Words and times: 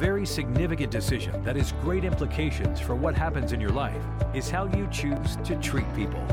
very 0.00 0.24
significant 0.24 0.90
decision 0.90 1.44
that 1.44 1.56
has 1.56 1.72
great 1.82 2.04
implications 2.04 2.80
for 2.80 2.94
what 2.94 3.14
happens 3.14 3.52
in 3.52 3.60
your 3.60 3.70
life 3.70 4.02
is 4.32 4.48
how 4.48 4.64
you 4.74 4.88
choose 4.90 5.36
to 5.44 5.54
treat 5.56 5.84
people. 5.94 6.24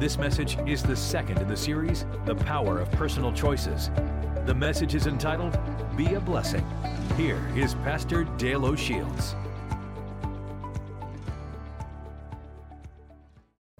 This 0.00 0.18
message 0.18 0.58
is 0.66 0.82
the 0.82 0.96
second 0.96 1.38
in 1.38 1.46
the 1.46 1.56
series, 1.56 2.06
The 2.26 2.34
Power 2.34 2.80
of 2.80 2.90
Personal 2.90 3.32
Choices. 3.32 3.88
The 4.46 4.54
message 4.54 4.96
is 4.96 5.06
entitled, 5.06 5.56
Be 5.96 6.14
a 6.14 6.20
Blessing. 6.20 6.66
Here 7.16 7.40
is 7.54 7.74
Pastor 7.76 8.24
Dale 8.36 8.66
O'Shields. 8.66 9.36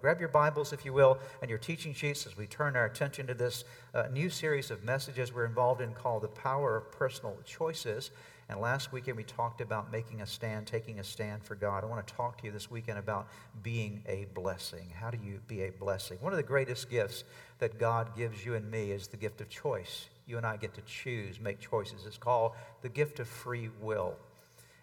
Grab 0.00 0.20
your 0.20 0.28
Bibles, 0.28 0.72
if 0.72 0.84
you 0.84 0.92
will, 0.92 1.18
and 1.42 1.50
your 1.50 1.58
teaching 1.58 1.92
sheets 1.92 2.24
as 2.24 2.36
we 2.36 2.46
turn 2.46 2.76
our 2.76 2.84
attention 2.84 3.26
to 3.26 3.34
this 3.34 3.64
uh, 3.94 4.04
new 4.12 4.30
series 4.30 4.70
of 4.70 4.84
messages 4.84 5.34
we're 5.34 5.44
involved 5.44 5.80
in 5.80 5.92
called 5.92 6.22
The 6.22 6.28
Power 6.28 6.76
of 6.76 6.92
Personal 6.92 7.36
Choices. 7.44 8.12
And 8.48 8.60
last 8.60 8.92
weekend 8.92 9.18
we 9.18 9.24
talked 9.24 9.60
about 9.60 9.92
making 9.92 10.22
a 10.22 10.26
stand, 10.26 10.66
taking 10.66 10.98
a 10.98 11.04
stand 11.04 11.44
for 11.44 11.54
God. 11.54 11.84
I 11.84 11.86
want 11.86 12.06
to 12.06 12.14
talk 12.14 12.38
to 12.38 12.46
you 12.46 12.50
this 12.50 12.70
weekend 12.70 12.98
about 12.98 13.28
being 13.62 14.02
a 14.06 14.26
blessing. 14.32 14.90
How 14.98 15.10
do 15.10 15.18
you 15.22 15.40
be 15.46 15.64
a 15.64 15.70
blessing? 15.70 16.16
One 16.20 16.32
of 16.32 16.38
the 16.38 16.42
greatest 16.42 16.88
gifts 16.88 17.24
that 17.58 17.78
God 17.78 18.16
gives 18.16 18.46
you 18.46 18.54
and 18.54 18.70
me 18.70 18.90
is 18.90 19.08
the 19.08 19.18
gift 19.18 19.42
of 19.42 19.50
choice. 19.50 20.08
You 20.26 20.38
and 20.38 20.46
I 20.46 20.56
get 20.56 20.72
to 20.74 20.80
choose, 20.82 21.38
make 21.38 21.60
choices. 21.60 22.06
It's 22.06 22.16
called 22.16 22.52
the 22.80 22.88
gift 22.88 23.20
of 23.20 23.28
free 23.28 23.68
will. 23.82 24.16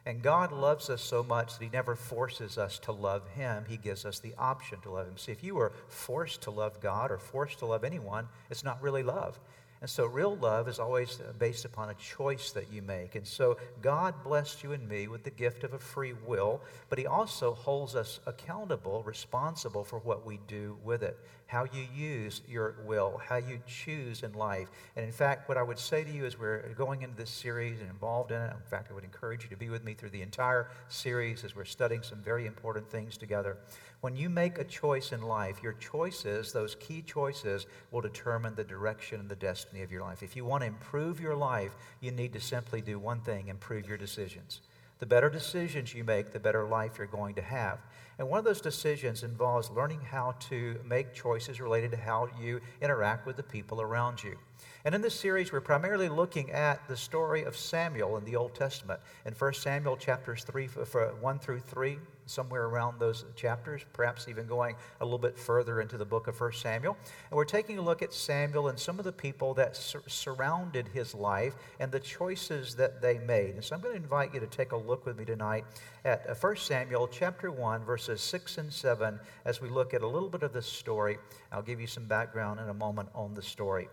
And 0.05 0.21
God 0.21 0.51
loves 0.51 0.91
us 0.91 1.01
so 1.01 1.23
much 1.23 1.57
that 1.57 1.63
He 1.63 1.69
never 1.71 1.95
forces 1.95 2.59
us 2.59 2.77
to 2.79 2.91
love 2.91 3.27
Him. 3.29 3.65
He 3.67 3.77
gives 3.77 4.05
us 4.05 4.19
the 4.19 4.35
option 4.37 4.79
to 4.81 4.91
love 4.91 5.07
Him. 5.07 5.17
See, 5.17 5.31
if 5.31 5.43
you 5.43 5.55
were 5.55 5.71
forced 5.87 6.43
to 6.43 6.51
love 6.51 6.79
God 6.79 7.09
or 7.09 7.17
forced 7.17 7.57
to 7.59 7.65
love 7.65 7.83
anyone, 7.83 8.27
it's 8.51 8.63
not 8.63 8.79
really 8.83 9.01
love. 9.01 9.39
And 9.85 9.89
so, 9.91 10.07
real 10.07 10.35
love 10.37 10.67
is 10.67 10.79
always 10.79 11.21
based 11.37 11.63
upon 11.63 11.91
a 11.91 11.93
choice 11.93 12.49
that 12.53 12.73
you 12.73 12.81
make. 12.81 13.13
And 13.13 13.27
so, 13.27 13.57
God 13.83 14.15
blessed 14.23 14.63
you 14.63 14.71
and 14.71 14.89
me 14.89 15.07
with 15.07 15.23
the 15.23 15.29
gift 15.29 15.63
of 15.63 15.73
a 15.73 15.77
free 15.77 16.13
will, 16.25 16.59
but 16.89 16.97
He 16.97 17.05
also 17.05 17.53
holds 17.53 17.95
us 17.95 18.19
accountable, 18.25 19.03
responsible 19.03 19.83
for 19.83 19.99
what 19.99 20.25
we 20.25 20.39
do 20.47 20.75
with 20.83 21.03
it, 21.03 21.19
how 21.47 21.65
you 21.65 21.85
use 21.95 22.41
your 22.47 22.75
will, 22.85 23.21
how 23.23 23.35
you 23.35 23.59
choose 23.67 24.23
in 24.23 24.33
life. 24.33 24.67
And 24.95 25.05
in 25.05 25.11
fact, 25.11 25.47
what 25.47 25.57
I 25.57 25.63
would 25.63 25.77
say 25.77 26.03
to 26.03 26.11
you 26.11 26.25
as 26.25 26.39
we're 26.39 26.73
going 26.75 27.03
into 27.03 27.15
this 27.15 27.29
series 27.29 27.79
and 27.79 27.89
involved 27.89 28.31
in 28.31 28.41
it, 28.41 28.51
in 28.51 28.69
fact, 28.69 28.89
I 28.89 28.93
would 28.95 29.03
encourage 29.03 29.43
you 29.43 29.49
to 29.49 29.55
be 29.55 29.69
with 29.69 29.83
me 29.83 29.93
through 29.93 30.09
the 30.09 30.23
entire 30.23 30.69
series 30.89 31.43
as 31.43 31.55
we're 31.55 31.65
studying 31.65 32.01
some 32.01 32.19
very 32.19 32.47
important 32.47 32.89
things 32.89 33.15
together. 33.15 33.57
When 34.01 34.15
you 34.15 34.29
make 34.29 34.57
a 34.57 34.63
choice 34.63 35.11
in 35.11 35.21
life, 35.21 35.61
your 35.61 35.73
choices, 35.73 36.51
those 36.51 36.75
key 36.75 37.01
choices, 37.01 37.67
will 37.91 38.01
determine 38.01 38.55
the 38.55 38.63
direction 38.63 39.19
and 39.19 39.29
the 39.29 39.35
destiny 39.35 39.83
of 39.83 39.91
your 39.91 40.01
life. 40.01 40.23
If 40.23 40.35
you 40.35 40.45
want 40.45 40.61
to 40.61 40.67
improve 40.67 41.19
your 41.19 41.35
life, 41.35 41.75
you 42.01 42.11
need 42.11 42.33
to 42.33 42.41
simply 42.41 42.81
do 42.81 42.99
one 42.99 43.21
thing 43.21 43.47
improve 43.47 43.87
your 43.87 43.97
decisions. 43.97 44.61
The 44.99 45.05
better 45.05 45.29
decisions 45.29 45.93
you 45.93 46.03
make, 46.03 46.31
the 46.31 46.39
better 46.39 46.65
life 46.65 46.97
you're 46.97 47.07
going 47.07 47.35
to 47.35 47.41
have. 47.41 47.79
And 48.17 48.29
one 48.29 48.39
of 48.39 48.45
those 48.45 48.61
decisions 48.61 49.23
involves 49.23 49.69
learning 49.69 49.99
how 50.01 50.35
to 50.49 50.79
make 50.85 51.13
choices 51.13 51.59
related 51.59 51.91
to 51.91 51.97
how 51.97 52.29
you 52.39 52.61
interact 52.81 53.27
with 53.27 53.35
the 53.35 53.43
people 53.43 53.81
around 53.81 54.23
you. 54.23 54.37
And 54.85 54.95
in 54.95 55.01
this 55.01 55.19
series, 55.19 55.51
we're 55.51 55.59
primarily 55.59 56.07
looking 56.07 56.51
at 56.51 56.87
the 56.87 56.95
story 56.95 57.43
of 57.43 57.57
Samuel 57.57 58.15
in 58.17 58.23
the 58.23 58.37
Old 58.37 58.55
Testament. 58.55 59.01
In 59.25 59.33
1 59.33 59.53
Samuel 59.53 59.97
chapters 59.97 60.43
3, 60.45 60.67
1 60.67 61.39
through 61.39 61.59
3, 61.59 61.97
somewhere 62.25 62.65
around 62.65 62.99
those 62.99 63.25
chapters, 63.35 63.81
perhaps 63.93 64.27
even 64.27 64.47
going 64.47 64.75
a 65.01 65.05
little 65.05 65.19
bit 65.19 65.37
further 65.37 65.81
into 65.81 65.97
the 65.97 66.05
book 66.05 66.27
of 66.27 66.39
1 66.39 66.53
Samuel. 66.53 66.97
And 67.29 67.37
we're 67.37 67.45
taking 67.45 67.77
a 67.77 67.81
look 67.81 68.01
at 68.01 68.13
Samuel 68.13 68.67
and 68.67 68.79
some 68.79 68.99
of 68.99 69.05
the 69.05 69.11
people 69.11 69.53
that 69.55 69.75
sur- 69.75 70.03
surrounded 70.07 70.87
his 70.89 71.13
life 71.13 71.55
and 71.79 71.91
the 71.91 71.99
choices 71.99 72.75
that 72.75 73.01
they 73.01 73.19
made. 73.19 73.55
And 73.55 73.63
so 73.63 73.75
I'm 73.75 73.81
going 73.81 73.95
to 73.95 74.01
invite 74.01 74.33
you 74.33 74.39
to 74.39 74.47
take 74.47 74.71
a 74.71 74.77
look 74.77 75.05
with 75.05 75.17
me 75.17 75.25
tonight 75.25 75.65
at 76.03 76.27
1 76.41 76.51
uh, 76.51 76.55
Samuel 76.55 77.07
chapter 77.07 77.51
1, 77.51 77.83
verses 77.83 78.21
6 78.21 78.57
and 78.57 78.71
7, 78.71 79.19
as 79.45 79.61
we 79.61 79.69
look 79.69 79.93
at 79.93 80.01
a 80.01 80.07
little 80.07 80.29
bit 80.29 80.43
of 80.43 80.53
this 80.53 80.67
story. 80.67 81.17
I'll 81.51 81.61
give 81.61 81.79
you 81.79 81.87
some 81.87 82.05
background 82.05 82.59
in 82.59 82.69
a 82.69 82.73
moment 82.73 83.09
on 83.13 83.33
the 83.33 83.41
story. 83.41 83.87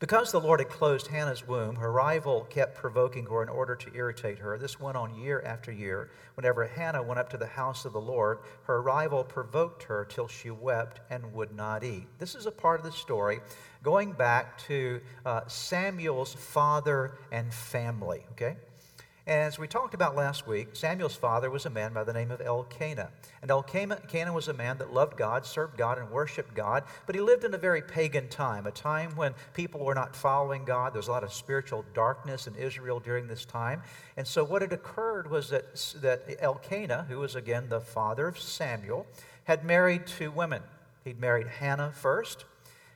Because 0.00 0.30
the 0.30 0.40
Lord 0.40 0.60
had 0.60 0.68
closed 0.68 1.08
Hannah's 1.08 1.48
womb, 1.48 1.74
her 1.74 1.90
rival 1.90 2.46
kept 2.50 2.76
provoking 2.76 3.26
her 3.26 3.42
in 3.42 3.48
order 3.48 3.74
to 3.74 3.94
irritate 3.94 4.38
her. 4.38 4.56
This 4.56 4.78
went 4.78 4.96
on 4.96 5.12
year 5.16 5.42
after 5.44 5.72
year. 5.72 6.10
Whenever 6.34 6.64
Hannah 6.68 7.02
went 7.02 7.18
up 7.18 7.28
to 7.30 7.36
the 7.36 7.46
house 7.46 7.84
of 7.84 7.92
the 7.92 8.00
Lord, 8.00 8.38
her 8.64 8.80
rival 8.80 9.24
provoked 9.24 9.82
her 9.84 10.04
till 10.04 10.28
she 10.28 10.50
wept 10.50 11.00
and 11.10 11.32
would 11.32 11.52
not 11.52 11.82
eat. 11.82 12.06
This 12.18 12.36
is 12.36 12.46
a 12.46 12.52
part 12.52 12.78
of 12.78 12.86
the 12.86 12.92
story 12.92 13.40
going 13.82 14.12
back 14.12 14.56
to 14.66 15.00
uh, 15.26 15.40
Samuel's 15.48 16.32
father 16.32 17.18
and 17.32 17.52
family, 17.52 18.24
okay? 18.32 18.56
As 19.28 19.58
we 19.58 19.68
talked 19.68 19.92
about 19.92 20.16
last 20.16 20.46
week, 20.46 20.68
Samuel's 20.72 21.14
father 21.14 21.50
was 21.50 21.66
a 21.66 21.70
man 21.70 21.92
by 21.92 22.02
the 22.02 22.14
name 22.14 22.30
of 22.30 22.40
Elkanah. 22.40 23.10
And 23.42 23.50
Elkanah 23.50 24.32
was 24.32 24.48
a 24.48 24.54
man 24.54 24.78
that 24.78 24.94
loved 24.94 25.18
God, 25.18 25.44
served 25.44 25.76
God, 25.76 25.98
and 25.98 26.10
worshiped 26.10 26.54
God, 26.54 26.84
but 27.04 27.14
he 27.14 27.20
lived 27.20 27.44
in 27.44 27.52
a 27.52 27.58
very 27.58 27.82
pagan 27.82 28.28
time, 28.28 28.66
a 28.66 28.70
time 28.70 29.14
when 29.16 29.34
people 29.52 29.84
were 29.84 29.94
not 29.94 30.16
following 30.16 30.64
God. 30.64 30.94
There 30.94 30.98
was 30.98 31.08
a 31.08 31.10
lot 31.10 31.24
of 31.24 31.32
spiritual 31.34 31.84
darkness 31.92 32.46
in 32.46 32.54
Israel 32.54 33.00
during 33.00 33.26
this 33.26 33.44
time. 33.44 33.82
And 34.16 34.26
so 34.26 34.44
what 34.44 34.62
had 34.62 34.72
occurred 34.72 35.30
was 35.30 35.50
that, 35.50 35.76
that 36.00 36.42
Elkanah, 36.42 37.04
who 37.10 37.18
was 37.18 37.34
again 37.34 37.68
the 37.68 37.82
father 37.82 38.28
of 38.28 38.38
Samuel, 38.38 39.06
had 39.44 39.62
married 39.62 40.06
two 40.06 40.30
women. 40.30 40.62
He'd 41.04 41.20
married 41.20 41.48
Hannah 41.48 41.92
first, 41.92 42.46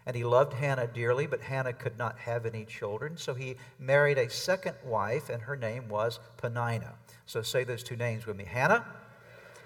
and 0.06 0.16
he 0.16 0.24
loved 0.24 0.54
Hannah 0.54 0.86
dearly, 0.86 1.26
but 1.26 1.40
Hannah 1.40 1.72
could 1.72 1.96
not 1.98 2.18
have 2.18 2.46
any 2.46 2.64
children. 2.64 3.16
So 3.16 3.34
he 3.34 3.56
married 3.78 4.18
a 4.18 4.28
second 4.28 4.74
wife, 4.84 5.28
and 5.28 5.42
her 5.42 5.56
name 5.56 5.88
was 5.88 6.18
Peninnah. 6.36 6.94
So 7.26 7.42
say 7.42 7.64
those 7.64 7.82
two 7.82 7.96
names 7.96 8.26
with 8.26 8.36
me 8.36 8.44
Hannah 8.44 8.84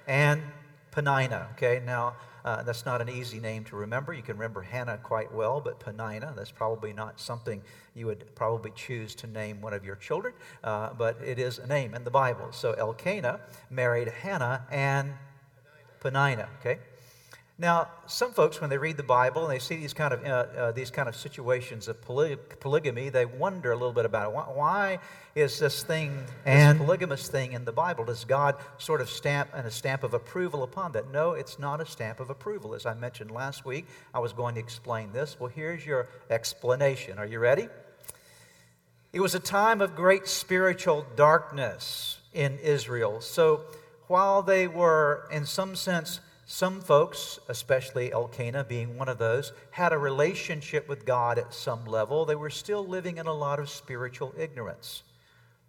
and 0.07 0.43
Peninnah. 0.91 1.49
Okay, 1.53 1.83
now 1.85 2.15
uh, 2.45 2.63
that's 2.63 2.87
not 2.87 3.01
an 3.01 3.09
easy 3.09 3.41
name 3.41 3.65
to 3.65 3.77
remember. 3.77 4.13
You 4.13 4.23
can 4.23 4.37
remember 4.37 4.63
Hannah 4.63 4.99
quite 5.03 5.33
well, 5.35 5.61
but 5.61 5.81
Peninnah, 5.81 6.33
that's 6.37 6.53
probably 6.53 6.93
not 6.93 7.19
something 7.19 7.61
you 7.95 8.07
would 8.07 8.35
probably 8.35 8.71
choose 8.77 9.15
to 9.17 9.27
name 9.27 9.61
one 9.61 9.73
of 9.73 9.85
your 9.85 9.97
children, 9.97 10.33
uh, 10.63 10.91
but 10.97 11.17
it 11.25 11.39
is 11.39 11.59
a 11.59 11.67
name 11.67 11.95
in 11.95 12.05
the 12.05 12.11
Bible. 12.11 12.49
So 12.53 12.73
Elkanah 12.73 13.41
married 13.69 14.09
Hannah 14.09 14.65
and 14.71 15.13
Peninnah. 16.01 16.49
Okay? 16.61 16.79
Now, 17.59 17.89
some 18.07 18.33
folks, 18.33 18.61
when 18.61 18.69
they 18.69 18.77
read 18.77 18.99
the 18.99 19.03
Bible 19.03 19.47
and 19.47 19.51
they 19.51 19.59
see 19.59 19.77
these 19.77 19.95
kind 19.95 20.13
of, 20.13 20.23
uh, 20.23 20.29
uh, 20.29 20.73
these 20.73 20.91
kind 20.91 21.09
of 21.09 21.17
situations 21.17 21.89
of 21.89 22.03
poly- 22.03 22.37
polygamy, 22.61 23.09
they 23.09 23.25
wonder 23.25 23.73
a 23.73 23.75
little 23.75 23.95
bit 23.95 24.05
about 24.05 24.29
it. 24.29 24.35
Why, 24.35 24.43
why 24.43 24.99
is 25.35 25.59
this 25.59 25.83
thing, 25.83 26.27
and, 26.45 26.79
this 26.79 26.87
polygamous 26.87 27.29
thing 27.29 27.53
in 27.53 27.65
the 27.65 27.73
Bible? 27.73 28.05
Does 28.05 28.27
God 28.27 28.57
sort 28.77 29.01
of 29.01 29.09
stamp 29.09 29.49
and 29.55 29.67
a 29.67 29.71
stamp 29.71 30.03
of 30.03 30.13
approval 30.13 30.65
upon 30.65 30.93
that? 30.93 31.11
No, 31.11 31.33
it's 31.33 31.59
not 31.59 31.81
a 31.81 31.87
stamp 31.87 32.21
of 32.21 32.29
approval. 32.29 32.75
As 32.75 32.85
I 32.85 32.93
mentioned 32.93 33.31
last 33.31 33.65
week, 33.65 33.87
I 34.13 34.19
was 34.19 34.35
going 34.35 34.57
to 34.57 34.61
explain 34.61 35.13
this. 35.13 35.41
Well, 35.41 35.49
here's 35.49 35.87
your 35.87 36.09
explanation. 36.29 37.19
Are 37.19 37.27
you 37.27 37.39
ready? 37.39 37.69
It 39.15 39.21
was 39.21 39.35
a 39.35 39.41
time 39.41 39.81
of 39.81 39.97
great 39.97 40.29
spiritual 40.29 41.07
darkness 41.17 42.19
in 42.35 42.59
Israel. 42.59 43.23
So 43.23 43.63
while 44.09 44.43
they 44.43 44.69
were, 44.69 45.27
in 45.33 45.47
some 45.47 45.75
sense, 45.75 46.21
some 46.49 46.81
folks, 46.81 47.41
especially 47.49 48.13
Elkanah 48.13 48.63
being 48.63 48.97
one 48.97 49.09
of 49.09 49.19
those, 49.19 49.53
had 49.73 49.93
a 49.93 49.99
relationship 49.99 50.89
with 50.89 51.05
God 51.05 51.41
at 51.41 51.53
some 51.53 51.85
level. 51.85 52.25
They 52.25 52.37
were 52.37 52.51
still 52.51 52.87
living 52.87 53.19
in 53.19 53.27
a 53.27 53.35
lot 53.35 53.59
of 53.59 53.69
spiritual 53.69 54.33
ignorance. 54.39 55.03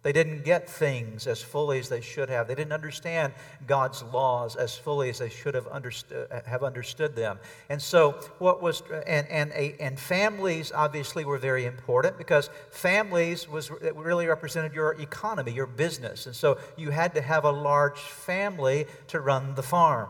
They 0.04 0.12
didn't 0.12 0.44
get 0.44 0.70
things 0.70 1.26
as 1.26 1.42
fully 1.42 1.80
as 1.80 1.88
they 1.88 2.00
should 2.00 2.28
have. 2.28 2.46
They 2.46 2.54
didn't 2.54 2.72
understand 2.72 3.32
God's 3.66 4.04
laws 4.04 4.54
as 4.54 4.76
fully 4.76 5.10
as 5.10 5.18
they 5.18 5.28
should 5.28 5.54
have 5.54 5.66
understood, 5.66 6.28
uh, 6.30 6.42
have 6.46 6.62
understood 6.62 7.16
them. 7.16 7.40
And 7.68 7.82
so, 7.82 8.12
what 8.38 8.62
was 8.62 8.84
and 9.04 9.26
and 9.26 9.52
and 9.52 9.98
families 9.98 10.70
obviously 10.72 11.24
were 11.24 11.38
very 11.38 11.66
important 11.66 12.16
because 12.16 12.48
families 12.70 13.48
was 13.48 13.72
really 13.72 14.28
represented 14.28 14.72
your 14.72 14.92
economy, 15.00 15.50
your 15.50 15.66
business, 15.66 16.26
and 16.26 16.36
so 16.36 16.58
you 16.76 16.90
had 16.90 17.12
to 17.16 17.20
have 17.20 17.44
a 17.44 17.50
large 17.50 17.98
family 17.98 18.86
to 19.08 19.18
run 19.18 19.56
the 19.56 19.64
farm. 19.64 20.08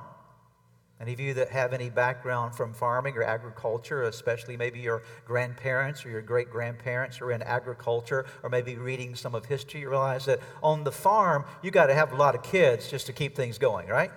Any 1.01 1.13
of 1.13 1.21
you 1.21 1.33
that 1.35 1.51
have 1.51 1.73
any 1.73 1.91
background 1.91 2.57
from 2.57 2.75
farming 2.75 3.17
or 3.17 3.23
agriculture, 3.23 4.03
especially 4.03 4.57
maybe 4.57 4.81
your 4.81 5.05
grandparents 5.25 6.05
or 6.05 6.11
your 6.11 6.23
great 6.23 6.51
grandparents 6.51 7.21
are 7.21 7.31
in 7.31 7.41
agriculture, 7.43 8.27
or 8.43 8.51
maybe 8.51 8.77
reading 8.77 9.15
some 9.15 9.35
of 9.35 9.45
history, 9.45 9.83
you 9.83 9.91
realize 9.91 10.25
that 10.25 10.41
on 10.61 10.83
the 10.83 10.91
farm, 10.91 11.45
you 11.63 11.71
got 11.71 11.87
to 11.87 11.95
have 11.95 12.13
a 12.13 12.17
lot 12.17 12.35
of 12.35 12.43
kids 12.43 12.91
just 12.91 13.07
to 13.07 13.13
keep 13.13 13.37
things 13.37 13.59
going, 13.59 13.87
right? 13.87 14.11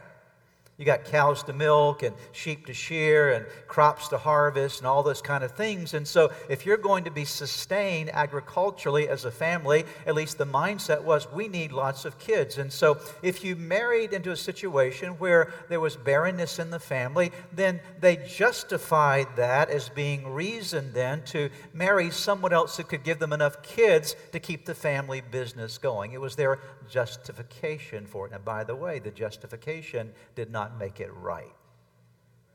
You 0.82 0.86
got 0.86 1.06
cows 1.06 1.44
to 1.44 1.54
milk 1.54 2.02
and 2.02 2.16
sheep 2.32 2.66
to 2.66 2.74
shear 2.74 3.34
and 3.34 3.46
crops 3.68 4.08
to 4.08 4.18
harvest 4.18 4.80
and 4.80 4.88
all 4.88 5.04
those 5.04 5.22
kind 5.22 5.44
of 5.44 5.52
things. 5.52 5.94
And 5.94 6.08
so, 6.08 6.32
if 6.50 6.66
you're 6.66 6.76
going 6.76 7.04
to 7.04 7.12
be 7.12 7.24
sustained 7.24 8.10
agriculturally 8.12 9.08
as 9.08 9.24
a 9.24 9.30
family, 9.30 9.86
at 10.08 10.16
least 10.16 10.40
the 10.40 10.46
mindset 10.48 11.04
was 11.04 11.32
we 11.32 11.48
need 11.48 11.72
lots 11.72 12.04
of 12.04 12.18
kids. 12.18 12.58
And 12.58 12.74
so, 12.74 12.98
if 13.22 13.44
you 13.44 13.56
married 13.56 14.12
into 14.12 14.32
a 14.32 14.36
situation 14.36 15.12
where 15.20 15.54
there 15.70 15.80
was 15.80 15.96
barrenness 15.96 16.58
in 16.58 16.72
the 16.72 16.80
family, 16.80 17.32
then 17.54 17.80
they 18.00 18.16
justified 18.16 19.28
that 19.36 19.70
as 19.70 19.88
being 19.88 20.34
reason 20.34 20.94
then 20.94 21.22
to 21.26 21.52
marry 21.74 22.10
someone 22.10 22.54
else 22.54 22.76
who 22.78 22.84
could 22.84 23.04
give 23.04 23.20
them 23.20 23.34
enough 23.34 23.62
kids 23.62 24.16
to 24.32 24.40
keep 24.40 24.66
the 24.66 24.74
family 24.74 25.22
business 25.22 25.78
going. 25.78 26.14
It 26.14 26.22
was 26.22 26.36
their 26.36 26.58
justification 26.90 28.08
for 28.08 28.26
it. 28.26 28.34
And 28.34 28.44
by 28.44 28.64
the 28.64 28.76
way, 28.76 28.98
the 28.98 29.12
justification 29.12 30.12
did 30.34 30.50
not 30.50 30.71
make 30.78 31.00
it 31.00 31.12
right. 31.14 31.54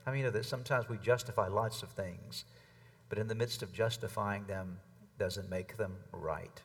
I 0.07 0.11
mean, 0.11 0.19
you 0.19 0.25
know 0.25 0.31
that 0.31 0.45
sometimes 0.45 0.89
we 0.89 0.99
justify 0.99 1.49
lots 1.49 1.83
of 1.83 1.91
things, 1.91 2.45
but 3.09 3.19
in 3.19 3.27
the 3.27 3.35
midst 3.35 3.63
of 3.63 3.73
justifying 3.73 4.47
them, 4.47 4.79
doesn't 5.19 5.49
make 5.51 5.77
them 5.77 5.97
right. 6.13 6.63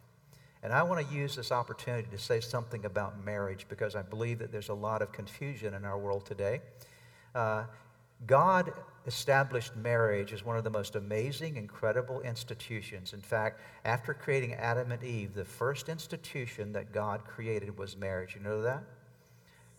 And 0.63 0.73
I 0.73 0.83
want 0.83 1.07
to 1.07 1.13
use 1.13 1.35
this 1.35 1.51
opportunity 1.51 2.07
to 2.11 2.17
say 2.17 2.39
something 2.39 2.85
about 2.85 3.23
marriage 3.23 3.65
because 3.67 3.95
I 3.95 4.03
believe 4.03 4.39
that 4.39 4.51
there's 4.51 4.69
a 4.69 4.73
lot 4.73 5.01
of 5.01 5.11
confusion 5.11 5.73
in 5.73 5.85
our 5.85 5.97
world 5.97 6.25
today. 6.25 6.61
Uh, 7.33 7.63
God 8.27 8.71
established 9.07 9.75
marriage 9.75 10.31
as 10.31 10.45
one 10.45 10.57
of 10.57 10.63
the 10.63 10.69
most 10.69 10.95
amazing, 10.95 11.55
incredible 11.55 12.21
institutions. 12.21 13.13
In 13.13 13.21
fact, 13.21 13.59
after 13.83 14.13
creating 14.13 14.53
Adam 14.53 14.91
and 14.91 15.03
Eve, 15.03 15.33
the 15.33 15.45
first 15.45 15.89
institution 15.89 16.73
that 16.73 16.91
God 16.91 17.25
created 17.25 17.75
was 17.75 17.97
marriage. 17.97 18.35
You 18.35 18.41
know 18.41 18.61
that? 18.61 18.83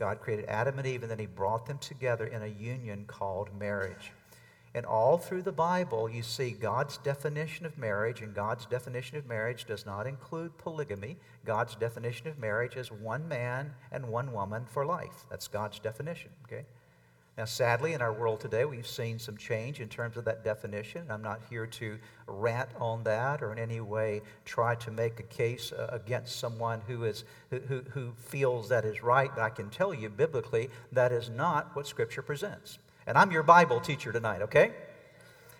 God 0.02 0.20
created 0.20 0.46
Adam 0.46 0.78
and 0.78 0.86
Eve, 0.88 1.02
and 1.02 1.10
then 1.12 1.20
He 1.20 1.26
brought 1.26 1.64
them 1.66 1.78
together 1.78 2.26
in 2.26 2.42
a 2.42 2.48
union 2.48 3.04
called 3.06 3.56
marriage. 3.56 4.10
And 4.74 4.84
all 4.84 5.16
through 5.16 5.42
the 5.42 5.52
Bible, 5.52 6.08
you 6.08 6.24
see 6.24 6.50
God's 6.50 6.98
definition 6.98 7.66
of 7.66 7.78
marriage, 7.78 8.20
and 8.20 8.34
God's 8.34 8.66
definition 8.66 9.16
of 9.16 9.28
marriage 9.28 9.64
does 9.64 9.86
not 9.86 10.08
include 10.08 10.58
polygamy. 10.58 11.18
God's 11.44 11.76
definition 11.76 12.26
of 12.26 12.36
marriage 12.36 12.74
is 12.74 12.90
one 12.90 13.28
man 13.28 13.74
and 13.92 14.08
one 14.08 14.32
woman 14.32 14.64
for 14.64 14.84
life. 14.84 15.24
That's 15.30 15.46
God's 15.46 15.78
definition, 15.78 16.32
okay? 16.46 16.64
Now, 17.38 17.46
sadly, 17.46 17.94
in 17.94 18.02
our 18.02 18.12
world 18.12 18.40
today, 18.40 18.66
we've 18.66 18.86
seen 18.86 19.18
some 19.18 19.38
change 19.38 19.80
in 19.80 19.88
terms 19.88 20.18
of 20.18 20.26
that 20.26 20.44
definition. 20.44 21.06
I'm 21.08 21.22
not 21.22 21.40
here 21.48 21.66
to 21.66 21.96
rant 22.26 22.68
on 22.78 23.04
that 23.04 23.42
or 23.42 23.52
in 23.52 23.58
any 23.58 23.80
way 23.80 24.20
try 24.44 24.74
to 24.74 24.90
make 24.90 25.18
a 25.18 25.22
case 25.22 25.72
uh, 25.72 25.88
against 25.90 26.38
someone 26.38 26.82
who, 26.86 27.04
is, 27.04 27.24
who, 27.48 27.82
who 27.94 28.12
feels 28.18 28.68
that 28.68 28.84
is 28.84 29.02
right, 29.02 29.30
but 29.34 29.40
I 29.40 29.48
can 29.48 29.70
tell 29.70 29.94
you 29.94 30.10
biblically 30.10 30.68
that 30.92 31.10
is 31.10 31.30
not 31.30 31.74
what 31.74 31.86
Scripture 31.86 32.20
presents. 32.20 32.78
And 33.06 33.16
I'm 33.16 33.32
your 33.32 33.42
Bible 33.42 33.80
teacher 33.80 34.12
tonight, 34.12 34.42
okay? 34.42 34.72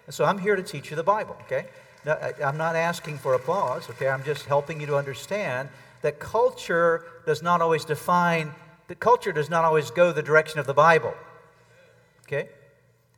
And 0.05 0.15
so 0.15 0.27
I'm 0.27 0.39
here 0.39 0.57
to 0.57 0.63
teach 0.63 0.91
you 0.91 0.97
the 0.97 1.03
Bible, 1.03 1.39
okay? 1.47 1.69
Now, 2.05 2.19
I'm 2.45 2.59
not 2.59 2.77
asking 2.77 3.17
for 3.17 3.33
applause, 3.33 3.89
okay? 3.89 4.09
I'm 4.09 4.25
just 4.25 4.45
helping 4.45 4.79
you 4.79 4.87
to 4.89 4.97
understand 4.97 5.71
that 6.03 6.19
culture 6.19 7.07
does 7.25 7.43
not 7.43 7.63
always 7.63 7.87
define, 7.87 8.53
that 8.89 9.01
culture 9.01 9.33
does 9.33 9.49
not 9.49 9.65
always 9.65 9.91
go 9.91 10.13
the 10.13 10.23
direction 10.23 10.61
of 10.61 10.67
the 10.67 10.75
Bible. 10.75 11.15
Okay? 12.33 12.49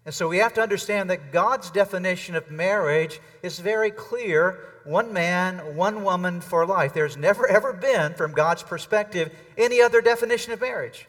And 0.05 0.15
so 0.15 0.29
we 0.29 0.39
have 0.39 0.53
to 0.55 0.61
understand 0.61 1.09
that 1.11 1.33
God's 1.33 1.71
definition 1.71 2.35
of 2.35 2.51
marriage 2.51 3.21
is 3.43 3.59
very 3.59 3.91
clear 3.91 4.59
one 4.85 5.13
man, 5.15 5.77
one 5.77 6.05
woman 6.05 6.41
for 6.43 6.67
life. 6.67 6.93
There's 6.93 7.17
never, 7.17 7.47
ever 7.47 7.73
been, 7.73 8.13
from 8.15 8.33
God's 8.33 8.63
perspective, 8.63 9.35
any 9.57 9.81
other 9.81 10.03
definition 10.03 10.53
of 10.53 10.61
marriage. 10.61 11.09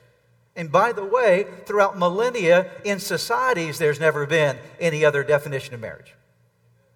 And 0.56 0.72
by 0.72 0.94
the 0.94 1.04
way, 1.04 1.46
throughout 1.66 1.98
millennia 1.98 2.72
in 2.86 3.00
societies, 3.00 3.78
there's 3.78 4.00
never 4.00 4.26
been 4.26 4.58
any 4.80 5.04
other 5.04 5.24
definition 5.24 5.74
of 5.74 5.82
marriage. 5.82 6.14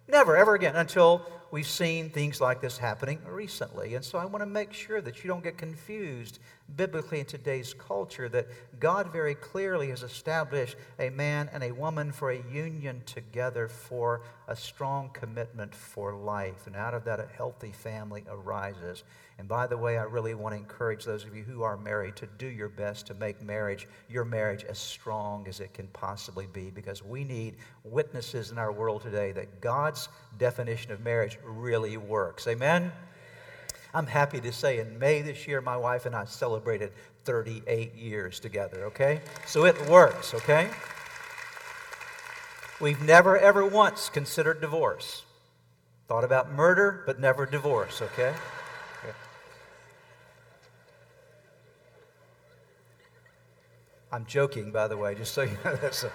Never, 0.08 0.36
ever 0.36 0.54
again, 0.54 0.76
until 0.76 1.26
we've 1.50 1.66
seen 1.66 2.08
things 2.08 2.40
like 2.40 2.62
this 2.62 2.78
happening 2.78 3.18
recently. 3.28 3.94
And 3.94 4.04
so 4.04 4.18
I 4.18 4.24
want 4.24 4.40
to 4.42 4.46
make 4.46 4.72
sure 4.72 5.02
that 5.02 5.22
you 5.22 5.28
don't 5.28 5.44
get 5.44 5.58
confused 5.58 6.38
biblically 6.76 7.20
in 7.20 7.26
today's 7.26 7.74
culture 7.74 8.28
that 8.28 8.48
God 8.78 9.12
very 9.12 9.34
clearly 9.34 9.90
has 9.90 10.02
established 10.02 10.76
a 10.98 11.10
man 11.10 11.48
and 11.52 11.62
a 11.62 11.72
woman 11.72 12.12
for 12.12 12.30
a 12.30 12.42
union 12.50 13.02
together 13.06 13.68
for 13.68 14.22
a 14.48 14.56
strong 14.56 15.10
commitment 15.12 15.74
for 15.74 16.14
life. 16.14 16.66
And 16.66 16.76
out 16.76 16.94
of 16.94 17.04
that, 17.04 17.20
a 17.20 17.26
healthy 17.36 17.72
family 17.72 18.24
arises. 18.28 19.04
And 19.38 19.48
by 19.48 19.66
the 19.66 19.76
way, 19.76 19.96
I 19.96 20.02
really 20.02 20.34
want 20.34 20.54
to 20.54 20.58
encourage 20.58 21.04
those 21.04 21.24
of 21.24 21.34
you 21.34 21.42
who 21.42 21.62
are 21.62 21.76
married 21.76 22.16
to 22.16 22.26
do 22.38 22.46
your 22.46 22.68
best 22.68 23.06
to 23.06 23.14
make 23.14 23.40
marriage, 23.40 23.88
your 24.08 24.24
marriage, 24.24 24.64
as 24.64 24.78
strong 24.78 25.46
as 25.48 25.60
it 25.60 25.72
can 25.72 25.86
possibly 25.88 26.46
be 26.46 26.70
because 26.70 27.02
we 27.02 27.24
need 27.24 27.56
witnesses 27.84 28.50
in 28.50 28.58
our 28.58 28.72
world 28.72 29.02
today 29.02 29.32
that 29.32 29.60
God's 29.60 30.08
definition 30.38 30.92
of 30.92 31.00
marriage 31.00 31.38
really 31.44 31.96
works. 31.96 32.46
Amen? 32.46 32.92
I'm 33.92 34.06
happy 34.06 34.40
to 34.40 34.52
say 34.52 34.78
in 34.78 34.98
May 34.98 35.20
this 35.22 35.48
year, 35.48 35.60
my 35.60 35.76
wife 35.76 36.06
and 36.06 36.14
I 36.14 36.24
celebrated 36.24 36.92
38 37.24 37.94
years 37.94 38.38
together, 38.38 38.84
okay? 38.86 39.20
So 39.46 39.64
it 39.64 39.88
works, 39.88 40.32
okay? 40.34 40.70
We've 42.80 43.02
never, 43.02 43.36
ever 43.36 43.66
once 43.66 44.08
considered 44.08 44.60
divorce. 44.60 45.24
Thought 46.08 46.24
about 46.24 46.52
murder, 46.52 47.02
but 47.04 47.20
never 47.20 47.46
divorce, 47.46 48.00
okay? 48.00 48.32
okay. 49.04 49.14
I'm 54.12 54.24
joking, 54.24 54.70
by 54.70 54.88
the 54.88 54.96
way, 54.96 55.14
just 55.14 55.34
so 55.34 55.42
you 55.42 55.56
know. 55.64 55.76
That's 55.76 56.04
a, 56.04 56.12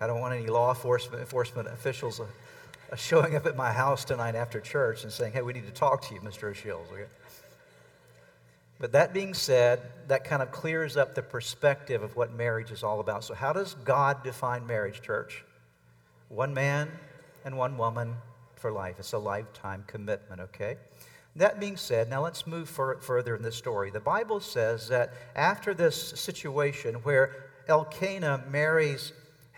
I 0.00 0.06
don't 0.06 0.20
want 0.20 0.34
any 0.34 0.46
law 0.46 0.70
enforcement, 0.70 1.20
enforcement 1.20 1.68
officials 1.68 2.20
uh, 2.20 2.26
showing 2.96 3.34
up 3.34 3.46
at 3.46 3.56
my 3.56 3.72
house 3.72 4.04
tonight 4.04 4.34
after 4.34 4.60
church 4.60 5.02
and 5.02 5.12
saying, 5.12 5.32
hey, 5.32 5.42
we 5.42 5.52
need 5.52 5.66
to 5.66 5.72
talk 5.72 6.02
to 6.08 6.14
you, 6.14 6.20
Mr. 6.20 6.50
O'Shields. 6.50 6.92
Okay? 6.92 7.06
But 8.78 8.92
that 8.92 9.14
being 9.14 9.32
said, 9.32 9.80
that 10.08 10.24
kind 10.24 10.42
of 10.42 10.52
clears 10.52 10.96
up 10.96 11.14
the 11.14 11.22
perspective 11.22 12.02
of 12.02 12.14
what 12.14 12.34
marriage 12.34 12.70
is 12.70 12.82
all 12.82 13.00
about. 13.00 13.24
So, 13.24 13.34
how 13.34 13.52
does 13.52 13.74
God 13.84 14.22
define 14.22 14.66
marriage, 14.66 15.00
church? 15.00 15.44
One 16.28 16.52
man 16.52 16.90
and 17.44 17.56
one 17.56 17.78
woman 17.78 18.16
for 18.56 18.70
life. 18.70 18.96
It's 18.98 19.12
a 19.12 19.18
lifetime 19.18 19.84
commitment, 19.86 20.40
okay? 20.42 20.76
That 21.36 21.60
being 21.60 21.76
said, 21.76 22.10
now 22.10 22.22
let's 22.22 22.46
move 22.46 22.68
for, 22.68 22.98
further 23.00 23.36
in 23.36 23.42
this 23.42 23.56
story. 23.56 23.90
The 23.90 24.00
Bible 24.00 24.40
says 24.40 24.88
that 24.88 25.12
after 25.34 25.72
this 25.72 25.96
situation 25.96 26.96
where 26.96 27.46
Elkanah 27.68 28.44
marries 28.50 29.12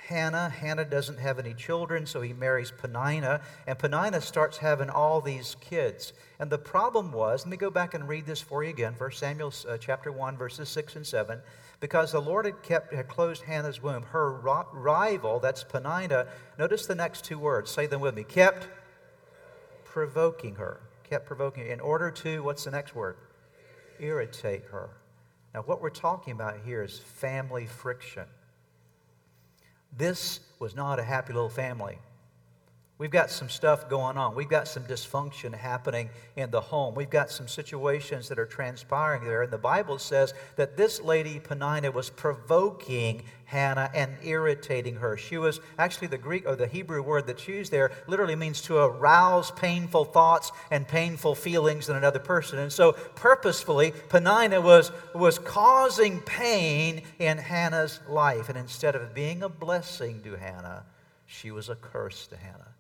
Hannah. 0.09 0.49
Hannah 0.49 0.87
doesn't 0.87 1.19
have 1.19 1.39
any 1.39 1.53
children, 1.53 2.07
so 2.07 2.23
he 2.23 2.33
marries 2.33 2.71
Peninnah, 2.71 3.43
and 3.67 3.79
Peninnah 3.79 4.23
starts 4.23 4.57
having 4.57 4.89
all 4.89 5.21
these 5.21 5.55
kids. 5.61 6.15
And 6.39 6.49
the 6.49 6.57
problem 6.57 7.13
was, 7.13 7.45
let 7.45 7.51
me 7.51 7.59
go 7.59 7.71
back 7.71 7.93
and 7.93 8.09
read 8.09 8.25
this 8.25 8.41
for 8.41 8.65
you 8.65 8.71
again, 8.71 8.95
1 8.97 9.13
Samuel 9.13 9.53
uh, 9.69 9.77
chapter 9.77 10.11
1, 10.11 10.39
verses 10.39 10.71
6 10.71 10.97
and 10.97 11.07
7. 11.07 11.41
Because 11.81 12.13
the 12.13 12.23
Lord 12.23 12.47
had, 12.47 12.63
kept, 12.63 12.95
had 12.95 13.07
closed 13.07 13.43
Hannah's 13.43 13.83
womb, 13.83 14.03
her 14.05 14.33
rival, 14.73 15.41
that's 15.41 15.63
Peninnah, 15.63 16.27
notice 16.59 16.87
the 16.87 16.95
next 16.95 17.25
two 17.25 17.39
words, 17.39 17.71
say 17.71 17.87
them 17.87 18.01
with 18.01 18.15
me, 18.15 18.25
kept 18.25 18.67
provoking 19.85 20.55
her. 20.55 20.81
Kept 21.05 21.27
provoking 21.27 21.67
her 21.67 21.73
in 21.73 21.81
order 21.81 22.11
to, 22.11 22.43
what's 22.43 22.65
the 22.65 22.71
next 22.71 22.95
word? 22.95 23.17
Irritate 24.01 24.65
her. 24.71 24.89
Now, 25.53 25.61
what 25.61 25.83
we're 25.83 25.91
talking 25.91 26.33
about 26.33 26.61
here 26.65 26.83
is 26.83 26.99
family 26.99 27.67
friction. 27.67 28.25
This 29.97 30.41
was 30.59 30.75
not 30.75 30.99
a 30.99 31.03
happy 31.03 31.33
little 31.33 31.49
family. 31.49 31.99
We've 32.99 33.13
got 33.13 33.31
some 33.31 33.49
stuff 33.49 33.89
going 33.89 34.17
on. 34.17 34.35
We've 34.35 34.49
got 34.49 34.67
some 34.67 34.83
dysfunction 34.83 35.55
happening 35.55 36.11
in 36.35 36.51
the 36.51 36.61
home. 36.61 36.97
We've 36.97 37.09
got 37.09 37.31
some 37.31 37.47
situations 37.47 38.29
that 38.29 38.41
are 38.41 38.47
transpiring 38.47 39.23
there. 39.23 39.43
And 39.43 39.53
the 39.53 39.57
Bible 39.57 40.01
says 40.01 40.35
that 40.57 40.77
this 40.77 41.01
lady, 41.01 41.39
Peninnah, 41.39 41.93
was 41.93 42.11
provoking 42.11 43.23
Hannah 43.45 43.89
and 43.95 44.17
irritating 44.25 44.97
her. 44.97 45.17
She 45.17 45.39
was 45.39 45.61
actually 45.79 46.09
the 46.09 46.19
Greek 46.19 46.45
or 46.45 46.57
the 46.57 46.67
Hebrew 46.67 47.01
word 47.01 47.29
that's 47.29 47.47
used 47.47 47.71
there 47.71 47.93
literally 48.09 48.35
means 48.35 48.61
to 48.63 48.79
arouse 48.79 49.53
painful 49.53 50.07
thoughts 50.07 50.51
and 50.73 50.87
painful 50.87 51.37
feelings 51.37 51.89
in 51.89 51.95
another 51.95 52.19
person. 52.19 52.59
And 52.59 52.73
so, 52.73 52.93
purposefully, 53.15 53.93
Peninnah 54.09 54.61
was, 54.61 54.91
was 55.15 55.39
causing 55.39 56.21
pain 56.23 57.03
in 57.21 57.39
Hannah's 57.39 58.01
life. 58.09 58.49
And 58.49 58.59
instead 58.59 58.97
of 58.97 59.15
being 59.15 59.45
a 59.45 59.49
blessing 59.49 60.21
to 60.25 60.35
Hannah, 60.35 60.85
she 61.27 61.53
was 61.53 61.69
a 61.69 61.77
curse 61.77 62.27
to 62.27 62.37
Hannah. 62.37 62.75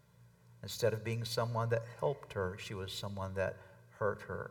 Instead 0.62 0.92
of 0.92 1.04
being 1.04 1.24
someone 1.24 1.68
that 1.68 1.84
helped 2.00 2.32
her, 2.32 2.56
she 2.58 2.74
was 2.74 2.92
someone 2.92 3.34
that 3.34 3.56
hurt 3.98 4.22
her. 4.22 4.50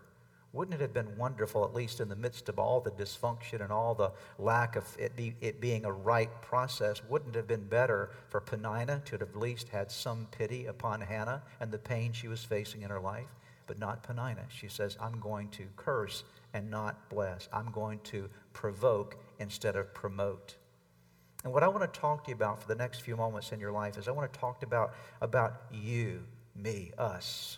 Wouldn't 0.53 0.75
it 0.75 0.81
have 0.81 0.93
been 0.93 1.17
wonderful, 1.17 1.65
at 1.65 1.73
least 1.73 1.99
in 1.99 2.07
the 2.07 2.15
midst 2.15 2.47
of 2.49 2.57
all 2.57 2.79
the 2.79 2.91
dysfunction 2.91 3.61
and 3.61 3.71
all 3.71 3.93
the 3.93 4.11
lack 4.39 4.75
of 4.75 4.85
it, 4.97 5.15
be, 5.15 5.35
it 5.41 5.59
being 5.59 5.85
a 5.85 5.91
right 5.91 6.29
process, 6.41 7.01
wouldn't 7.09 7.35
it 7.35 7.37
have 7.37 7.47
been 7.47 7.67
better 7.67 8.11
for 8.29 8.39
Peninnah 8.39 9.01
to 9.05 9.11
have 9.11 9.21
at 9.21 9.35
least 9.35 9.69
had 9.69 9.91
some 9.91 10.27
pity 10.31 10.65
upon 10.65 11.01
Hannah 11.01 11.43
and 11.59 11.71
the 11.71 11.77
pain 11.77 12.13
she 12.13 12.27
was 12.27 12.43
facing 12.43 12.81
in 12.81 12.89
her 12.89 12.99
life? 12.99 13.27
But 13.67 13.77
not 13.77 14.01
Peninnah. 14.03 14.45
She 14.47 14.69
says, 14.69 14.97
I'm 15.01 15.19
going 15.19 15.49
to 15.49 15.65
curse 15.75 16.23
and 16.53 16.71
not 16.71 17.09
bless. 17.09 17.49
I'm 17.51 17.69
going 17.71 17.99
to 18.05 18.29
provoke, 18.53 19.17
instead 19.39 19.75
of 19.75 19.93
promote. 19.93 20.55
And 21.43 21.53
what 21.53 21.63
I 21.63 21.67
want 21.67 21.91
to 21.91 21.99
talk 21.99 22.25
to 22.25 22.29
you 22.31 22.35
about 22.35 22.61
for 22.61 22.67
the 22.67 22.75
next 22.75 23.01
few 23.01 23.15
moments 23.15 23.51
in 23.51 23.59
your 23.59 23.71
life 23.71 23.97
is 23.97 24.07
I 24.07 24.11
want 24.11 24.31
to 24.31 24.39
talk 24.39 24.63
about, 24.63 24.93
about 25.21 25.61
you, 25.71 26.23
me, 26.55 26.91
us. 26.97 27.57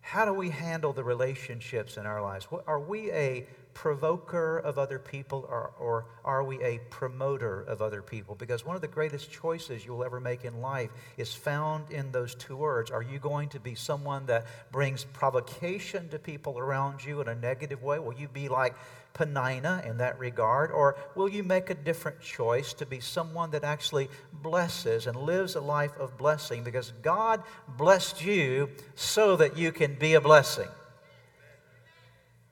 How 0.00 0.24
do 0.24 0.34
we 0.34 0.50
handle 0.50 0.92
the 0.92 1.02
relationships 1.02 1.96
in 1.96 2.06
our 2.06 2.22
lives? 2.22 2.46
Are 2.66 2.78
we 2.78 3.10
a 3.10 3.46
provoker 3.72 4.58
of 4.58 4.78
other 4.78 4.98
people 4.98 5.46
or, 5.48 5.72
or 5.80 6.06
are 6.24 6.44
we 6.44 6.62
a 6.62 6.78
promoter 6.90 7.62
of 7.62 7.82
other 7.82 8.02
people? 8.02 8.34
Because 8.34 8.64
one 8.64 8.76
of 8.76 8.82
the 8.82 8.88
greatest 8.88 9.32
choices 9.32 9.84
you'll 9.84 10.04
ever 10.04 10.20
make 10.20 10.44
in 10.44 10.60
life 10.60 10.90
is 11.16 11.34
found 11.34 11.90
in 11.90 12.12
those 12.12 12.34
two 12.34 12.56
words. 12.56 12.90
Are 12.90 13.02
you 13.02 13.18
going 13.18 13.48
to 13.48 13.60
be 13.60 13.74
someone 13.74 14.26
that 14.26 14.46
brings 14.70 15.04
provocation 15.04 16.08
to 16.10 16.18
people 16.18 16.58
around 16.58 17.04
you 17.04 17.20
in 17.20 17.28
a 17.28 17.34
negative 17.34 17.82
way? 17.82 17.98
Will 17.98 18.14
you 18.14 18.28
be 18.28 18.48
like 18.48 18.74
Peninnah 19.14 19.84
in 19.86 19.98
that 19.98 20.18
regard? 20.18 20.70
Or 20.70 20.96
will 21.14 21.28
you 21.28 21.42
make 21.42 21.70
a 21.70 21.74
different 21.74 22.20
choice 22.20 22.74
to 22.74 22.84
be 22.84 23.00
someone 23.00 23.52
that 23.52 23.64
actually 23.64 24.08
blesses 24.32 25.06
and 25.06 25.16
lives 25.16 25.54
a 25.54 25.60
life 25.60 25.96
of 25.98 26.18
blessing? 26.18 26.64
Because 26.64 26.92
God 27.00 27.42
blessed 27.78 28.24
you 28.24 28.68
so 28.96 29.36
that 29.36 29.56
you 29.56 29.72
can 29.72 29.94
be 29.94 30.14
a 30.14 30.20
blessing. 30.20 30.68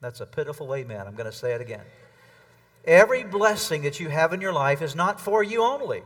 That's 0.00 0.20
a 0.20 0.26
pitiful 0.26 0.74
amen. 0.74 1.06
I'm 1.06 1.14
going 1.14 1.30
to 1.30 1.36
say 1.36 1.52
it 1.52 1.60
again. 1.60 1.84
Every 2.84 3.22
blessing 3.22 3.82
that 3.82 4.00
you 4.00 4.08
have 4.08 4.32
in 4.32 4.40
your 4.40 4.52
life 4.52 4.82
is 4.82 4.96
not 4.96 5.20
for 5.20 5.42
you 5.42 5.62
only. 5.62 6.02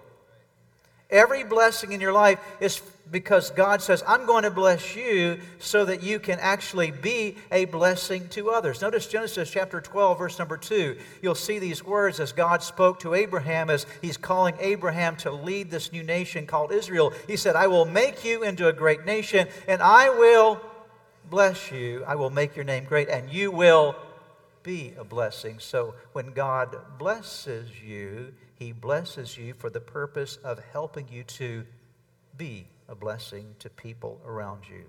Every 1.09 1.45
blessing 1.45 1.93
in 1.93 2.01
your 2.01 2.13
life 2.13 2.39
is 2.61 2.83
because 3.11 3.51
God 3.51 3.81
says, 3.83 4.03
I'm 4.07 4.27
going 4.27 4.43
to 4.43 4.51
bless 4.51 4.97
you 4.97 5.39
so 5.59 5.85
that 5.85 6.03
you 6.03 6.19
can 6.19 6.39
actually 6.41 6.91
be 6.91 7.37
a 7.53 7.67
blessing 7.67 8.29
to 8.31 8.51
others. 8.51 8.83
Notice 8.83 9.07
Genesis 9.07 9.51
chapter 9.51 9.81
12, 9.81 10.19
verse 10.19 10.39
number 10.39 10.57
2. 10.57 10.97
You'll 11.23 11.37
see 11.37 11.59
these 11.59 11.85
words 11.85 12.19
as 12.19 12.33
God 12.33 12.63
spoke 12.63 13.01
to 13.01 13.15
Abraham 13.15 13.71
as 13.71 13.87
he's 14.03 14.17
calling 14.17 14.57
Abraham 14.59 15.17
to 15.19 15.31
lead 15.31 15.71
this 15.71 15.93
new 15.93 16.03
nation 16.03 16.47
called 16.47 16.73
Israel. 16.73 17.13
He 17.29 17.37
said, 17.37 17.55
I 17.55 17.69
will 17.69 17.85
make 17.85 18.25
you 18.25 18.43
into 18.43 18.67
a 18.67 18.73
great 18.73 19.05
nation, 19.05 19.47
and 19.69 19.81
I 19.83 20.11
will 20.11 20.61
bless 21.31 21.71
you. 21.71 22.05
I 22.07 22.17
will 22.17 22.31
make 22.31 22.57
your 22.57 22.65
name 22.65 22.85
great, 22.85 23.09
and 23.09 23.31
you 23.31 23.53
will 23.53 23.95
be 24.65 24.95
a 24.99 25.05
blessing. 25.05 25.61
So 25.61 25.95
when 26.13 26.33
God 26.33 26.77
blesses 26.99 27.71
you, 27.81 28.35
He 28.57 28.73
blesses 28.73 29.39
you 29.39 29.55
for 29.55 29.71
the 29.71 29.81
purpose 29.81 30.39
of 30.43 30.59
helping 30.73 31.07
you 31.09 31.23
to 31.23 31.65
be 32.37 32.67
a 32.88 32.95
blessing 32.95 33.55
to 33.59 33.71
people 33.71 34.21
around 34.26 34.69
you. 34.69 34.85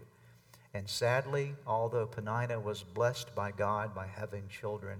And 0.74 0.88
sadly, 0.88 1.56
although 1.66 2.06
Peninnah 2.06 2.60
was 2.60 2.84
blessed 2.84 3.34
by 3.34 3.52
God 3.52 3.96
by 3.96 4.08
having 4.08 4.48
children, 4.48 5.00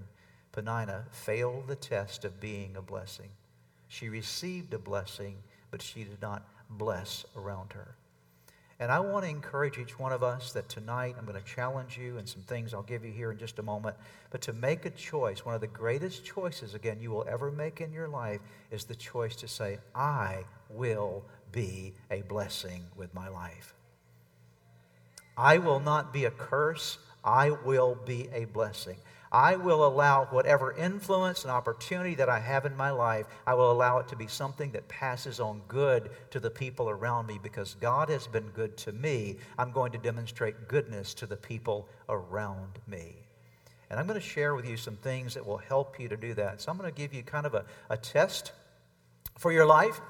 Peninnah 0.52 1.04
failed 1.10 1.68
the 1.68 1.76
test 1.76 2.24
of 2.24 2.40
being 2.40 2.74
a 2.76 2.82
blessing. 2.82 3.28
She 3.86 4.08
received 4.08 4.74
a 4.74 4.78
blessing, 4.78 5.36
but 5.70 5.82
she 5.82 6.04
did 6.04 6.20
not 6.20 6.46
bless 6.68 7.24
around 7.36 7.72
her. 7.74 7.94
And 8.80 8.92
I 8.92 9.00
want 9.00 9.24
to 9.24 9.30
encourage 9.30 9.76
each 9.76 9.98
one 9.98 10.12
of 10.12 10.22
us 10.22 10.52
that 10.52 10.68
tonight 10.68 11.16
I'm 11.18 11.24
going 11.24 11.40
to 11.40 11.48
challenge 11.48 11.98
you 11.98 12.18
and 12.18 12.28
some 12.28 12.42
things 12.42 12.72
I'll 12.72 12.82
give 12.82 13.04
you 13.04 13.10
here 13.10 13.32
in 13.32 13.38
just 13.38 13.58
a 13.58 13.62
moment. 13.62 13.96
But 14.30 14.40
to 14.42 14.52
make 14.52 14.84
a 14.84 14.90
choice, 14.90 15.44
one 15.44 15.56
of 15.56 15.60
the 15.60 15.66
greatest 15.66 16.24
choices, 16.24 16.74
again, 16.74 16.98
you 17.00 17.10
will 17.10 17.26
ever 17.28 17.50
make 17.50 17.80
in 17.80 17.92
your 17.92 18.06
life 18.06 18.40
is 18.70 18.84
the 18.84 18.94
choice 18.94 19.34
to 19.36 19.48
say, 19.48 19.78
I 19.96 20.44
will 20.68 21.24
be 21.52 21.94
a 22.10 22.22
blessing 22.22 22.84
with 22.96 23.14
my 23.14 23.28
life. 23.28 23.74
I 25.36 25.58
will 25.58 25.80
not 25.80 26.12
be 26.12 26.24
a 26.24 26.30
curse, 26.30 26.98
I 27.24 27.50
will 27.50 27.96
be 28.04 28.28
a 28.32 28.46
blessing. 28.46 28.96
I 29.30 29.56
will 29.56 29.86
allow 29.86 30.24
whatever 30.26 30.72
influence 30.72 31.42
and 31.42 31.50
opportunity 31.50 32.14
that 32.14 32.30
I 32.30 32.38
have 32.38 32.64
in 32.64 32.74
my 32.76 32.90
life, 32.90 33.26
I 33.46 33.54
will 33.54 33.70
allow 33.70 33.98
it 33.98 34.08
to 34.08 34.16
be 34.16 34.26
something 34.26 34.72
that 34.72 34.88
passes 34.88 35.38
on 35.38 35.60
good 35.68 36.10
to 36.30 36.40
the 36.40 36.50
people 36.50 36.88
around 36.88 37.26
me 37.26 37.38
because 37.42 37.74
God 37.74 38.08
has 38.08 38.26
been 38.26 38.48
good 38.48 38.76
to 38.78 38.92
me. 38.92 39.36
I'm 39.58 39.70
going 39.70 39.92
to 39.92 39.98
demonstrate 39.98 40.66
goodness 40.66 41.12
to 41.14 41.26
the 41.26 41.36
people 41.36 41.88
around 42.08 42.78
me. 42.86 43.16
And 43.90 43.98
I'm 44.00 44.06
going 44.06 44.20
to 44.20 44.26
share 44.26 44.54
with 44.54 44.66
you 44.66 44.76
some 44.76 44.96
things 44.96 45.34
that 45.34 45.46
will 45.46 45.58
help 45.58 46.00
you 46.00 46.08
to 46.08 46.16
do 46.16 46.34
that. 46.34 46.60
So 46.60 46.70
I'm 46.70 46.78
going 46.78 46.92
to 46.92 46.96
give 46.96 47.12
you 47.12 47.22
kind 47.22 47.46
of 47.46 47.54
a, 47.54 47.64
a 47.90 47.96
test 47.96 48.52
for 49.36 49.52
your 49.52 49.66
life 49.66 50.00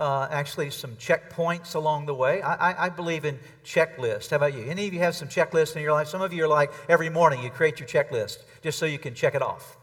uh, 0.00 0.26
actually 0.30 0.70
some 0.70 0.96
checkpoints 0.96 1.74
along 1.74 2.06
the 2.06 2.14
way. 2.14 2.40
I, 2.40 2.70
I, 2.70 2.86
I, 2.86 2.88
believe 2.88 3.26
in 3.26 3.38
checklists. 3.64 4.30
How 4.30 4.36
about 4.36 4.54
you? 4.54 4.64
Any 4.64 4.88
of 4.88 4.94
you 4.94 5.00
have 5.00 5.14
some 5.14 5.28
checklists 5.28 5.76
in 5.76 5.82
your 5.82 5.92
life? 5.92 6.08
Some 6.08 6.22
of 6.22 6.32
you 6.32 6.44
are 6.44 6.48
like 6.48 6.72
every 6.88 7.10
morning 7.10 7.42
you 7.42 7.50
create 7.50 7.78
your 7.78 7.86
checklist 7.86 8.38
just 8.62 8.78
so 8.78 8.86
you 8.86 8.98
can 8.98 9.14
check 9.14 9.34
it 9.34 9.42
off. 9.42 9.76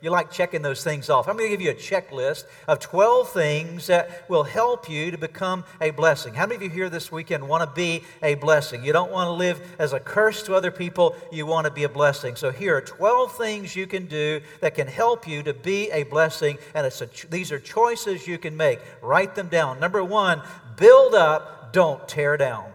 You 0.00 0.10
like 0.10 0.30
checking 0.30 0.60
those 0.60 0.84
things 0.84 1.08
off. 1.08 1.28
I'm 1.28 1.36
going 1.36 1.48
to 1.48 1.56
give 1.56 1.62
you 1.62 1.70
a 1.70 1.74
checklist 1.74 2.44
of 2.68 2.78
12 2.78 3.30
things 3.30 3.86
that 3.86 4.28
will 4.28 4.42
help 4.42 4.88
you 4.88 5.10
to 5.10 5.16
become 5.16 5.64
a 5.80 5.90
blessing. 5.90 6.34
How 6.34 6.44
many 6.44 6.56
of 6.56 6.62
you 6.62 6.68
here 6.68 6.90
this 6.90 7.10
weekend 7.10 7.48
want 7.48 7.62
to 7.62 7.74
be 7.74 8.02
a 8.22 8.34
blessing? 8.34 8.84
You 8.84 8.92
don't 8.92 9.10
want 9.10 9.28
to 9.28 9.32
live 9.32 9.76
as 9.78 9.94
a 9.94 10.00
curse 10.00 10.42
to 10.42 10.54
other 10.54 10.70
people, 10.70 11.16
you 11.32 11.46
want 11.46 11.66
to 11.66 11.70
be 11.72 11.84
a 11.84 11.88
blessing. 11.88 12.36
So 12.36 12.50
here 12.50 12.76
are 12.76 12.82
12 12.82 13.34
things 13.38 13.74
you 13.74 13.86
can 13.86 14.04
do 14.06 14.42
that 14.60 14.74
can 14.74 14.88
help 14.88 15.26
you 15.26 15.42
to 15.42 15.54
be 15.54 15.90
a 15.90 16.02
blessing, 16.02 16.58
and 16.74 16.86
a, 16.86 17.08
these 17.30 17.50
are 17.50 17.58
choices 17.58 18.26
you 18.26 18.36
can 18.36 18.56
make. 18.56 18.80
Write 19.00 19.34
them 19.34 19.48
down. 19.48 19.80
Number 19.80 20.04
one, 20.04 20.42
build 20.76 21.14
up, 21.14 21.72
don't 21.72 22.06
tear 22.06 22.36
down 22.36 22.74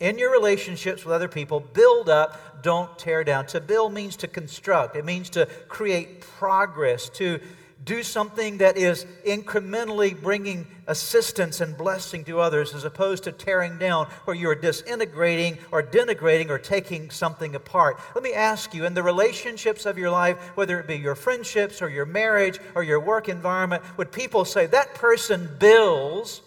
in 0.00 0.18
your 0.18 0.30
relationships 0.30 1.04
with 1.04 1.14
other 1.14 1.28
people, 1.28 1.60
build 1.60 2.08
up, 2.08 2.62
don't 2.62 2.98
tear 2.98 3.24
down. 3.24 3.46
To 3.46 3.60
build 3.60 3.92
means 3.92 4.16
to 4.16 4.28
construct, 4.28 4.96
it 4.96 5.04
means 5.04 5.30
to 5.30 5.46
create 5.68 6.20
progress, 6.20 7.08
to 7.10 7.40
do 7.84 8.02
something 8.02 8.58
that 8.58 8.76
is 8.76 9.06
incrementally 9.26 10.20
bringing 10.20 10.66
assistance 10.88 11.60
and 11.60 11.76
blessing 11.76 12.24
to 12.24 12.40
others 12.40 12.74
as 12.74 12.84
opposed 12.84 13.24
to 13.24 13.32
tearing 13.32 13.78
down 13.78 14.06
where 14.24 14.36
you're 14.36 14.54
disintegrating 14.54 15.56
or 15.70 15.82
denigrating 15.82 16.50
or 16.50 16.58
taking 16.58 17.08
something 17.08 17.54
apart. 17.54 17.98
Let 18.14 18.24
me 18.24 18.34
ask 18.34 18.74
you 18.74 18.84
in 18.84 18.94
the 18.94 19.02
relationships 19.02 19.86
of 19.86 19.96
your 19.96 20.10
life, 20.10 20.36
whether 20.54 20.78
it 20.78 20.86
be 20.86 20.96
your 20.96 21.14
friendships 21.14 21.80
or 21.80 21.88
your 21.88 22.04
marriage 22.04 22.58
or 22.74 22.82
your 22.82 23.00
work 23.00 23.28
environment, 23.28 23.82
would 23.96 24.12
people 24.12 24.44
say 24.44 24.66
that 24.66 24.94
person 24.94 25.48
builds 25.58 26.42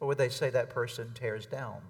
or 0.00 0.08
would 0.08 0.18
they 0.18 0.28
say 0.28 0.50
that 0.50 0.70
person 0.70 1.12
tears 1.14 1.46
down? 1.46 1.80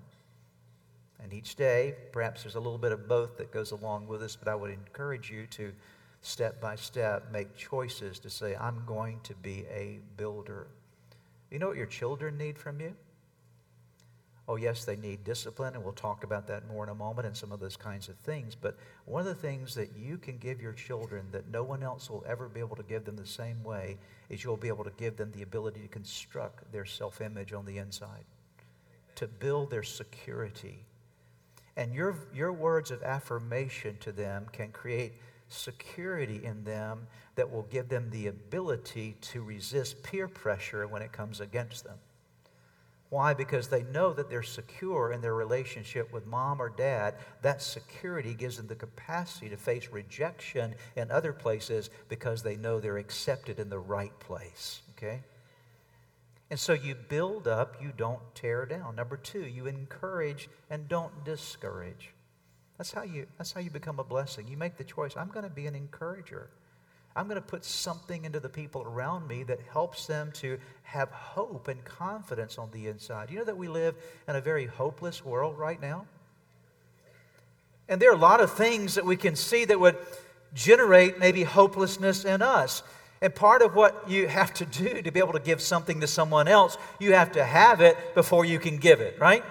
And 1.24 1.32
each 1.32 1.56
day, 1.56 1.94
perhaps 2.12 2.42
there's 2.42 2.54
a 2.54 2.60
little 2.60 2.78
bit 2.78 2.92
of 2.92 3.08
both 3.08 3.38
that 3.38 3.50
goes 3.50 3.70
along 3.70 4.08
with 4.08 4.20
this, 4.20 4.36
but 4.36 4.46
I 4.46 4.54
would 4.54 4.70
encourage 4.70 5.30
you 5.30 5.46
to 5.52 5.72
step 6.20 6.60
by 6.60 6.76
step 6.76 7.32
make 7.32 7.56
choices 7.56 8.18
to 8.20 8.30
say, 8.30 8.54
I'm 8.54 8.82
going 8.86 9.20
to 9.24 9.34
be 9.34 9.64
a 9.70 10.00
builder. 10.18 10.66
You 11.50 11.58
know 11.58 11.68
what 11.68 11.78
your 11.78 11.86
children 11.86 12.36
need 12.36 12.58
from 12.58 12.78
you? 12.78 12.94
Oh, 14.46 14.56
yes, 14.56 14.84
they 14.84 14.96
need 14.96 15.24
discipline, 15.24 15.74
and 15.74 15.82
we'll 15.82 15.94
talk 15.94 16.24
about 16.24 16.46
that 16.48 16.68
more 16.68 16.84
in 16.84 16.90
a 16.90 16.94
moment 16.94 17.26
and 17.26 17.34
some 17.34 17.52
of 17.52 17.60
those 17.60 17.78
kinds 17.78 18.10
of 18.10 18.16
things. 18.16 18.54
But 18.54 18.76
one 19.06 19.20
of 19.20 19.26
the 19.26 19.34
things 19.34 19.74
that 19.76 19.96
you 19.96 20.18
can 20.18 20.36
give 20.36 20.60
your 20.60 20.74
children 20.74 21.24
that 21.32 21.50
no 21.50 21.62
one 21.62 21.82
else 21.82 22.10
will 22.10 22.22
ever 22.28 22.50
be 22.50 22.60
able 22.60 22.76
to 22.76 22.82
give 22.82 23.06
them 23.06 23.16
the 23.16 23.24
same 23.24 23.64
way 23.64 23.96
is 24.28 24.44
you'll 24.44 24.58
be 24.58 24.68
able 24.68 24.84
to 24.84 24.92
give 24.98 25.16
them 25.16 25.32
the 25.34 25.40
ability 25.40 25.80
to 25.80 25.88
construct 25.88 26.70
their 26.70 26.84
self 26.84 27.22
image 27.22 27.54
on 27.54 27.64
the 27.64 27.78
inside, 27.78 28.24
to 29.14 29.26
build 29.26 29.70
their 29.70 29.82
security 29.82 30.84
and 31.76 31.92
your, 31.92 32.16
your 32.32 32.52
words 32.52 32.90
of 32.90 33.02
affirmation 33.02 33.96
to 34.00 34.12
them 34.12 34.46
can 34.52 34.70
create 34.70 35.14
security 35.48 36.44
in 36.44 36.64
them 36.64 37.06
that 37.34 37.50
will 37.50 37.62
give 37.64 37.88
them 37.88 38.10
the 38.10 38.28
ability 38.28 39.16
to 39.20 39.42
resist 39.42 40.02
peer 40.02 40.28
pressure 40.28 40.86
when 40.86 41.02
it 41.02 41.12
comes 41.12 41.40
against 41.40 41.84
them. 41.84 41.98
Why? 43.10 43.34
Because 43.34 43.68
they 43.68 43.84
know 43.84 44.12
that 44.12 44.28
they're 44.28 44.42
secure 44.42 45.12
in 45.12 45.20
their 45.20 45.34
relationship 45.34 46.12
with 46.12 46.26
mom 46.26 46.60
or 46.60 46.68
dad. 46.68 47.14
That 47.42 47.62
security 47.62 48.34
gives 48.34 48.56
them 48.56 48.66
the 48.66 48.74
capacity 48.74 49.48
to 49.50 49.56
face 49.56 49.88
rejection 49.92 50.74
in 50.96 51.10
other 51.10 51.32
places 51.32 51.90
because 52.08 52.42
they 52.42 52.56
know 52.56 52.80
they're 52.80 52.98
accepted 52.98 53.60
in 53.60 53.68
the 53.68 53.78
right 53.78 54.18
place. 54.18 54.80
Okay? 54.96 55.20
And 56.50 56.60
so 56.60 56.72
you 56.72 56.94
build 56.94 57.48
up, 57.48 57.76
you 57.82 57.92
don't 57.96 58.20
tear 58.34 58.66
down. 58.66 58.96
Number 58.96 59.16
two, 59.16 59.44
you 59.46 59.66
encourage 59.66 60.48
and 60.70 60.88
don't 60.88 61.24
discourage. 61.24 62.10
That's 62.78 62.92
how 62.92 63.02
you, 63.02 63.26
that's 63.38 63.52
how 63.52 63.60
you 63.60 63.70
become 63.70 63.98
a 63.98 64.04
blessing. 64.04 64.48
You 64.48 64.56
make 64.56 64.76
the 64.76 64.84
choice 64.84 65.16
I'm 65.16 65.28
going 65.28 65.44
to 65.44 65.50
be 65.50 65.66
an 65.66 65.74
encourager. 65.74 66.50
I'm 67.16 67.28
going 67.28 67.40
to 67.40 67.46
put 67.46 67.64
something 67.64 68.24
into 68.24 68.40
the 68.40 68.48
people 68.48 68.82
around 68.82 69.28
me 69.28 69.44
that 69.44 69.60
helps 69.72 70.06
them 70.06 70.32
to 70.32 70.58
have 70.82 71.10
hope 71.10 71.68
and 71.68 71.82
confidence 71.84 72.58
on 72.58 72.70
the 72.72 72.88
inside. 72.88 73.30
You 73.30 73.38
know 73.38 73.44
that 73.44 73.56
we 73.56 73.68
live 73.68 73.94
in 74.26 74.34
a 74.34 74.40
very 74.40 74.66
hopeless 74.66 75.24
world 75.24 75.56
right 75.56 75.80
now? 75.80 76.06
And 77.88 78.02
there 78.02 78.10
are 78.10 78.16
a 78.16 78.18
lot 78.18 78.40
of 78.40 78.52
things 78.52 78.96
that 78.96 79.04
we 79.04 79.16
can 79.16 79.36
see 79.36 79.64
that 79.66 79.78
would 79.78 79.96
generate 80.54 81.18
maybe 81.18 81.44
hopelessness 81.44 82.24
in 82.24 82.42
us. 82.42 82.82
And 83.24 83.34
part 83.34 83.62
of 83.62 83.74
what 83.74 84.10
you 84.10 84.28
have 84.28 84.52
to 84.52 84.66
do 84.66 85.00
to 85.00 85.10
be 85.10 85.18
able 85.18 85.32
to 85.32 85.40
give 85.40 85.62
something 85.62 86.02
to 86.02 86.06
someone 86.06 86.46
else, 86.46 86.76
you 87.00 87.14
have 87.14 87.32
to 87.32 87.42
have 87.42 87.80
it 87.80 88.14
before 88.14 88.44
you 88.44 88.58
can 88.58 88.76
give 88.76 89.00
it, 89.00 89.18
right? 89.18 89.42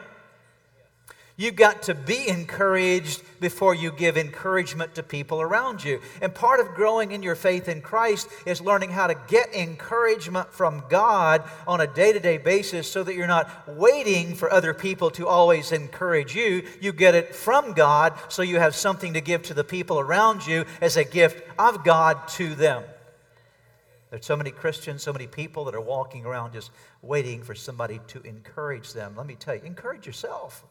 You've 1.38 1.56
got 1.56 1.82
to 1.84 1.96
be 1.96 2.28
encouraged 2.28 3.24
before 3.40 3.74
you 3.74 3.92
give 3.92 4.16
encouragement 4.16 4.94
to 4.94 5.02
people 5.02 5.42
around 5.42 5.84
you. 5.84 6.02
And 6.22 6.36
part 6.36 6.60
of 6.60 6.76
growing 6.76 7.14
in 7.14 7.24
your 7.24 7.34
faith 7.34 7.68
in 7.68 7.82
Christ 7.82 8.30
is 8.46 8.62
learning 8.62 8.92
how 8.92 9.08
to 9.08 9.16
get 9.28 9.52
encouragement 9.56 10.54
from 10.54 10.84
God 10.88 11.42
on 11.66 11.82
a 11.82 11.88
day 11.88 12.14
to 12.14 12.20
day 12.20 12.38
basis 12.38 12.88
so 12.92 13.04
that 13.04 13.16
you're 13.16 13.26
not 13.26 13.50
waiting 13.68 14.36
for 14.36 14.54
other 14.54 14.76
people 14.76 15.10
to 15.10 15.28
always 15.28 15.72
encourage 15.72 16.36
you. 16.36 16.62
You 16.80 16.94
get 16.94 17.16
it 17.16 17.34
from 17.34 17.74
God 17.74 18.14
so 18.30 18.44
you 18.44 18.60
have 18.60 18.76
something 18.76 19.14
to 19.16 19.22
give 19.22 19.42
to 19.44 19.56
the 19.56 19.64
people 19.64 20.00
around 20.00 20.46
you 20.46 20.66
as 20.80 20.96
a 20.96 21.04
gift 21.04 21.44
of 21.58 21.84
God 21.84 22.28
to 22.38 22.54
them. 22.54 22.84
There's 24.14 24.28
so 24.28 24.38
many 24.38 24.52
Christians, 24.52 25.02
so 25.02 25.12
many 25.12 25.26
people 25.26 25.66
that 25.66 25.74
are 25.74 25.82
walking 25.82 26.24
around 26.24 26.54
just 26.54 26.70
waiting 27.02 27.42
for 27.42 27.56
somebody 27.56 28.00
to 28.10 28.22
encourage 28.22 28.94
them. 28.94 29.16
Let 29.18 29.26
me 29.26 29.34
tell 29.34 29.56
you, 29.56 29.62
encourage 29.62 30.06
yourself. 30.06 30.64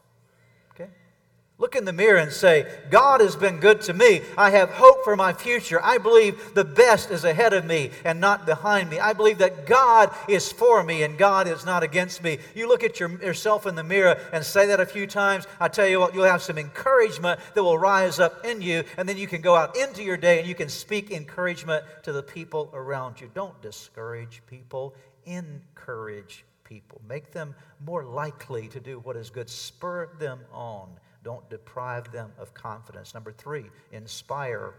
Look 1.63 1.77
in 1.77 1.85
the 1.85 1.93
mirror 1.93 2.17
and 2.17 2.29
say, 2.29 2.69
God 2.89 3.21
has 3.21 3.37
been 3.37 3.61
good 3.61 3.79
to 3.83 3.93
me. 3.93 4.19
I 4.37 4.49
have 4.49 4.69
hope 4.69 5.05
for 5.05 5.15
my 5.15 5.31
future. 5.31 5.79
I 5.81 5.97
believe 5.97 6.53
the 6.53 6.65
best 6.65 7.09
is 7.09 7.23
ahead 7.23 7.53
of 7.53 7.63
me 7.63 7.91
and 8.03 8.19
not 8.19 8.45
behind 8.45 8.89
me. 8.89 8.99
I 8.99 9.13
believe 9.13 9.37
that 9.37 9.65
God 9.65 10.13
is 10.27 10.51
for 10.51 10.83
me 10.83 11.03
and 11.03 11.17
God 11.17 11.47
is 11.47 11.65
not 11.65 11.81
against 11.81 12.21
me. 12.21 12.39
You 12.53 12.67
look 12.67 12.83
at 12.83 12.99
your, 12.99 13.11
yourself 13.23 13.65
in 13.65 13.75
the 13.75 13.83
mirror 13.83 14.19
and 14.33 14.43
say 14.43 14.65
that 14.65 14.81
a 14.81 14.85
few 14.85 15.07
times. 15.07 15.47
I 15.57 15.69
tell 15.69 15.87
you 15.87 16.01
what, 16.01 16.13
you'll 16.13 16.25
have 16.25 16.41
some 16.41 16.57
encouragement 16.57 17.39
that 17.53 17.63
will 17.63 17.77
rise 17.77 18.19
up 18.19 18.45
in 18.45 18.61
you, 18.61 18.83
and 18.97 19.07
then 19.07 19.15
you 19.15 19.27
can 19.27 19.39
go 19.39 19.55
out 19.55 19.77
into 19.77 20.03
your 20.03 20.17
day 20.17 20.39
and 20.39 20.47
you 20.49 20.55
can 20.55 20.67
speak 20.67 21.11
encouragement 21.11 21.85
to 22.03 22.11
the 22.11 22.23
people 22.23 22.71
around 22.73 23.21
you. 23.21 23.31
Don't 23.33 23.61
discourage 23.61 24.41
people, 24.47 24.95
encourage 25.25 26.43
people. 26.65 26.99
Make 27.07 27.31
them 27.31 27.55
more 27.85 28.03
likely 28.03 28.67
to 28.67 28.81
do 28.81 28.99
what 28.99 29.15
is 29.15 29.29
good, 29.29 29.49
spur 29.49 30.09
them 30.19 30.41
on. 30.51 30.89
Don't 31.23 31.49
deprive 31.49 32.11
them 32.11 32.31
of 32.37 32.53
confidence. 32.53 33.13
Number 33.13 33.31
three, 33.31 33.65
inspire, 33.91 34.73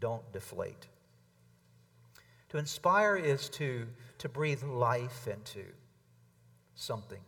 don't 0.00 0.32
deflate. 0.32 0.88
To 2.50 2.58
inspire 2.58 3.16
is 3.16 3.48
to, 3.50 3.86
to 4.18 4.28
breathe 4.28 4.62
life 4.62 5.26
into 5.26 5.64
something. 6.74 7.20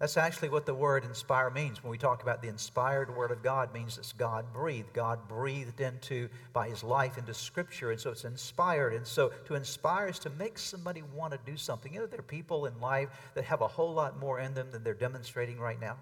That's 0.00 0.16
actually 0.16 0.48
what 0.48 0.66
the 0.66 0.74
word 0.74 1.04
inspire 1.04 1.50
means. 1.50 1.82
When 1.82 1.90
we 1.90 1.98
talk 1.98 2.22
about 2.22 2.42
the 2.42 2.48
inspired 2.48 3.16
word 3.16 3.30
of 3.30 3.42
God, 3.42 3.72
means 3.72 3.96
it's 3.96 4.12
God 4.12 4.52
breathed. 4.52 4.92
God 4.92 5.28
breathed 5.28 5.80
into 5.80 6.28
by 6.52 6.68
his 6.68 6.82
life 6.82 7.16
into 7.16 7.32
scripture. 7.32 7.90
And 7.90 8.00
so 8.00 8.10
it's 8.10 8.24
inspired. 8.24 8.94
And 8.94 9.06
so 9.06 9.30
to 9.46 9.54
inspire 9.54 10.08
is 10.08 10.18
to 10.20 10.30
make 10.30 10.58
somebody 10.58 11.02
want 11.14 11.32
to 11.32 11.38
do 11.46 11.56
something. 11.56 11.92
You 11.92 12.00
know, 12.00 12.06
there 12.06 12.18
are 12.20 12.22
people 12.22 12.66
in 12.66 12.78
life 12.80 13.08
that 13.34 13.44
have 13.44 13.62
a 13.62 13.68
whole 13.68 13.94
lot 13.94 14.18
more 14.18 14.40
in 14.40 14.52
them 14.54 14.68
than 14.72 14.82
they're 14.82 14.94
demonstrating 14.94 15.58
right 15.58 15.80
now. 15.80 15.96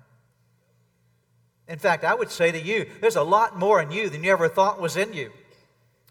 In 1.73 1.79
fact, 1.79 2.05
I 2.05 2.13
would 2.13 2.31
say 2.31 2.53
to 2.53 2.61
you, 2.61 2.85
there's 3.01 3.17
a 3.17 3.23
lot 3.23 3.59
more 3.59 3.81
in 3.81 3.91
you 3.91 4.11
than 4.11 4.23
you 4.23 4.31
ever 4.31 4.47
thought 4.47 4.79
was 4.79 4.99
in 4.99 5.15
you. 5.15 5.33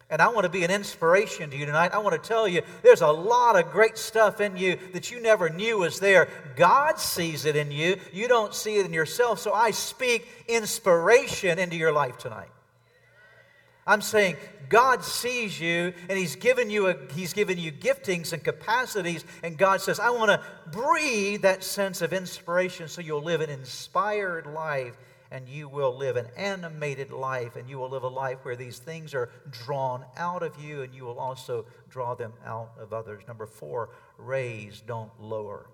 And 0.10 0.20
I 0.20 0.27
want 0.30 0.46
to 0.46 0.50
be 0.50 0.63
an 0.63 0.72
inspiration 0.72 1.51
to 1.51 1.56
you 1.56 1.68
tonight. 1.68 1.94
I 1.94 2.00
want 2.00 2.22
to 2.22 2.27
tell 2.27 2.48
you 2.48 2.63
there's 2.82 3.01
a 3.01 3.12
lot 3.12 3.56
of 3.56 3.72
great 3.72 3.96
stuff 3.96 4.41
in 4.41 4.58
you 4.58 4.80
that 4.94 5.12
you 5.12 5.22
never 5.22 5.51
knew 5.51 5.77
was 5.77 6.00
there. 6.00 6.30
God 6.56 6.98
sees 6.98 7.46
it 7.46 7.56
in 7.56 7.72
you. 7.72 7.98
You 8.12 8.27
don't 8.27 8.56
see 8.56 8.77
it 8.77 8.88
in 8.88 8.91
yourself. 8.91 9.38
So 9.38 9.53
I 9.53 9.70
speak 9.70 10.27
inspiration 10.48 11.60
into 11.60 11.75
your 11.75 11.91
life 11.91 12.18
tonight. 12.18 12.50
I'm 13.86 14.01
saying 14.01 14.38
God 14.68 15.03
sees 15.03 15.60
you 15.60 15.94
and 16.10 16.18
he's 16.18 16.36
given 16.36 16.72
you 16.72 16.88
a, 16.88 16.96
he's 17.13 17.34
given 17.34 17.60
you 17.60 17.72
giftings 17.72 18.34
and 18.34 18.44
capacities 18.44 19.25
and 19.44 19.60
God 19.60 19.80
says, 19.80 20.00
"I 20.00 20.10
want 20.10 20.32
to 20.32 20.41
breathe 20.72 21.44
that 21.44 21.63
sense 21.63 22.01
of 22.01 22.13
inspiration 22.13 22.88
so 22.88 23.01
you'll 23.01 23.22
live 23.22 23.41
an 23.41 23.51
inspired 23.51 24.48
life 24.48 24.98
and 25.32 25.48
you 25.48 25.70
will 25.70 25.96
live 25.96 26.18
an 26.18 26.28
animated 26.36 27.12
life, 27.12 27.56
and 27.56 27.70
you 27.70 27.80
will 27.80 27.90
live 27.90 28.04
a 28.04 28.08
life 28.08 28.40
where 28.44 28.58
these 28.58 28.80
things 28.80 29.14
are 29.14 29.30
drawn 29.50 30.06
out 30.18 30.44
of 30.44 30.62
you, 30.62 30.82
and 30.82 30.94
you 30.94 31.06
will 31.06 31.20
also 31.20 31.66
draw 31.90 32.14
them 32.14 32.34
out 32.46 32.72
of 32.78 32.92
others. 32.92 33.24
Number 33.28 33.46
four, 33.46 33.90
raise, 34.18 34.82
don't 34.82 35.12
lower. 35.20 35.70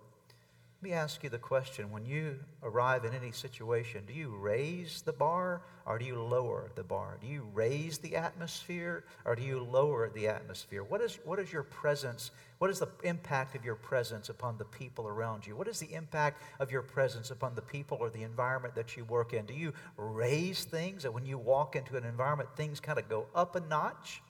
Let 0.80 0.90
me 0.92 0.94
ask 0.94 1.24
you 1.24 1.32
the 1.32 1.40
question 1.40 1.90
when 1.90 2.06
you 2.06 2.38
arrive 2.62 3.04
in 3.04 3.16
any 3.16 3.32
situation, 3.32 4.04
do 4.06 4.14
you 4.14 4.30
raise 4.30 5.02
the 5.02 5.12
bar 5.12 5.64
or 5.88 5.98
do 5.98 6.06
you 6.06 6.22
lower 6.22 6.70
the 6.76 6.84
bar? 6.84 7.18
Do 7.20 7.26
you 7.26 7.48
raise 7.52 7.98
the 7.98 8.16
atmosphere 8.16 9.04
or 9.26 9.36
do 9.36 9.42
you 9.42 9.60
lower 9.60 10.08
the 10.08 10.28
atmosphere? 10.28 10.84
What 10.84 11.02
is, 11.02 11.18
what 11.26 11.40
is 11.40 11.52
your 11.52 11.64
presence? 11.64 12.30
What 12.60 12.72
is 12.72 12.80
the 12.80 12.90
impact 13.04 13.56
of 13.56 13.64
your 13.64 13.76
presence 13.76 14.30
upon 14.30 14.58
the 14.58 14.66
people 14.66 15.08
around 15.08 15.46
you? 15.46 15.56
What 15.56 15.68
is 15.68 15.80
the 15.80 15.94
impact 15.94 16.42
of 16.60 16.72
your 16.72 16.82
presence 16.82 17.30
upon 17.30 17.54
the 17.54 17.62
people 17.62 17.98
or 18.02 18.10
the 18.10 18.24
environment 18.24 18.74
that 18.76 18.98
you 18.98 19.06
work 19.06 19.34
in? 19.34 19.46
Do 19.46 19.54
you 19.54 19.74
raise 19.96 20.64
things 20.64 21.04
that 21.04 21.14
when 21.14 21.26
you 21.26 21.38
walk 21.38 21.76
into 21.76 21.98
an 21.98 22.04
environment, 22.04 22.50
things 22.56 22.80
kind 22.80 22.98
of 22.98 23.08
go 23.08 23.28
up 23.36 23.56
a 23.56 23.60
notch? 23.60 24.24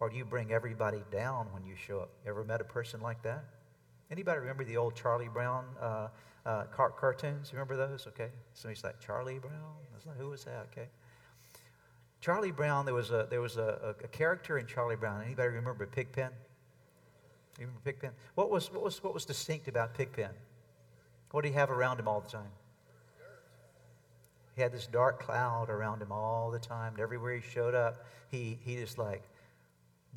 Or 0.00 0.10
do 0.10 0.16
you 0.16 0.24
bring 0.24 0.50
everybody 0.50 1.02
down 1.12 1.46
when 1.52 1.64
you 1.64 1.76
show 1.76 2.00
up? 2.00 2.10
Ever 2.26 2.44
met 2.44 2.60
a 2.60 2.64
person 2.64 3.00
like 3.00 3.22
that? 3.22 3.44
Anybody 4.10 4.40
remember 4.40 4.64
the 4.64 4.76
old 4.76 4.96
Charlie 4.96 5.28
Brown 5.28 5.64
uh, 5.80 6.08
uh, 6.44 6.64
car- 6.64 6.90
cartoons? 6.90 7.52
Remember 7.52 7.76
those? 7.76 8.06
Okay. 8.08 8.30
Somebody's 8.52 8.82
like, 8.82 8.98
Charlie 9.00 9.38
Brown? 9.38 9.52
Like, 10.06 10.16
Who 10.18 10.30
was 10.30 10.44
that? 10.44 10.66
Okay. 10.72 10.88
Charlie 12.20 12.50
Brown, 12.50 12.84
there 12.84 12.94
was 12.94 13.10
a, 13.10 13.26
there 13.30 13.40
was 13.40 13.58
a, 13.58 13.94
a 14.02 14.08
character 14.08 14.58
in 14.58 14.66
Charlie 14.66 14.96
Brown. 14.96 15.22
Anybody 15.22 15.50
remember 15.50 15.86
Pigpen? 15.86 16.30
Remember 17.58 17.80
Pigpen? 17.84 18.10
What 18.34 18.50
was, 18.50 18.72
what, 18.72 18.82
was, 18.82 19.02
what 19.02 19.14
was 19.14 19.24
distinct 19.24 19.68
about 19.68 19.94
Pigpen? 19.94 20.30
What 21.30 21.42
did 21.42 21.50
he 21.50 21.54
have 21.54 21.70
around 21.70 22.00
him 22.00 22.08
all 22.08 22.20
the 22.20 22.30
time? 22.30 22.50
He 24.54 24.62
had 24.62 24.72
this 24.72 24.86
dark 24.86 25.20
cloud 25.20 25.68
around 25.68 26.00
him 26.00 26.12
all 26.12 26.50
the 26.50 26.58
time. 26.58 26.92
And 26.92 27.00
everywhere 27.00 27.34
he 27.34 27.42
showed 27.42 27.74
up, 27.74 28.04
he, 28.30 28.58
he 28.64 28.76
just 28.76 28.98
like, 28.98 29.22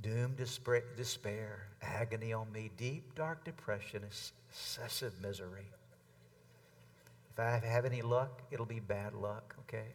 doom, 0.01 0.35
despair, 0.35 1.67
agony 1.81 2.33
on 2.33 2.51
me, 2.51 2.69
deep, 2.77 3.15
dark 3.15 3.43
depression, 3.43 4.03
excessive 4.49 5.13
misery. 5.21 5.65
If 7.33 7.39
I 7.39 7.61
have 7.65 7.85
any 7.85 8.01
luck, 8.01 8.41
it'll 8.51 8.65
be 8.65 8.79
bad 8.79 9.13
luck, 9.13 9.55
okay? 9.61 9.87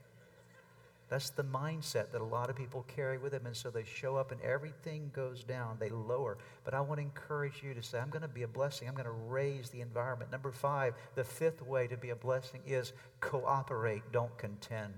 That's 1.13 1.31
the 1.31 1.45
mindset 1.45 2.11
that 2.13 2.21
a 2.21 2.25
lot 2.25 2.49
of 2.49 2.57
people 2.57 2.87
carry 2.89 3.19
with 3.19 3.33
them, 3.33 3.45
and 3.45 3.55
so 3.55 3.71
they 3.71 3.85
show 3.85 4.17
up 4.17 4.33
and 4.33 4.41
everything 4.41 5.11
goes 5.15 5.45
down. 5.45 5.77
They 5.79 5.91
lower. 5.91 6.39
But 6.65 6.73
I 6.73 6.81
want 6.81 6.99
to 6.99 7.03
encourage 7.03 7.63
you 7.63 7.75
to 7.75 7.83
say, 7.83 7.99
I'm 7.99 8.09
going 8.09 8.23
to 8.23 8.29
be 8.29 8.43
a 8.43 8.49
blessing. 8.49 8.89
I'm 8.89 8.95
going 8.95 9.05
to 9.05 9.11
raise 9.11 9.69
the 9.69 9.83
environment. 9.83 10.33
Number 10.33 10.51
five, 10.51 10.95
the 11.15 11.23
fifth 11.23 11.61
way 11.61 11.87
to 11.87 11.99
be 11.99 12.11
a 12.11 12.17
blessing 12.17 12.63
is 12.67 12.95
cooperate, 13.21 14.03
don't 14.11 14.37
contend. 14.39 14.95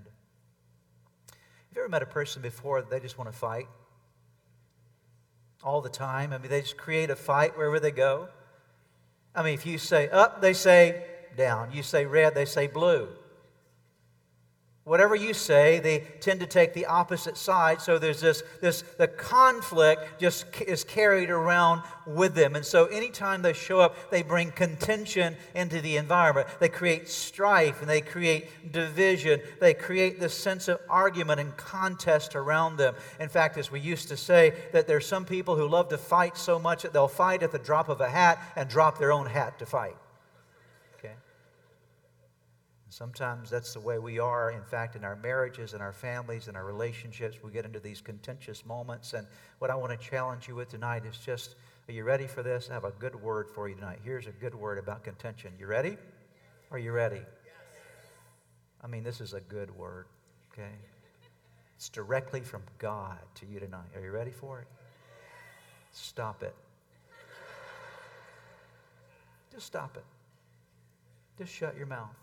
Have 1.27 1.75
you 1.75 1.81
ever 1.81 1.89
met 1.89 2.01
a 2.01 2.05
person 2.07 2.41
before 2.41 2.81
that 2.81 2.89
they 2.89 3.01
just 3.01 3.17
want 3.17 3.29
to 3.29 3.37
fight? 3.37 3.67
all 5.65 5.81
the 5.81 5.89
time. 5.89 6.31
I 6.31 6.37
mean, 6.37 6.49
they 6.49 6.61
just 6.61 6.77
create 6.77 7.09
a 7.09 7.15
fight 7.15 7.57
wherever 7.57 7.79
they 7.79 7.91
go. 7.91 8.29
I 9.33 9.43
mean, 9.43 9.55
if 9.55 9.65
you 9.65 9.77
say 9.79 10.07
up, 10.09 10.39
they 10.39 10.53
say 10.53 11.03
down. 11.35 11.71
You 11.73 11.83
say 11.83 12.05
red, 12.05 12.35
they 12.35 12.45
say 12.45 12.67
blue. 12.67 13.09
Whatever 14.85 15.15
you 15.15 15.33
say, 15.33 15.79
they 15.79 16.01
tend 16.19 16.41
to 16.41 16.45
take 16.45 16.75
the 16.75 16.85
opposite 16.85 17.37
side. 17.37 17.81
So 17.81 17.97
there's 17.97 18.21
this, 18.21 18.43
this 18.61 18.83
the 18.99 19.07
conflict 19.07 20.19
just 20.19 20.45
is 20.61 20.83
carried 20.83 21.31
around 21.31 21.81
with 22.05 22.35
them. 22.35 22.55
And 22.55 22.63
so 22.63 22.85
anytime 22.85 23.41
they 23.41 23.53
show 23.53 23.79
up, 23.79 24.11
they 24.11 24.21
bring 24.21 24.51
contention 24.51 25.37
into 25.55 25.81
the 25.81 25.97
environment. 25.97 26.47
They 26.59 26.69
create 26.69 27.09
strife 27.09 27.81
and 27.81 27.89
they 27.89 27.99
create 27.99 28.71
division. 28.71 29.41
They 29.59 29.73
create 29.73 30.19
this 30.19 30.35
sense 30.35 30.67
of 30.67 30.79
argument 30.87 31.39
and 31.39 31.57
contest 31.57 32.35
around 32.35 32.77
them. 32.77 32.93
In 33.19 33.27
fact, 33.27 33.57
as 33.57 33.71
we 33.71 33.79
used 33.79 34.09
to 34.09 34.17
say, 34.17 34.53
that 34.71 34.85
there's 34.85 35.07
some 35.07 35.25
people 35.25 35.55
who 35.55 35.67
love 35.67 35.89
to 35.89 35.97
fight 35.97 36.37
so 36.37 36.59
much 36.59 36.83
that 36.83 36.93
they'll 36.93 37.07
fight 37.07 37.41
at 37.41 37.51
the 37.51 37.57
drop 37.57 37.89
of 37.89 38.01
a 38.01 38.09
hat 38.09 38.39
and 38.55 38.69
drop 38.69 38.99
their 38.99 39.11
own 39.11 39.25
hat 39.25 39.57
to 39.57 39.65
fight. 39.65 39.95
Sometimes 42.95 43.49
that's 43.49 43.73
the 43.73 43.79
way 43.81 43.99
we 43.99 44.19
are, 44.19 44.51
in 44.51 44.63
fact, 44.63 44.95
in 44.95 45.03
our 45.03 45.17
marriages 45.17 45.73
and 45.73 45.81
our 45.81 45.91
families 45.91 46.47
and 46.47 46.55
our 46.55 46.63
relationships. 46.63 47.43
We 47.43 47.51
get 47.51 47.65
into 47.65 47.81
these 47.81 47.99
contentious 47.99 48.65
moments. 48.65 49.11
And 49.11 49.27
what 49.59 49.69
I 49.69 49.75
want 49.75 49.91
to 49.91 49.97
challenge 49.97 50.47
you 50.47 50.55
with 50.55 50.69
tonight 50.69 51.03
is 51.05 51.17
just 51.17 51.55
are 51.89 51.91
you 51.91 52.05
ready 52.05 52.25
for 52.25 52.41
this? 52.41 52.69
I 52.69 52.73
have 52.73 52.85
a 52.85 52.91
good 52.91 53.21
word 53.21 53.49
for 53.49 53.67
you 53.67 53.75
tonight. 53.75 53.99
Here's 54.01 54.27
a 54.27 54.31
good 54.31 54.55
word 54.55 54.77
about 54.77 55.03
contention. 55.03 55.51
You 55.59 55.67
ready? 55.67 55.97
Are 56.71 56.79
you 56.79 56.93
ready? 56.93 57.19
I 58.81 58.87
mean, 58.87 59.03
this 59.03 59.19
is 59.19 59.33
a 59.33 59.41
good 59.41 59.77
word, 59.77 60.05
okay? 60.53 60.71
It's 61.75 61.89
directly 61.89 62.39
from 62.39 62.61
God 62.79 63.19
to 63.41 63.45
you 63.45 63.59
tonight. 63.59 63.89
Are 63.93 64.01
you 64.01 64.11
ready 64.11 64.31
for 64.31 64.61
it? 64.61 64.67
Stop 65.91 66.43
it. 66.43 66.55
Just 69.51 69.65
stop 69.65 69.97
it. 69.97 70.05
Just 71.37 71.51
shut 71.51 71.75
your 71.75 71.87
mouth 71.87 72.15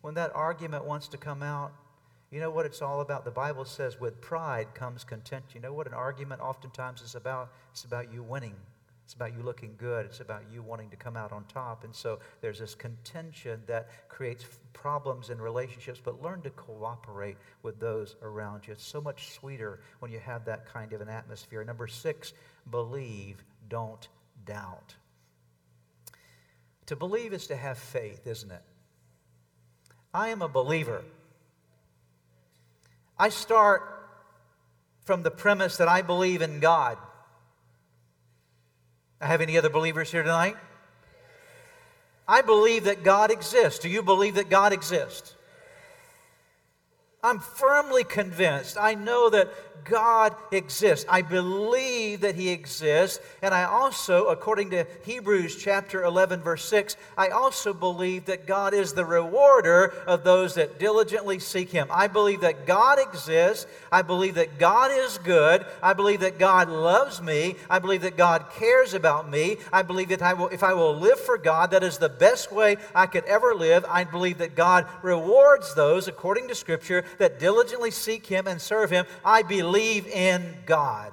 when 0.00 0.14
that 0.14 0.32
argument 0.34 0.84
wants 0.84 1.08
to 1.08 1.16
come 1.16 1.42
out, 1.42 1.72
you 2.30 2.40
know 2.40 2.50
what 2.50 2.64
it's 2.64 2.80
all 2.80 3.00
about? 3.00 3.24
The 3.24 3.30
Bible 3.30 3.64
says, 3.64 4.00
with 4.00 4.20
pride 4.20 4.74
comes 4.74 5.02
content. 5.02 5.44
You 5.52 5.60
know 5.60 5.72
what 5.72 5.86
an 5.86 5.94
argument 5.94 6.40
oftentimes 6.40 7.02
is 7.02 7.16
about? 7.16 7.50
It's 7.72 7.84
about 7.84 8.12
you 8.12 8.22
winning. 8.22 8.54
It's 9.04 9.14
about 9.14 9.36
you 9.36 9.42
looking 9.42 9.74
good. 9.76 10.06
It's 10.06 10.20
about 10.20 10.42
you 10.52 10.62
wanting 10.62 10.88
to 10.90 10.96
come 10.96 11.16
out 11.16 11.32
on 11.32 11.44
top. 11.46 11.82
And 11.82 11.92
so 11.92 12.20
there's 12.40 12.60
this 12.60 12.76
contention 12.76 13.60
that 13.66 13.88
creates 14.08 14.44
problems 14.72 15.30
in 15.30 15.40
relationships, 15.40 16.00
but 16.02 16.22
learn 16.22 16.42
to 16.42 16.50
cooperate 16.50 17.36
with 17.64 17.80
those 17.80 18.14
around 18.22 18.68
you. 18.68 18.72
It's 18.72 18.86
so 18.86 19.00
much 19.00 19.32
sweeter 19.32 19.80
when 19.98 20.12
you 20.12 20.20
have 20.20 20.44
that 20.44 20.72
kind 20.72 20.92
of 20.92 21.00
an 21.00 21.08
atmosphere. 21.08 21.64
Number 21.64 21.88
six, 21.88 22.32
believe, 22.70 23.42
don't 23.68 24.06
doubt. 24.46 24.94
To 26.86 26.94
believe 26.94 27.32
is 27.32 27.48
to 27.48 27.56
have 27.56 27.78
faith, 27.78 28.28
isn't 28.28 28.52
it? 28.52 28.62
I 30.12 30.28
am 30.28 30.42
a 30.42 30.48
believer. 30.48 31.02
I 33.18 33.28
start 33.28 33.82
from 35.04 35.22
the 35.22 35.30
premise 35.30 35.76
that 35.76 35.88
I 35.88 36.02
believe 36.02 36.42
in 36.42 36.60
God. 36.60 36.98
I 39.20 39.26
have 39.26 39.40
any 39.40 39.58
other 39.58 39.68
believers 39.68 40.10
here 40.10 40.22
tonight? 40.22 40.56
I 42.26 42.42
believe 42.42 42.84
that 42.84 43.02
God 43.02 43.30
exists. 43.30 43.80
Do 43.80 43.88
you 43.88 44.02
believe 44.02 44.36
that 44.36 44.48
God 44.48 44.72
exists? 44.72 45.34
I'm 47.22 47.38
firmly 47.38 48.04
convinced. 48.04 48.78
I 48.78 48.94
know 48.94 49.28
God 49.84 50.34
exists. 50.52 51.06
I 51.08 51.22
believe 51.22 52.20
that 52.20 52.34
He 52.34 52.50
exists. 52.50 53.20
And 53.42 53.54
I 53.54 53.64
also, 53.64 54.26
according 54.26 54.70
to 54.70 54.86
Hebrews 55.04 55.56
chapter 55.56 56.04
11, 56.04 56.40
verse 56.40 56.64
6, 56.64 56.96
I 57.16 57.28
also 57.28 57.72
believe 57.72 58.26
that 58.26 58.46
God 58.46 58.74
is 58.74 58.92
the 58.92 59.04
rewarder 59.04 59.94
of 60.06 60.24
those 60.24 60.54
that 60.54 60.78
diligently 60.78 61.38
seek 61.38 61.70
Him. 61.70 61.88
I 61.90 62.06
believe 62.06 62.42
that 62.42 62.66
God 62.66 62.98
exists. 62.98 63.66
I 63.90 64.02
believe 64.02 64.34
that 64.34 64.58
God 64.58 64.90
is 64.92 65.18
good. 65.18 65.64
I 65.82 65.92
believe 65.92 66.20
that 66.20 66.38
God 66.38 66.68
loves 66.68 67.22
me. 67.22 67.56
I 67.68 67.78
believe 67.78 68.02
that 68.02 68.16
God 68.16 68.46
cares 68.54 68.94
about 68.94 69.30
me. 69.30 69.56
I 69.72 69.82
believe 69.82 70.08
that 70.08 70.22
I 70.22 70.34
will, 70.34 70.48
if 70.48 70.62
I 70.62 70.74
will 70.74 70.94
live 70.94 71.18
for 71.20 71.38
God, 71.38 71.70
that 71.70 71.82
is 71.82 71.98
the 71.98 72.08
best 72.08 72.52
way 72.52 72.76
I 72.94 73.06
could 73.06 73.24
ever 73.24 73.54
live. 73.54 73.84
I 73.88 74.04
believe 74.04 74.38
that 74.38 74.54
God 74.54 74.86
rewards 75.02 75.74
those, 75.74 76.08
according 76.08 76.48
to 76.48 76.54
Scripture, 76.54 77.04
that 77.18 77.38
diligently 77.38 77.90
seek 77.90 78.26
Him 78.26 78.46
and 78.46 78.60
serve 78.60 78.90
Him. 78.90 79.06
I 79.24 79.42
believe 79.42 79.69
believe 79.70 80.08
in 80.08 80.42
God. 80.66 81.12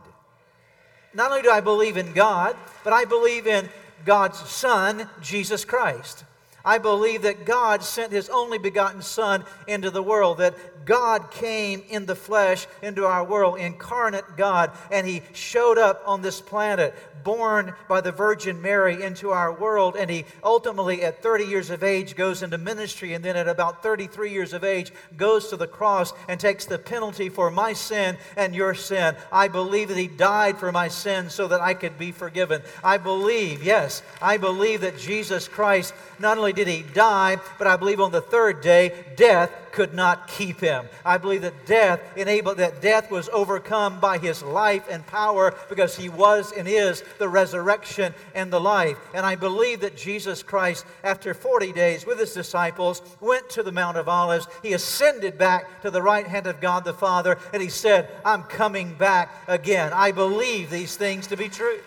Not 1.14 1.30
only 1.30 1.44
do 1.44 1.52
I 1.52 1.62
believe 1.62 1.96
in 1.96 2.12
God, 2.14 2.56
but 2.84 2.92
I 2.92 3.06
believe 3.06 3.46
in 3.46 3.70
God's 4.04 4.40
Son, 4.50 5.08
Jesus 5.22 5.64
Christ. 5.64 6.24
I 6.66 6.80
believe 6.80 7.22
that 7.22 7.46
God 7.46 7.84
sent 7.84 8.12
His 8.12 8.30
only 8.30 8.58
begotten 8.58 9.04
Son 9.04 9.44
into 9.68 9.92
the 9.92 10.02
world, 10.02 10.40
that 10.40 10.56
God 10.88 11.32
came 11.32 11.84
in 11.90 12.06
the 12.06 12.16
flesh 12.16 12.66
into 12.82 13.06
our 13.06 13.24
world, 13.24 13.60
incarnate 13.60 14.38
God, 14.38 14.72
and 14.90 15.06
He 15.06 15.22
showed 15.34 15.78
up 15.78 16.02
on 16.06 16.22
this 16.22 16.40
planet, 16.42 16.96
born 17.26 17.74
by 17.90 18.00
the 18.00 18.14
Virgin 18.14 18.62
Mary 18.62 19.04
into 19.04 19.32
our 19.32 19.52
world, 19.52 19.98
and 19.98 20.10
He 20.10 20.24
ultimately, 20.44 21.04
at 21.04 21.22
30 21.22 21.44
years 21.44 21.70
of 21.70 21.84
age, 21.84 22.16
goes 22.16 22.42
into 22.42 22.58
ministry, 22.58 23.14
and 23.14 23.24
then 23.24 23.36
at 23.36 23.50
about 23.50 23.84
33 23.84 24.32
years 24.32 24.54
of 24.54 24.64
age, 24.64 24.94
goes 25.18 25.50
to 25.50 25.58
the 25.58 25.68
cross 25.68 26.14
and 26.30 26.40
takes 26.40 26.66
the 26.66 26.80
penalty 26.80 27.28
for 27.28 27.52
my 27.52 27.74
sin 27.74 28.18
and 28.38 28.56
your 28.56 28.74
sin. 28.74 29.14
I 29.30 29.50
believe 29.50 29.90
that 29.90 29.98
He 29.98 30.08
died 30.08 30.58
for 30.58 30.72
my 30.72 30.88
sin 30.88 31.30
so 31.30 31.50
that 31.50 31.60
I 31.60 31.74
could 31.74 32.00
be 32.00 32.14
forgiven. 32.14 32.62
I 32.82 32.98
believe, 32.98 33.62
yes, 33.62 34.02
I 34.22 34.38
believe 34.38 34.82
that 34.82 34.98
Jesus 34.98 35.50
Christ, 35.50 35.94
not 36.18 36.38
only 36.38 36.54
did 36.54 36.70
He 36.70 36.84
die, 36.94 37.40
but 37.58 37.68
I 37.68 37.76
believe 37.76 38.00
on 38.00 38.14
the 38.14 38.22
third 38.22 38.62
day, 38.62 38.94
death 39.18 39.52
could 39.78 39.94
not 39.94 40.28
keep 40.28 40.60
him. 40.60 40.88
I 41.06 41.20
believe 41.20 41.44
that 41.44 41.68
death 41.68 42.02
enabled 42.18 42.58
that 42.58 42.82
death 42.82 43.12
was 43.12 43.30
overcome 43.30 44.00
by 44.00 44.18
his 44.18 44.42
life 44.42 44.88
and 44.90 45.06
power 45.06 45.54
because 45.70 45.96
he 45.96 46.10
was 46.10 46.52
and 46.52 46.68
is 46.68 47.04
the 47.20 47.30
resurrection 47.30 48.16
and 48.34 48.52
the 48.52 48.60
life. 48.60 48.98
And 49.14 49.24
I 49.24 49.36
believe 49.36 49.82
that 49.82 49.96
Jesus 49.96 50.42
Christ, 50.42 50.84
after 51.04 51.36
40 51.36 51.74
days 51.74 52.08
with 52.08 52.18
his 52.18 52.34
disciples, 52.34 53.04
went 53.22 53.52
to 53.52 53.62
the 53.62 53.72
Mount 53.72 53.98
of 53.98 54.10
Olives. 54.10 54.48
He 54.64 54.74
ascended 54.74 55.38
back 55.38 55.84
to 55.84 55.92
the 55.92 56.02
right 56.02 56.26
hand 56.26 56.48
of 56.48 56.60
God 56.60 56.84
the 56.84 56.92
Father, 56.92 57.38
and 57.54 57.62
he 57.62 57.70
said, 57.70 58.10
I'm 58.26 58.42
coming 58.42 58.96
back 58.96 59.32
again. 59.48 59.92
I 59.94 60.12
believe 60.12 60.72
these 60.72 60.96
things 60.96 61.28
to 61.28 61.38
be 61.38 61.50
true. 61.50 61.82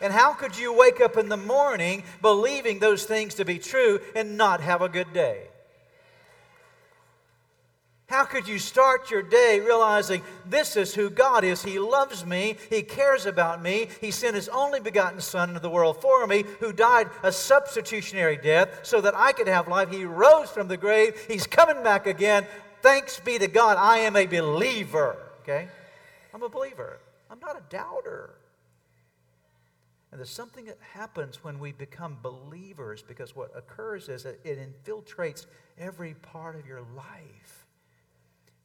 And 0.00 0.12
how 0.12 0.32
could 0.32 0.58
you 0.58 0.72
wake 0.76 1.00
up 1.00 1.16
in 1.16 1.28
the 1.28 1.36
morning 1.36 2.02
believing 2.20 2.80
those 2.80 3.04
things 3.04 3.36
to 3.36 3.44
be 3.44 3.60
true 3.60 4.00
and 4.16 4.36
not 4.36 4.60
have 4.62 4.82
a 4.82 4.88
good 4.88 5.12
day? 5.12 5.44
How 8.06 8.24
could 8.24 8.46
you 8.46 8.58
start 8.58 9.10
your 9.10 9.22
day 9.22 9.60
realizing 9.60 10.22
this 10.44 10.76
is 10.76 10.94
who 10.94 11.08
God 11.08 11.42
is? 11.42 11.62
He 11.62 11.78
loves 11.78 12.26
me. 12.26 12.56
He 12.68 12.82
cares 12.82 13.24
about 13.24 13.62
me. 13.62 13.88
He 14.00 14.10
sent 14.10 14.36
His 14.36 14.48
only 14.50 14.78
begotten 14.78 15.20
Son 15.20 15.48
into 15.48 15.60
the 15.60 15.70
world 15.70 16.02
for 16.02 16.26
me, 16.26 16.44
who 16.60 16.72
died 16.72 17.08
a 17.22 17.32
substitutionary 17.32 18.36
death 18.36 18.80
so 18.82 19.00
that 19.00 19.14
I 19.14 19.32
could 19.32 19.48
have 19.48 19.68
life. 19.68 19.90
He 19.90 20.04
rose 20.04 20.50
from 20.50 20.68
the 20.68 20.76
grave. 20.76 21.18
He's 21.28 21.46
coming 21.46 21.82
back 21.82 22.06
again. 22.06 22.46
Thanks 22.82 23.18
be 23.20 23.38
to 23.38 23.48
God. 23.48 23.78
I 23.78 23.98
am 24.00 24.16
a 24.16 24.26
believer. 24.26 25.16
Okay? 25.42 25.68
I'm 26.34 26.42
a 26.42 26.48
believer. 26.50 26.98
I'm 27.30 27.40
not 27.40 27.56
a 27.56 27.62
doubter. 27.70 28.34
And 30.12 30.20
there's 30.20 30.30
something 30.30 30.66
that 30.66 30.78
happens 30.92 31.42
when 31.42 31.58
we 31.58 31.72
become 31.72 32.18
believers 32.22 33.02
because 33.02 33.34
what 33.34 33.50
occurs 33.56 34.10
is 34.10 34.24
that 34.24 34.38
it 34.44 34.58
infiltrates 34.58 35.46
every 35.78 36.14
part 36.14 36.54
of 36.54 36.66
your 36.66 36.82
life 36.94 37.63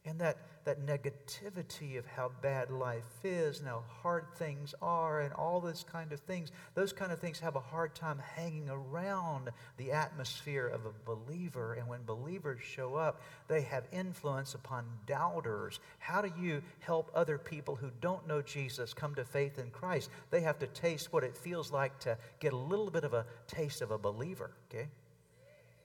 and 0.06 0.20
that, 0.20 0.38
that 0.64 0.86
negativity 0.86 1.98
of 1.98 2.06
how 2.06 2.32
bad 2.42 2.72
life 2.72 3.04
is 3.24 3.60
and 3.60 3.68
how 3.68 3.84
hard 4.02 4.26
things 4.36 4.74
are 4.82 5.22
and 5.22 5.34
all 5.34 5.60
those 5.60 5.84
kind 5.84 6.14
of 6.14 6.20
things, 6.22 6.52
those 6.74 6.94
kind 6.94 7.12
of 7.12 7.20
things 7.20 7.40
have 7.40 7.56
a 7.56 7.60
hard 7.60 7.94
time 7.94 8.20
hanging 8.36 8.70
around 8.70 9.50
the 9.78 9.92
atmosphere 9.92 10.68
of 10.68 10.86
a 10.86 10.94
believer. 11.06 11.74
And 11.74 11.88
when 11.88 12.04
believers 12.04 12.62
show 12.62 12.96
up, 12.96 13.22
they 13.50 13.62
have 13.62 13.84
influence 13.92 14.54
upon 14.54 14.86
doubters. 15.06 15.82
How 16.00 16.22
do 16.22 16.32
you 16.40 16.62
help 16.80 17.12
other 17.14 17.38
people 17.38 17.76
who 17.76 17.92
don't 18.00 18.26
know 18.26 18.42
Jesus 18.42 18.94
come 18.94 19.16
to 19.16 19.26
faith 19.26 19.60
in 19.60 19.70
Christ? 19.70 20.10
They 20.32 20.42
have 20.42 20.60
to 20.60 20.68
taste 20.68 21.12
what 21.12 21.26
it 21.26 21.36
feels 21.36 21.72
like 21.74 22.00
to 22.00 22.18
get 22.40 22.54
a 22.54 22.58
little 22.58 22.90
bit 22.90 23.04
of 23.04 23.14
a 23.14 23.26
taste 23.48 23.82
of 23.82 23.92
a 23.92 23.98
believer, 23.98 24.52
okay? 24.70 24.88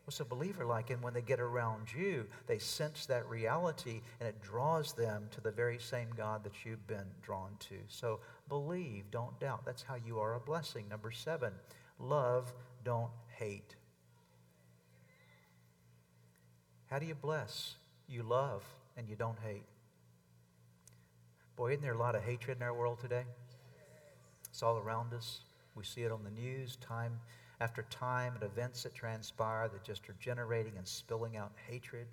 What's 0.05 0.21
a 0.21 0.25
believer 0.25 0.67
like? 0.67 0.91
And 0.91 1.03
when 1.03 1.15
they 1.15 1.23
get 1.23 1.41
around 1.41 1.89
you, 1.97 2.27
they 2.47 2.59
sense 2.59 3.07
that 3.07 3.27
reality 3.29 4.03
and 4.21 4.29
it 4.29 4.43
draws 4.43 4.93
them 4.93 5.29
to 5.31 5.41
the 5.41 5.51
very 5.51 5.79
same 5.79 6.09
God 6.15 6.45
that 6.45 6.65
you've 6.65 6.87
been 6.87 7.07
drawn 7.23 7.53
to. 7.71 7.77
So 7.89 8.21
believe, 8.49 9.11
don't 9.11 9.39
doubt. 9.41 9.65
That's 9.65 9.83
how 9.83 9.95
you 9.95 10.19
are 10.21 10.35
a 10.35 10.41
blessing. 10.41 10.89
Number 10.91 11.11
seven, 11.11 11.53
love, 11.99 12.53
don't 12.85 13.11
hate. 13.39 13.77
How 16.91 16.99
do 16.99 17.07
you 17.07 17.15
bless? 17.15 17.77
You 18.07 18.23
love 18.25 18.63
and 18.99 19.09
you 19.09 19.17
don't 19.17 19.39
hate. 19.39 19.65
Boy, 21.57 21.71
isn't 21.71 21.83
there 21.83 21.95
a 21.95 21.99
lot 21.99 22.15
of 22.15 22.23
hatred 22.23 22.59
in 22.59 22.63
our 22.63 22.75
world 22.75 23.01
today? 23.01 23.25
It's 24.51 24.63
all 24.63 24.77
around 24.77 25.15
us. 25.15 25.41
We 25.75 25.83
see 25.83 26.03
it 26.03 26.13
on 26.13 26.25
the 26.25 26.31
news 26.31 26.77
time 26.77 27.21
after 27.61 27.83
time 27.91 28.35
and 28.35 28.43
events 28.43 28.83
that 28.83 28.95
transpire 28.95 29.69
that 29.69 29.85
just 29.85 30.09
are 30.09 30.17
generating 30.21 30.73
and 30.77 30.87
spilling 30.87 31.37
out 31.37 31.53
hatred. 31.69 32.07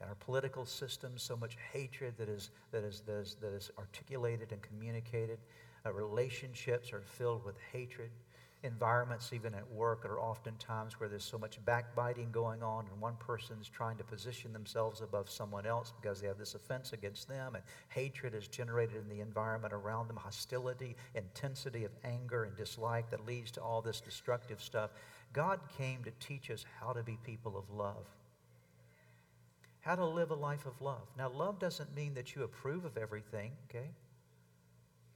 In 0.00 0.08
our 0.08 0.16
political 0.16 0.66
system, 0.66 1.12
so 1.16 1.36
much 1.36 1.56
hatred 1.72 2.14
that 2.18 2.28
is, 2.28 2.50
that 2.72 2.84
is, 2.84 3.00
that 3.06 3.20
is, 3.20 3.36
that 3.40 3.52
is 3.52 3.70
articulated 3.78 4.52
and 4.52 4.60
communicated. 4.62 5.38
Uh, 5.86 5.92
relationships 5.92 6.92
are 6.92 7.02
filled 7.02 7.44
with 7.44 7.56
hatred 7.72 8.10
environments, 8.64 9.32
even 9.32 9.54
at 9.54 9.70
work, 9.70 10.04
are 10.04 10.18
oftentimes 10.18 10.98
where 10.98 11.08
there's 11.08 11.24
so 11.24 11.38
much 11.38 11.62
backbiting 11.64 12.30
going 12.32 12.62
on, 12.62 12.86
and 12.90 13.00
one 13.00 13.16
person's 13.16 13.68
trying 13.68 13.96
to 13.98 14.04
position 14.04 14.52
themselves 14.52 15.00
above 15.00 15.30
someone 15.30 15.66
else 15.66 15.92
because 16.00 16.20
they 16.20 16.26
have 16.26 16.38
this 16.38 16.54
offense 16.54 16.92
against 16.92 17.28
them, 17.28 17.54
and 17.54 17.62
hatred 17.90 18.34
is 18.34 18.48
generated 18.48 18.96
in 18.96 19.08
the 19.08 19.22
environment 19.22 19.72
around 19.72 20.08
them, 20.08 20.16
hostility, 20.16 20.96
intensity 21.14 21.84
of 21.84 21.92
anger 22.02 22.44
and 22.44 22.56
dislike 22.56 23.10
that 23.10 23.26
leads 23.26 23.50
to 23.52 23.62
all 23.62 23.82
this 23.82 24.00
destructive 24.00 24.60
stuff. 24.60 24.90
God 25.32 25.60
came 25.76 26.02
to 26.04 26.10
teach 26.18 26.50
us 26.50 26.64
how 26.80 26.92
to 26.92 27.02
be 27.02 27.18
people 27.24 27.56
of 27.56 27.70
love. 27.70 28.06
How 29.80 29.94
to 29.94 30.06
live 30.06 30.30
a 30.30 30.34
life 30.34 30.64
of 30.64 30.80
love. 30.80 31.06
Now, 31.18 31.28
love 31.28 31.58
doesn't 31.58 31.94
mean 31.94 32.14
that 32.14 32.34
you 32.34 32.42
approve 32.42 32.86
of 32.86 32.96
everything, 32.96 33.52
okay? 33.68 33.90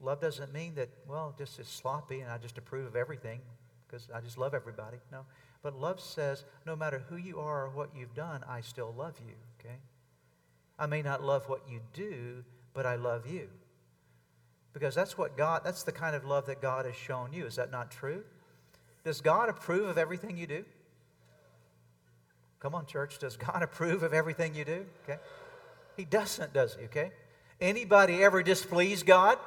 Love 0.01 0.21
doesn't 0.21 0.53
mean 0.53 0.75
that, 0.77 0.89
well, 1.09 1.35
just 1.37 1.59
is 1.59 1.67
sloppy 1.67 2.21
and 2.21 2.31
I 2.31 2.39
just 2.39 2.57
approve 2.59 2.87
of 2.87 2.97
everything 2.97 3.41
because 3.87 4.09
I 4.15 4.21
just 4.21 4.39
love 4.39 4.55
everybody. 4.55 4.99
No. 5.11 5.25
But 5.63 5.79
love 5.79 6.01
says, 6.01 6.45
no 6.67 6.77
matter 6.77 7.03
who 7.09 7.17
you 7.17 7.41
are 7.41 7.67
or 7.67 7.71
what 7.71 7.91
you've 7.97 8.15
done, 8.15 8.45
I 8.49 8.61
still 8.61 8.95
love 8.97 9.15
you, 9.27 9.35
okay? 9.59 9.77
I 10.79 10.87
may 10.87 11.03
not 11.03 11.23
love 11.23 11.49
what 11.49 11.63
you 11.69 11.81
do, 11.93 12.45
but 12.75 12.87
I 12.87 12.95
love 12.95 13.27
you. 13.27 13.49
Because 14.73 14.95
that's 14.95 15.19
what 15.19 15.37
God, 15.37 15.63
that's 15.65 15.83
the 15.83 15.91
kind 15.93 16.15
of 16.15 16.25
love 16.25 16.47
that 16.47 16.63
God 16.63 16.87
has 16.87 16.95
shown 16.95 17.33
you. 17.33 17.47
Is 17.47 17.57
that 17.57 17.73
not 17.73 17.91
true? 17.91 18.23
Does 19.03 19.21
God 19.21 19.49
approve 19.49 19.89
of 19.89 19.99
everything 19.99 20.37
you 20.37 20.47
do? 20.47 20.65
Come 22.61 22.75
on, 22.75 22.87
church. 22.87 23.19
Does 23.19 23.37
God 23.37 23.63
approve 23.63 24.03
of 24.05 24.15
everything 24.15 24.55
you 24.55 24.65
do? 24.65 24.87
Okay. 25.05 25.21
He 25.97 26.05
doesn't, 26.05 26.53
does 26.53 26.77
he? 26.77 26.85
Okay. 26.85 27.11
Anybody 27.61 28.23
ever 28.23 28.43
displease 28.43 29.03
God? 29.03 29.39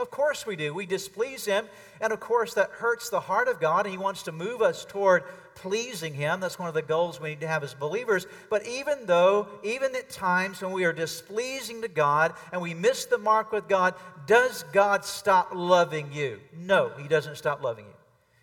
Of 0.00 0.10
course 0.10 0.46
we 0.46 0.56
do. 0.56 0.72
We 0.72 0.86
displease 0.86 1.44
Him. 1.44 1.66
And 2.00 2.12
of 2.12 2.20
course, 2.20 2.54
that 2.54 2.70
hurts 2.70 3.10
the 3.10 3.20
heart 3.20 3.48
of 3.48 3.60
God, 3.60 3.84
and 3.84 3.92
He 3.92 3.98
wants 3.98 4.22
to 4.22 4.32
move 4.32 4.62
us 4.62 4.86
toward 4.86 5.24
pleasing 5.54 6.14
Him. 6.14 6.40
That's 6.40 6.58
one 6.58 6.68
of 6.68 6.74
the 6.74 6.80
goals 6.80 7.20
we 7.20 7.30
need 7.30 7.40
to 7.40 7.46
have 7.46 7.62
as 7.62 7.74
believers. 7.74 8.26
But 8.48 8.66
even 8.66 9.04
though, 9.04 9.46
even 9.62 9.94
at 9.94 10.08
times 10.08 10.62
when 10.62 10.72
we 10.72 10.84
are 10.84 10.92
displeasing 10.94 11.82
to 11.82 11.88
God 11.88 12.32
and 12.50 12.62
we 12.62 12.72
miss 12.72 13.04
the 13.04 13.18
mark 13.18 13.52
with 13.52 13.68
God, 13.68 13.94
does 14.26 14.64
God 14.72 15.04
stop 15.04 15.50
loving 15.54 16.10
you? 16.12 16.40
No, 16.56 16.90
He 16.98 17.06
doesn't 17.06 17.36
stop 17.36 17.62
loving 17.62 17.84
you. 17.84 17.94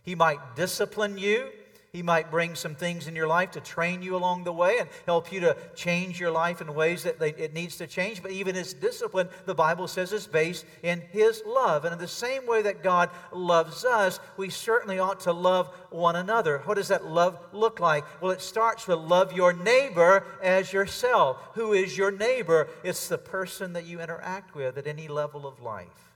He 0.03 0.13
might 0.13 0.55
discipline 0.55 1.17
you. 1.17 1.49
He 1.97 2.03
might 2.03 2.29
bring 2.29 2.53
some 2.53 2.75
things 2.75 3.07
in 3.07 3.15
your 3.15 3.25
life 3.25 3.49
to 3.53 3.59
train 3.59 4.03
you 4.03 4.15
along 4.15 4.43
the 4.43 4.53
way 4.53 4.77
and 4.79 4.87
help 5.07 5.31
you 5.31 5.39
to 5.39 5.57
change 5.73 6.19
your 6.19 6.29
life 6.29 6.61
in 6.61 6.75
ways 6.75 7.01
that 7.01 7.17
they, 7.17 7.31
it 7.31 7.55
needs 7.55 7.77
to 7.77 7.87
change. 7.87 8.21
But 8.21 8.29
even 8.29 8.53
his 8.53 8.75
discipline, 8.75 9.29
the 9.47 9.55
Bible 9.55 9.87
says, 9.87 10.13
is 10.13 10.27
based 10.27 10.67
in 10.83 11.01
his 11.09 11.41
love. 11.43 11.85
And 11.85 11.93
in 11.93 11.97
the 11.97 12.07
same 12.07 12.45
way 12.45 12.61
that 12.61 12.83
God 12.83 13.09
loves 13.31 13.83
us, 13.83 14.19
we 14.37 14.51
certainly 14.51 14.99
ought 14.99 15.21
to 15.21 15.33
love 15.33 15.73
one 15.89 16.15
another. 16.15 16.59
What 16.65 16.75
does 16.75 16.89
that 16.89 17.03
love 17.03 17.39
look 17.51 17.79
like? 17.79 18.05
Well, 18.21 18.29
it 18.29 18.41
starts 18.41 18.87
with 18.87 18.99
love 18.99 19.33
your 19.33 19.53
neighbor 19.53 20.23
as 20.43 20.71
yourself. 20.71 21.39
Who 21.55 21.73
is 21.73 21.97
your 21.97 22.11
neighbor? 22.11 22.67
It's 22.83 23.07
the 23.07 23.17
person 23.17 23.73
that 23.73 23.87
you 23.87 24.01
interact 24.01 24.53
with 24.53 24.77
at 24.77 24.85
any 24.85 25.07
level 25.07 25.47
of 25.47 25.63
life. 25.63 26.13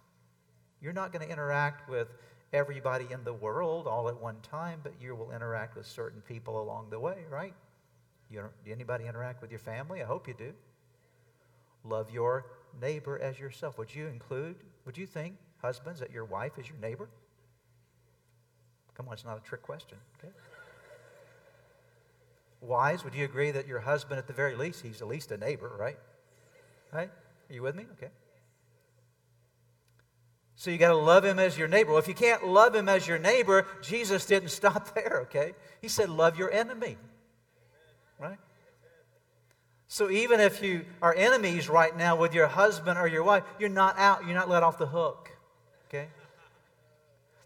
You're 0.80 0.94
not 0.94 1.12
going 1.12 1.26
to 1.26 1.32
interact 1.32 1.90
with 1.90 2.08
everybody 2.54 3.08
in 3.10 3.24
the 3.24 3.34
world 3.34 3.88
all 3.88 4.10
at 4.10 4.22
one 4.22 4.38
time, 4.42 4.80
but 4.84 4.94
you 5.00 5.16
will 5.16 5.32
interact 5.32 5.76
with 5.76 5.86
certain 5.86 6.22
people 6.22 6.62
along 6.62 6.90
the 6.90 7.00
way, 7.00 7.20
right? 7.30 7.54
You, 8.30 8.44
do 8.66 8.72
anybody 8.72 9.08
interact 9.08 9.42
with 9.42 9.52
your 9.52 9.60
family? 9.60 10.02
I 10.02 10.06
hope 10.06 10.28
you 10.28 10.34
do. 10.34 10.54
Love 11.84 12.12
your 12.12 12.46
neighbor 12.80 13.20
as 13.20 13.40
yourself. 13.40 13.78
Would 13.78 13.94
you 13.94 14.08
include, 14.08 14.56
would 14.86 14.98
you 14.98 15.06
think, 15.06 15.36
husbands, 15.62 16.00
that 16.00 16.12
your 16.12 16.26
wife 16.26 16.58
is 16.58 16.68
your 16.68 16.78
neighbor? 16.78 17.10
Come 18.96 19.08
on, 19.08 19.14
it's 19.14 19.26
not 19.26 19.38
a 19.38 19.42
trick 19.42 19.62
question, 19.62 19.98
okay? 20.20 20.34
Wives, 22.62 23.04
would 23.04 23.16
you 23.16 23.26
agree 23.26 23.52
that 23.52 23.68
your 23.68 23.80
husband, 23.80 24.20
at 24.20 24.28
the 24.28 24.34
very 24.34 24.56
least, 24.56 24.82
he's 24.82 25.02
at 25.02 25.08
least 25.08 25.32
a 25.32 25.38
neighbor, 25.38 25.72
right? 25.80 25.98
Right? 26.94 27.10
Are 27.50 27.54
you 27.54 27.64
with 27.64 27.76
me? 27.76 27.86
Okay. 27.94 28.12
So 30.62 30.70
you 30.70 30.78
got 30.78 30.90
to 30.90 30.96
love 30.96 31.26
him 31.26 31.40
as 31.40 31.58
your 31.58 31.68
neighbor. 31.68 31.90
Well, 31.90 31.98
if 31.98 32.08
you 32.08 32.14
can't 32.14 32.46
love 32.46 32.76
him 32.76 32.88
as 32.88 33.08
your 33.08 33.18
neighbor, 33.18 33.66
Jesus 33.82 34.28
didn't 34.28 34.50
stop 34.62 34.94
there, 34.94 35.22
okay? 35.24 35.54
He 35.82 35.88
said, 35.88 36.08
love 36.08 36.38
your 36.38 36.52
enemy. 36.52 36.98
Right? 38.20 38.38
So 39.88 40.12
even 40.12 40.40
if 40.40 40.62
you 40.62 40.86
are 41.02 41.16
enemies 41.16 41.68
right 41.68 41.98
now 41.98 42.16
with 42.16 42.36
your 42.36 42.46
husband 42.46 43.00
or 43.00 43.08
your 43.08 43.24
wife, 43.24 43.42
you're 43.58 43.70
not 43.70 43.98
out, 43.98 44.28
you're 44.28 44.36
not 44.36 44.50
let 44.50 44.62
off 44.62 44.78
the 44.78 44.86
hook. 44.86 45.32
Okay? 45.88 46.10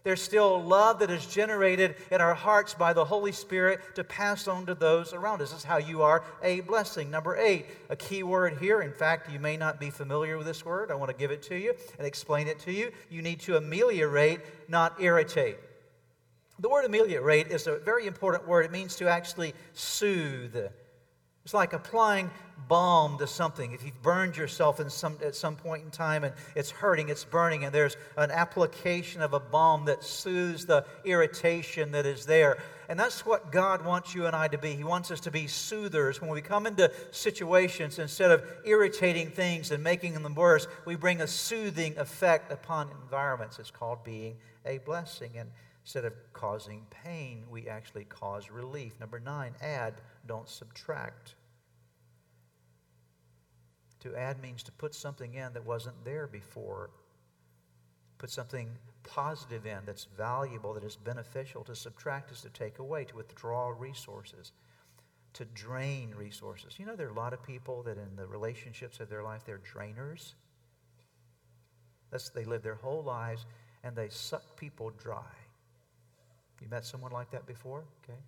There's 0.06 0.22
still 0.22 0.62
love 0.62 1.00
that 1.00 1.10
is 1.10 1.26
generated 1.26 1.96
in 2.12 2.20
our 2.20 2.32
hearts 2.32 2.74
by 2.74 2.92
the 2.92 3.04
Holy 3.04 3.32
Spirit 3.32 3.80
to 3.96 4.04
pass 4.04 4.46
on 4.46 4.64
to 4.66 4.74
those 4.76 5.12
around 5.12 5.42
us. 5.42 5.50
This 5.50 5.58
is 5.58 5.64
how 5.64 5.78
you 5.78 6.02
are 6.02 6.22
a 6.44 6.60
blessing. 6.60 7.10
Number 7.10 7.36
eight, 7.36 7.66
a 7.90 7.96
key 7.96 8.22
word 8.22 8.58
here. 8.60 8.82
In 8.82 8.92
fact, 8.92 9.32
you 9.32 9.40
may 9.40 9.56
not 9.56 9.80
be 9.80 9.90
familiar 9.90 10.38
with 10.38 10.46
this 10.46 10.64
word. 10.64 10.92
I 10.92 10.94
want 10.94 11.10
to 11.10 11.16
give 11.16 11.32
it 11.32 11.42
to 11.48 11.56
you 11.56 11.74
and 11.98 12.06
explain 12.06 12.46
it 12.46 12.60
to 12.60 12.72
you. 12.72 12.92
You 13.10 13.20
need 13.20 13.40
to 13.40 13.56
ameliorate, 13.56 14.42
not 14.68 14.94
irritate. 15.00 15.56
The 16.60 16.68
word 16.68 16.84
ameliorate 16.84 17.48
is 17.48 17.66
a 17.66 17.78
very 17.78 18.06
important 18.06 18.46
word. 18.46 18.64
It 18.64 18.70
means 18.70 18.94
to 18.98 19.08
actually 19.08 19.54
soothe. 19.72 20.68
It's 21.46 21.54
like 21.54 21.74
applying 21.74 22.28
balm 22.66 23.18
to 23.18 23.26
something. 23.28 23.70
If 23.70 23.84
you've 23.84 24.02
burned 24.02 24.36
yourself 24.36 24.80
some, 24.90 25.16
at 25.24 25.36
some 25.36 25.54
point 25.54 25.84
in 25.84 25.92
time 25.92 26.24
and 26.24 26.34
it's 26.56 26.72
hurting, 26.72 27.08
it's 27.08 27.22
burning, 27.22 27.62
and 27.62 27.72
there's 27.72 27.96
an 28.16 28.32
application 28.32 29.22
of 29.22 29.32
a 29.32 29.38
balm 29.38 29.84
that 29.84 30.02
soothes 30.02 30.66
the 30.66 30.84
irritation 31.04 31.92
that 31.92 32.04
is 32.04 32.26
there. 32.26 32.58
And 32.88 32.98
that's 32.98 33.24
what 33.24 33.52
God 33.52 33.84
wants 33.84 34.12
you 34.12 34.26
and 34.26 34.34
I 34.34 34.48
to 34.48 34.58
be. 34.58 34.74
He 34.74 34.82
wants 34.82 35.12
us 35.12 35.20
to 35.20 35.30
be 35.30 35.46
soothers. 35.46 36.20
When 36.20 36.30
we 36.30 36.40
come 36.40 36.66
into 36.66 36.90
situations, 37.12 38.00
instead 38.00 38.32
of 38.32 38.42
irritating 38.64 39.30
things 39.30 39.70
and 39.70 39.84
making 39.84 40.14
them 40.14 40.34
worse, 40.34 40.66
we 40.84 40.96
bring 40.96 41.20
a 41.20 41.28
soothing 41.28 41.96
effect 41.96 42.50
upon 42.50 42.90
environments. 43.04 43.60
It's 43.60 43.70
called 43.70 44.02
being 44.02 44.34
a 44.64 44.78
blessing. 44.78 45.30
And 45.36 45.52
instead 45.84 46.04
of 46.04 46.12
causing 46.32 46.84
pain, 47.04 47.44
we 47.48 47.68
actually 47.68 48.06
cause 48.06 48.50
relief. 48.50 48.98
Number 48.98 49.20
nine, 49.20 49.54
add, 49.62 49.94
don't 50.26 50.48
subtract. 50.48 51.34
To 54.00 54.14
add 54.14 54.40
means 54.40 54.62
to 54.64 54.72
put 54.72 54.94
something 54.94 55.34
in 55.34 55.52
that 55.54 55.64
wasn't 55.64 56.04
there 56.04 56.26
before. 56.26 56.90
Put 58.18 58.30
something 58.30 58.68
positive 59.02 59.66
in 59.66 59.78
that's 59.84 60.04
valuable, 60.16 60.74
that 60.74 60.84
is 60.84 60.96
beneficial. 60.96 61.64
To 61.64 61.74
subtract 61.74 62.30
is 62.30 62.40
to 62.42 62.50
take 62.50 62.78
away, 62.78 63.04
to 63.04 63.16
withdraw 63.16 63.68
resources, 63.68 64.52
to 65.34 65.44
drain 65.46 66.14
resources. 66.16 66.78
You 66.78 66.86
know, 66.86 66.96
there 66.96 67.08
are 67.08 67.12
a 67.12 67.14
lot 67.14 67.32
of 67.32 67.42
people 67.42 67.82
that 67.82 67.98
in 67.98 68.16
the 68.16 68.26
relationships 68.26 69.00
of 69.00 69.08
their 69.08 69.22
life, 69.22 69.42
they're 69.44 69.58
drainers. 69.58 70.34
That's, 72.10 72.30
they 72.30 72.44
live 72.44 72.62
their 72.62 72.76
whole 72.76 73.02
lives 73.02 73.44
and 73.82 73.94
they 73.96 74.08
suck 74.08 74.56
people 74.56 74.90
dry. 74.90 75.34
You 76.60 76.68
met 76.68 76.84
someone 76.84 77.12
like 77.12 77.30
that 77.32 77.46
before? 77.46 77.84
Okay 78.04 78.18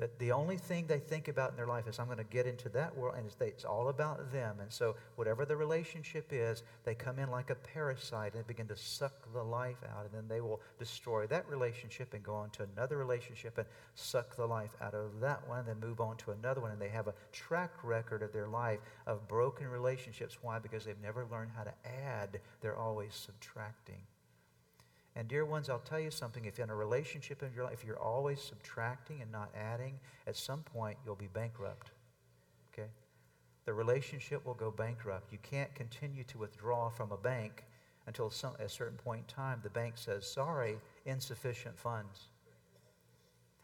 that 0.00 0.18
the 0.18 0.32
only 0.32 0.56
thing 0.56 0.86
they 0.86 0.98
think 0.98 1.28
about 1.28 1.50
in 1.50 1.56
their 1.56 1.66
life 1.66 1.86
is 1.86 1.98
I'm 1.98 2.06
going 2.06 2.16
to 2.16 2.24
get 2.24 2.46
into 2.46 2.70
that 2.70 2.96
world 2.96 3.16
and 3.18 3.26
it's, 3.26 3.36
it's, 3.38 3.64
all 3.66 3.88
about 3.88 4.32
them. 4.32 4.56
And 4.58 4.72
so 4.72 4.96
whatever 5.16 5.44
the 5.44 5.56
relationship 5.56 6.28
is, 6.30 6.62
they 6.84 6.94
come 6.94 7.18
in 7.18 7.30
like 7.30 7.50
a 7.50 7.54
parasite 7.54 8.34
and 8.34 8.46
begin 8.46 8.66
to 8.68 8.76
suck 8.76 9.12
the 9.34 9.42
life 9.42 9.76
out 9.94 10.06
and 10.06 10.14
then 10.14 10.26
they 10.26 10.40
will 10.40 10.62
destroy 10.78 11.26
that 11.26 11.46
relationship 11.50 12.14
and 12.14 12.22
go 12.22 12.34
on 12.34 12.48
to 12.50 12.66
another 12.74 12.96
relationship 12.96 13.58
and 13.58 13.66
suck 13.94 14.34
the 14.36 14.46
life 14.46 14.74
out 14.80 14.94
of 14.94 15.20
that 15.20 15.46
one 15.46 15.60
and 15.60 15.68
then 15.68 15.80
move 15.80 16.00
on 16.00 16.16
to 16.16 16.30
another 16.30 16.62
one 16.62 16.70
and 16.70 16.80
they 16.80 16.88
have 16.88 17.06
a 17.06 17.14
track 17.30 17.72
record 17.84 18.22
of 18.22 18.32
their 18.32 18.48
life 18.48 18.80
of 19.06 19.28
broken 19.28 19.68
relationships. 19.68 20.38
Why? 20.40 20.58
Because 20.58 20.86
they've 20.86 21.02
never 21.02 21.26
learned 21.30 21.50
how 21.54 21.64
to 21.64 21.74
add. 21.84 22.40
They're 22.62 22.78
always 22.78 23.12
subtracting. 23.12 24.00
And, 25.16 25.26
dear 25.26 25.44
ones, 25.44 25.68
I'll 25.68 25.80
tell 25.80 26.00
you 26.00 26.10
something. 26.10 26.44
If 26.44 26.58
in 26.58 26.70
a 26.70 26.74
relationship 26.74 27.42
in 27.42 27.52
your 27.54 27.64
life, 27.64 27.74
if 27.74 27.84
you're 27.84 27.98
always 27.98 28.40
subtracting 28.40 29.20
and 29.22 29.30
not 29.32 29.50
adding, 29.56 29.98
at 30.26 30.36
some 30.36 30.62
point 30.62 30.98
you'll 31.04 31.16
be 31.16 31.28
bankrupt. 31.32 31.90
Okay? 32.72 32.88
The 33.64 33.74
relationship 33.74 34.46
will 34.46 34.54
go 34.54 34.70
bankrupt. 34.70 35.32
You 35.32 35.38
can't 35.42 35.74
continue 35.74 36.24
to 36.24 36.38
withdraw 36.38 36.90
from 36.90 37.10
a 37.12 37.16
bank 37.16 37.64
until 38.06 38.30
some, 38.30 38.54
a 38.58 38.68
certain 38.68 38.96
point 38.96 39.24
in 39.28 39.34
time 39.34 39.60
the 39.62 39.70
bank 39.70 39.94
says, 39.96 40.26
sorry, 40.26 40.76
insufficient 41.06 41.78
funds. 41.78 42.28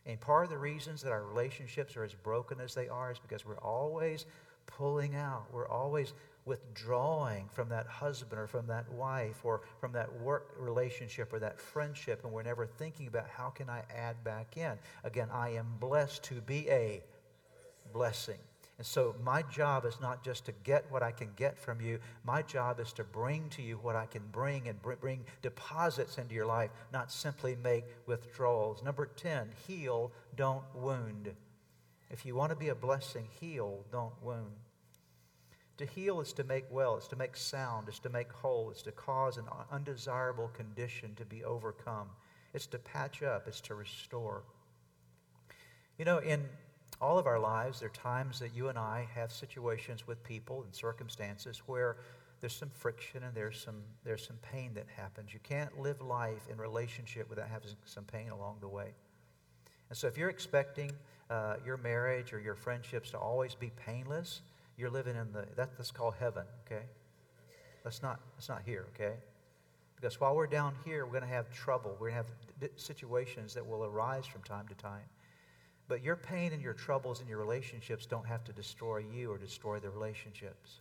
And 0.05 0.21
part 0.21 0.45
of 0.45 0.51
the 0.51 0.59
reasons 0.59 1.03
that 1.03 1.11
our 1.11 1.25
relationships 1.25 1.97
are 1.97 2.05
as 2.05 2.15
broken 2.15 2.61
as 2.61 2.75
they 2.75 2.89
are 2.89 3.11
is 3.11 3.19
because 3.19 3.45
we're 3.45 3.59
always 3.59 4.27
pulling 4.67 5.17
out. 5.17 5.47
We're 5.53 5.69
always 5.69 6.13
withdrawing 6.47 7.49
from 7.53 7.69
that 7.69 7.87
husband 7.87 8.41
or 8.41 8.47
from 8.47 8.67
that 8.69 8.91
wife 8.93 9.45
or 9.45 9.61
from 9.81 9.93
that 9.93 10.11
work 10.21 10.55
relationship 10.59 11.33
or 11.33 11.39
that 11.41 11.61
friendship 11.61 12.25
and 12.25 12.33
we're 12.33 12.43
never 12.43 12.67
thinking 12.67 13.09
about 13.09 13.29
how 13.29 13.51
can 13.51 13.69
I 13.69 13.83
add 13.95 14.23
back 14.25 14.57
in. 14.57 14.73
Again, 15.05 15.29
I 15.33 15.51
am 15.51 15.67
blessed 15.79 16.23
to 16.25 16.35
be 16.35 16.69
a 16.71 17.03
blessing. 17.93 18.39
And 18.79 18.87
so 18.87 19.17
my 19.25 19.43
job 19.43 19.87
is 19.87 19.99
not 20.03 20.23
just 20.23 20.45
to 20.47 20.53
get 20.63 20.85
what 20.91 21.03
I 21.03 21.11
can 21.11 21.31
get 21.35 21.59
from 21.59 21.81
you. 21.81 21.99
My 22.25 22.43
job 22.43 22.79
is 22.79 22.93
to 22.95 23.05
bring 23.05 23.49
to 23.51 23.63
you 23.63 23.77
what 23.77 23.97
I 23.97 24.05
can 24.05 24.23
bring 24.31 24.69
and 24.69 24.81
bring 24.83 25.25
deposits 25.41 26.19
into 26.19 26.35
your 26.35 26.47
life, 26.47 26.71
not 26.93 27.11
simply 27.11 27.57
make 27.65 27.85
withdrawals. 28.05 28.83
Number 28.83 29.07
10, 29.07 29.49
heal, 29.67 30.13
don't 30.37 30.65
wound. 30.75 31.35
If 32.11 32.27
you 32.27 32.35
want 32.35 32.51
to 32.51 32.57
be 32.57 32.69
a 32.69 32.75
blessing, 32.75 33.27
heal, 33.41 33.83
don't 33.91 34.13
wound. 34.23 34.53
To 35.79 35.85
heal 35.85 36.21
is 36.21 36.33
to 36.35 36.45
make 36.45 36.65
well, 36.71 36.97
it's 36.97 37.09
to 37.09 37.17
make 37.17 37.37
sound, 37.37 37.89
it's 37.89 37.99
to 38.01 38.09
make 38.09 38.33
whole, 38.33 38.71
it's 38.71 38.83
to 38.83 38.93
cause 38.93 39.37
an 39.37 39.45
undesirable 39.71 40.49
condition 40.49 41.15
to 41.17 41.25
be 41.25 41.45
overcome, 41.45 42.09
it's 42.55 42.67
to 42.69 42.79
patch 42.79 43.23
up, 43.23 43.47
it's 43.47 43.61
to 43.63 43.75
restore. 43.75 44.43
You 45.99 46.07
know, 46.07 46.19
in 46.19 46.45
all 47.01 47.19
of 47.19 47.27
our 47.27 47.39
lives, 47.39 47.81
there 47.81 47.89
are 47.89 47.93
times 47.93 48.39
that 48.39 48.55
you 48.55 48.69
and 48.69 48.79
I 48.79 49.07
have 49.15 49.31
situations 49.31 50.07
with 50.07 50.23
people 50.25 50.63
and 50.63 50.75
circumstances 50.75 51.63
where 51.67 51.97
there's 52.41 52.55
some 52.55 52.71
friction 52.71 53.23
and 53.23 53.35
there's 53.35 53.59
some, 53.61 53.83
there's 54.05 54.27
some 54.27 54.37
pain 54.37 54.73
that 54.75 54.87
happens. 54.95 55.33
You 55.33 55.41
can't 55.43 55.79
live 55.79 56.01
life 56.01 56.49
in 56.51 56.59
relationship 56.59 57.29
without 57.29 57.49
having 57.49 57.71
some 57.85 58.05
pain 58.05 58.31
along 58.31 58.59
the 58.61 58.69
way. 58.69 58.93
And 59.89 59.97
so 59.97 60.07
if 60.07 60.17
you're 60.17 60.31
expecting 60.31 60.93
uh, 61.31 61.57
your 61.65 61.77
marriage 61.77 62.33
or 62.33 62.41
your 62.41 62.55
friendships 62.55 63.11
to 63.11 63.19
always 63.19 63.55
be 63.55 63.71
painless, 63.85 64.41
you're 64.77 64.91
living 64.91 65.17
in 65.17 65.33
the, 65.33 65.47
that, 65.57 65.77
that's 65.77 65.91
called 65.91 66.15
heaven, 66.19 66.45
okay? 66.67 66.85
That's 67.85 68.03
not, 68.03 68.21
that's 68.37 68.49
not 68.49 68.63
here, 68.65 68.87
okay? 68.95 69.15
Because 69.97 70.21
while 70.21 70.37
we're 70.37 70.47
down 70.47 70.75
here, 70.85 71.05
we're 71.07 71.13
going 71.13 71.23
to 71.23 71.35
have 71.35 71.51
trouble. 71.51 71.97
We're 71.99 72.11
going 72.11 72.25
to 72.25 72.63
have 72.63 72.71
situations 72.77 73.55
that 73.55 73.67
will 73.67 73.85
arise 73.85 74.27
from 74.27 74.43
time 74.43 74.69
to 74.69 74.75
time. 74.75 75.05
But 75.89 76.03
your 76.03 76.17
pain 76.17 76.53
and 76.53 76.61
your 76.61 76.75
troubles 76.75 77.21
and 77.21 77.29
your 77.29 77.39
relationships 77.39 78.07
don't 78.07 78.27
have 78.27 78.45
to 78.45 78.53
destroy 78.53 78.99
you 79.15 79.31
or 79.31 79.39
destroy 79.39 79.79
the 79.79 79.89
relationships. 79.89 80.81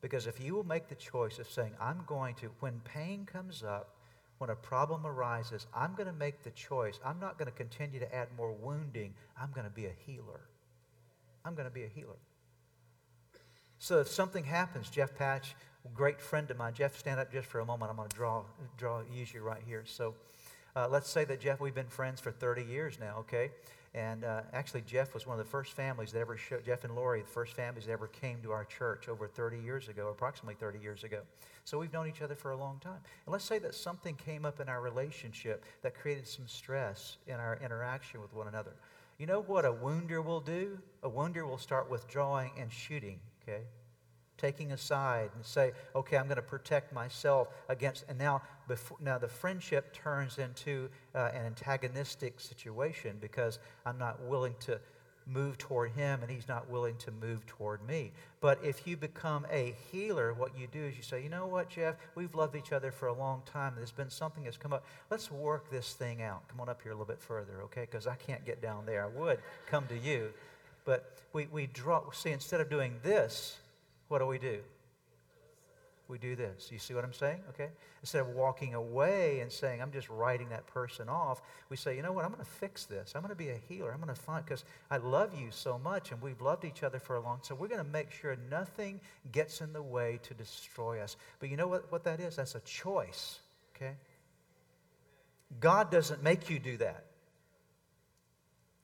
Because 0.00 0.26
if 0.26 0.40
you 0.40 0.54
will 0.54 0.64
make 0.64 0.88
the 0.88 0.96
choice 0.96 1.38
of 1.38 1.48
saying, 1.48 1.72
I'm 1.80 2.02
going 2.06 2.34
to, 2.36 2.50
when 2.60 2.80
pain 2.80 3.24
comes 3.24 3.62
up, 3.62 3.94
when 4.38 4.50
a 4.50 4.56
problem 4.56 5.06
arises, 5.06 5.68
I'm 5.72 5.94
going 5.94 6.08
to 6.08 6.12
make 6.12 6.42
the 6.42 6.50
choice. 6.50 6.98
I'm 7.04 7.20
not 7.20 7.38
going 7.38 7.46
to 7.46 7.56
continue 7.56 8.00
to 8.00 8.14
add 8.14 8.26
more 8.36 8.52
wounding. 8.52 9.14
I'm 9.40 9.52
going 9.54 9.66
to 9.66 9.72
be 9.72 9.86
a 9.86 9.92
healer. 10.04 10.40
I'm 11.44 11.54
going 11.54 11.68
to 11.68 11.72
be 11.72 11.84
a 11.84 11.88
healer. 11.88 12.18
So 13.82 13.98
if 13.98 14.06
something 14.06 14.44
happens, 14.44 14.88
Jeff 14.90 15.12
Patch, 15.16 15.56
great 15.92 16.20
friend 16.20 16.48
of 16.52 16.56
mine, 16.56 16.72
Jeff, 16.72 16.96
stand 16.96 17.18
up 17.18 17.32
just 17.32 17.48
for 17.48 17.58
a 17.58 17.64
moment. 17.64 17.90
I'm 17.90 17.96
going 17.96 18.08
to 18.08 18.14
draw, 18.14 18.44
draw, 18.78 19.02
use 19.12 19.34
you 19.34 19.40
right 19.40 19.60
here. 19.66 19.82
So 19.84 20.14
uh, 20.76 20.86
let's 20.88 21.10
say 21.10 21.24
that 21.24 21.40
Jeff, 21.40 21.60
we've 21.60 21.74
been 21.74 21.88
friends 21.88 22.20
for 22.20 22.30
30 22.30 22.62
years 22.62 23.00
now, 23.00 23.16
okay? 23.18 23.50
And 23.92 24.22
uh, 24.22 24.42
actually, 24.52 24.82
Jeff 24.82 25.14
was 25.14 25.26
one 25.26 25.36
of 25.36 25.44
the 25.44 25.50
first 25.50 25.72
families 25.72 26.12
that 26.12 26.20
ever 26.20 26.36
showed, 26.36 26.64
Jeff 26.64 26.84
and 26.84 26.94
Lori, 26.94 27.22
the 27.22 27.26
first 27.26 27.54
families 27.54 27.86
that 27.86 27.92
ever 27.92 28.06
came 28.06 28.40
to 28.42 28.52
our 28.52 28.64
church 28.64 29.08
over 29.08 29.26
30 29.26 29.58
years 29.58 29.88
ago, 29.88 30.10
approximately 30.10 30.54
30 30.54 30.78
years 30.78 31.02
ago. 31.02 31.22
So 31.64 31.76
we've 31.76 31.92
known 31.92 32.06
each 32.06 32.22
other 32.22 32.36
for 32.36 32.52
a 32.52 32.56
long 32.56 32.78
time. 32.78 33.00
And 33.26 33.32
let's 33.32 33.44
say 33.44 33.58
that 33.58 33.74
something 33.74 34.14
came 34.14 34.44
up 34.44 34.60
in 34.60 34.68
our 34.68 34.80
relationship 34.80 35.64
that 35.82 35.96
created 35.96 36.28
some 36.28 36.46
stress 36.46 37.16
in 37.26 37.34
our 37.34 37.58
interaction 37.60 38.20
with 38.20 38.32
one 38.32 38.46
another. 38.46 38.74
You 39.18 39.26
know 39.26 39.42
what 39.42 39.64
a 39.64 39.72
wounder 39.72 40.22
will 40.22 40.40
do? 40.40 40.78
A 41.02 41.08
wounder 41.08 41.44
will 41.46 41.58
start 41.58 41.90
withdrawing 41.90 42.52
and 42.56 42.72
shooting, 42.72 43.18
okay? 43.42 43.62
taking 44.42 44.72
a 44.72 44.76
side 44.76 45.30
and 45.36 45.44
say, 45.46 45.72
okay, 45.94 46.16
I'm 46.16 46.24
going 46.24 46.36
to 46.36 46.42
protect 46.42 46.92
myself 46.92 47.48
against. 47.68 48.04
And 48.08 48.18
now, 48.18 48.42
before, 48.66 48.96
now 49.00 49.16
the 49.16 49.28
friendship 49.28 49.94
turns 49.94 50.38
into 50.38 50.88
uh, 51.14 51.30
an 51.32 51.46
antagonistic 51.46 52.40
situation 52.40 53.16
because 53.20 53.60
I'm 53.86 53.98
not 53.98 54.20
willing 54.22 54.54
to 54.60 54.80
move 55.24 55.56
toward 55.56 55.92
him 55.92 56.20
and 56.20 56.28
he's 56.28 56.48
not 56.48 56.68
willing 56.68 56.96
to 56.96 57.12
move 57.12 57.46
toward 57.46 57.86
me. 57.86 58.10
But 58.40 58.58
if 58.64 58.84
you 58.88 58.96
become 58.96 59.46
a 59.52 59.76
healer, 59.92 60.34
what 60.34 60.58
you 60.58 60.66
do 60.66 60.82
is 60.82 60.96
you 60.96 61.04
say, 61.04 61.22
you 61.22 61.28
know 61.28 61.46
what, 61.46 61.70
Jeff, 61.70 61.94
we've 62.16 62.34
loved 62.34 62.56
each 62.56 62.72
other 62.72 62.90
for 62.90 63.06
a 63.06 63.12
long 63.12 63.42
time. 63.46 63.74
There's 63.76 63.92
been 63.92 64.10
something 64.10 64.42
that's 64.42 64.56
come 64.56 64.72
up. 64.72 64.84
Let's 65.10 65.30
work 65.30 65.70
this 65.70 65.92
thing 65.92 66.22
out. 66.22 66.48
Come 66.48 66.60
on 66.60 66.68
up 66.68 66.82
here 66.82 66.90
a 66.90 66.94
little 66.96 67.06
bit 67.06 67.20
further, 67.20 67.62
okay? 67.62 67.82
Because 67.82 68.08
I 68.08 68.16
can't 68.16 68.44
get 68.44 68.60
down 68.60 68.84
there. 68.86 69.04
I 69.04 69.20
would 69.20 69.38
come 69.66 69.86
to 69.86 69.96
you. 69.96 70.30
But 70.84 71.18
we, 71.32 71.46
we 71.46 71.66
draw, 71.66 72.10
see, 72.12 72.30
instead 72.30 72.60
of 72.60 72.68
doing 72.68 72.94
this, 73.02 73.56
what 74.08 74.18
do 74.18 74.26
we 74.26 74.38
do? 74.38 74.58
We 76.08 76.18
do 76.18 76.36
this. 76.36 76.68
You 76.70 76.78
see 76.78 76.92
what 76.92 77.04
I'm 77.04 77.12
saying? 77.12 77.40
Okay? 77.50 77.68
Instead 78.02 78.20
of 78.20 78.28
walking 78.30 78.74
away 78.74 79.40
and 79.40 79.50
saying, 79.50 79.80
I'm 79.80 79.92
just 79.92 80.10
writing 80.10 80.50
that 80.50 80.66
person 80.66 81.08
off, 81.08 81.40
we 81.70 81.76
say, 81.76 81.96
you 81.96 82.02
know 82.02 82.12
what? 82.12 82.24
I'm 82.24 82.32
going 82.32 82.44
to 82.44 82.50
fix 82.50 82.84
this. 82.84 83.12
I'm 83.14 83.22
going 83.22 83.30
to 83.30 83.36
be 83.36 83.48
a 83.48 83.60
healer. 83.68 83.92
I'm 83.92 84.00
going 84.00 84.14
to 84.14 84.20
find, 84.20 84.44
because 84.44 84.64
I 84.90 84.98
love 84.98 85.32
you 85.40 85.48
so 85.50 85.78
much 85.78 86.10
and 86.10 86.20
we've 86.20 86.40
loved 86.42 86.64
each 86.64 86.82
other 86.82 86.98
for 86.98 87.16
a 87.16 87.20
long 87.20 87.38
So 87.42 87.54
we're 87.54 87.68
going 87.68 87.82
to 87.82 87.90
make 87.90 88.10
sure 88.10 88.36
nothing 88.50 89.00
gets 89.30 89.60
in 89.60 89.72
the 89.72 89.82
way 89.82 90.18
to 90.24 90.34
destroy 90.34 91.00
us. 91.00 91.16
But 91.38 91.48
you 91.48 91.56
know 91.56 91.68
what, 91.68 91.90
what 91.90 92.04
that 92.04 92.20
is? 92.20 92.36
That's 92.36 92.56
a 92.56 92.60
choice. 92.60 93.38
Okay? 93.74 93.92
God 95.60 95.90
doesn't 95.90 96.22
make 96.22 96.50
you 96.50 96.58
do 96.58 96.76
that. 96.78 97.04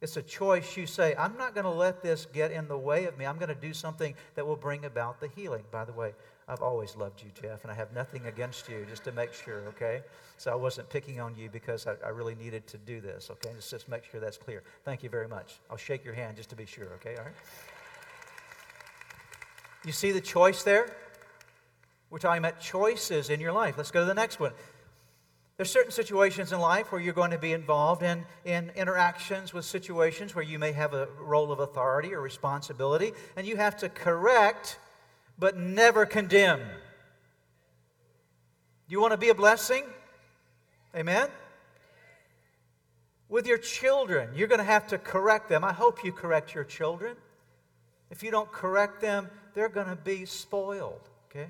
It's 0.01 0.17
a 0.17 0.23
choice 0.23 0.77
you 0.77 0.87
say, 0.87 1.17
I'm 1.19 1.37
not 1.37 1.55
going 1.55 1.65
to 1.65 1.71
let 1.71 2.03
this 2.03 2.27
get 2.33 2.53
in 2.53 2.69
the 2.69 2.79
way 2.79 3.07
of 3.07 3.19
me. 3.19 3.27
I'm 3.27 3.37
going 3.37 3.49
to 3.49 3.55
do 3.55 3.75
something 3.75 4.15
that 4.37 4.47
will 4.47 4.57
bring 4.57 4.85
about 4.85 5.21
the 5.21 5.27
healing. 5.27 5.65
By 5.73 5.85
the 5.85 5.93
way, 5.93 6.15
I've 6.47 6.63
always 6.63 6.95
loved 6.97 7.21
you, 7.23 7.31
Jeff, 7.35 7.65
and 7.65 7.73
I 7.73 7.75
have 7.75 7.93
nothing 7.93 8.25
against 8.27 8.69
you, 8.69 8.87
just 8.89 9.03
to 9.05 9.13
make 9.13 9.33
sure, 9.33 9.65
okay? 9.69 10.03
So 10.37 10.53
I 10.53 10.55
wasn't 10.55 10.89
picking 10.89 11.21
on 11.21 11.35
you 11.37 11.51
because 11.51 11.87
I, 11.89 11.95
I 12.07 12.11
really 12.11 12.37
needed 12.37 12.67
to 12.69 12.79
do 12.79 13.01
this, 13.01 13.29
okay? 13.31 13.51
Just, 13.57 13.71
just 13.71 13.89
make 13.89 14.05
sure 14.05 14.21
that's 14.21 14.39
clear. 14.39 14.63
Thank 14.85 15.03
you 15.03 15.09
very 15.09 15.27
much. 15.27 15.59
I'll 15.69 15.77
shake 15.77 16.05
your 16.05 16.15
hand 16.15 16.37
just 16.37 16.51
to 16.51 16.57
be 16.57 16.65
sure, 16.65 16.93
okay? 16.95 17.17
All 17.17 17.25
right? 17.25 17.35
You 19.85 19.93
see 19.93 20.13
the 20.13 20.21
choice 20.21 20.63
there? 20.63 20.95
We're 22.09 22.19
talking 22.19 22.39
about 22.39 22.61
choices 22.61 23.31
in 23.31 23.41
your 23.41 23.53
life. 23.53 23.75
Let's 23.77 23.91
go 23.91 24.01
to 24.01 24.07
the 24.07 24.15
next 24.15 24.39
one. 24.39 24.53
There's 25.59 25.73
certain 25.73 25.90
situations 25.90 26.53
in 26.53 26.61
life 26.61 26.92
where 26.92 27.01
you're 27.01 27.12
going 27.12 27.33
to 27.33 27.38
be 27.38 27.53
involved 27.53 28.05
in, 28.05 28.25
in 28.44 28.71
interactions 28.77 29.53
with 29.53 29.64
situations 29.64 30.33
where 30.33 30.44
you 30.44 30.57
may 30.57 30.71
have 30.71 30.94
a 30.94 31.09
role 31.21 31.51
of 31.51 31.59
authority 31.59 32.14
or 32.14 32.21
responsibility, 32.21 33.12
and 33.37 33.44
you 33.44 33.57
have 33.57 33.77
to 33.79 33.88
correct 33.88 34.79
but 35.37 35.57
never 35.57 36.07
condemn. 36.07 36.61
Do 36.61 38.92
you 38.92 39.01
want 39.01 39.14
to 39.14 39.18
be 39.18 39.31
a 39.31 39.35
blessing? 39.35 39.83
Amen? 40.94 41.29
With 43.29 43.49
your 43.49 43.59
children, 43.59 44.31
you're 44.37 44.47
going 44.47 44.61
to 44.61 44.64
have 44.64 44.87
to 44.88 44.99
correct 44.99 45.49
them. 45.49 45.64
I 45.64 45.73
hope 45.73 46.05
you 46.05 46.12
correct 46.12 46.55
your 46.55 46.64
children. 46.64 47.16
If 48.12 48.23
you 48.23 48.31
don't 48.31 48.51
correct 48.53 49.01
them, 49.01 49.29
they're 49.55 49.68
going 49.68 49.88
to 49.88 49.97
be 49.97 50.25
spoiled, 50.25 51.09
okay? 51.29 51.49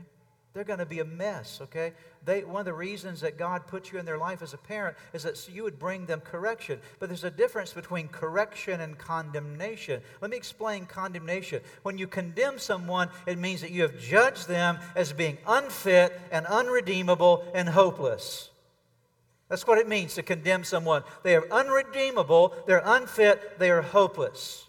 They're 0.58 0.64
going 0.64 0.80
to 0.80 0.86
be 0.86 0.98
a 0.98 1.04
mess, 1.04 1.60
okay? 1.62 1.92
They, 2.24 2.42
one 2.42 2.58
of 2.58 2.64
the 2.64 2.72
reasons 2.72 3.20
that 3.20 3.38
God 3.38 3.68
put 3.68 3.92
you 3.92 4.00
in 4.00 4.04
their 4.04 4.18
life 4.18 4.42
as 4.42 4.54
a 4.54 4.58
parent 4.58 4.96
is 5.12 5.22
that 5.22 5.48
you 5.48 5.62
would 5.62 5.78
bring 5.78 6.06
them 6.06 6.18
correction. 6.18 6.80
But 6.98 7.08
there's 7.08 7.22
a 7.22 7.30
difference 7.30 7.72
between 7.72 8.08
correction 8.08 8.80
and 8.80 8.98
condemnation. 8.98 10.02
Let 10.20 10.32
me 10.32 10.36
explain 10.36 10.86
condemnation. 10.86 11.62
When 11.84 11.96
you 11.96 12.08
condemn 12.08 12.58
someone, 12.58 13.08
it 13.24 13.38
means 13.38 13.60
that 13.60 13.70
you 13.70 13.82
have 13.82 14.00
judged 14.00 14.48
them 14.48 14.80
as 14.96 15.12
being 15.12 15.38
unfit 15.46 16.20
and 16.32 16.44
unredeemable 16.44 17.44
and 17.54 17.68
hopeless. 17.68 18.50
That's 19.48 19.64
what 19.64 19.78
it 19.78 19.86
means 19.86 20.16
to 20.16 20.24
condemn 20.24 20.64
someone. 20.64 21.04
They 21.22 21.36
are 21.36 21.46
unredeemable, 21.52 22.52
they're 22.66 22.82
unfit, 22.84 23.60
they 23.60 23.70
are 23.70 23.82
hopeless. 23.82 24.66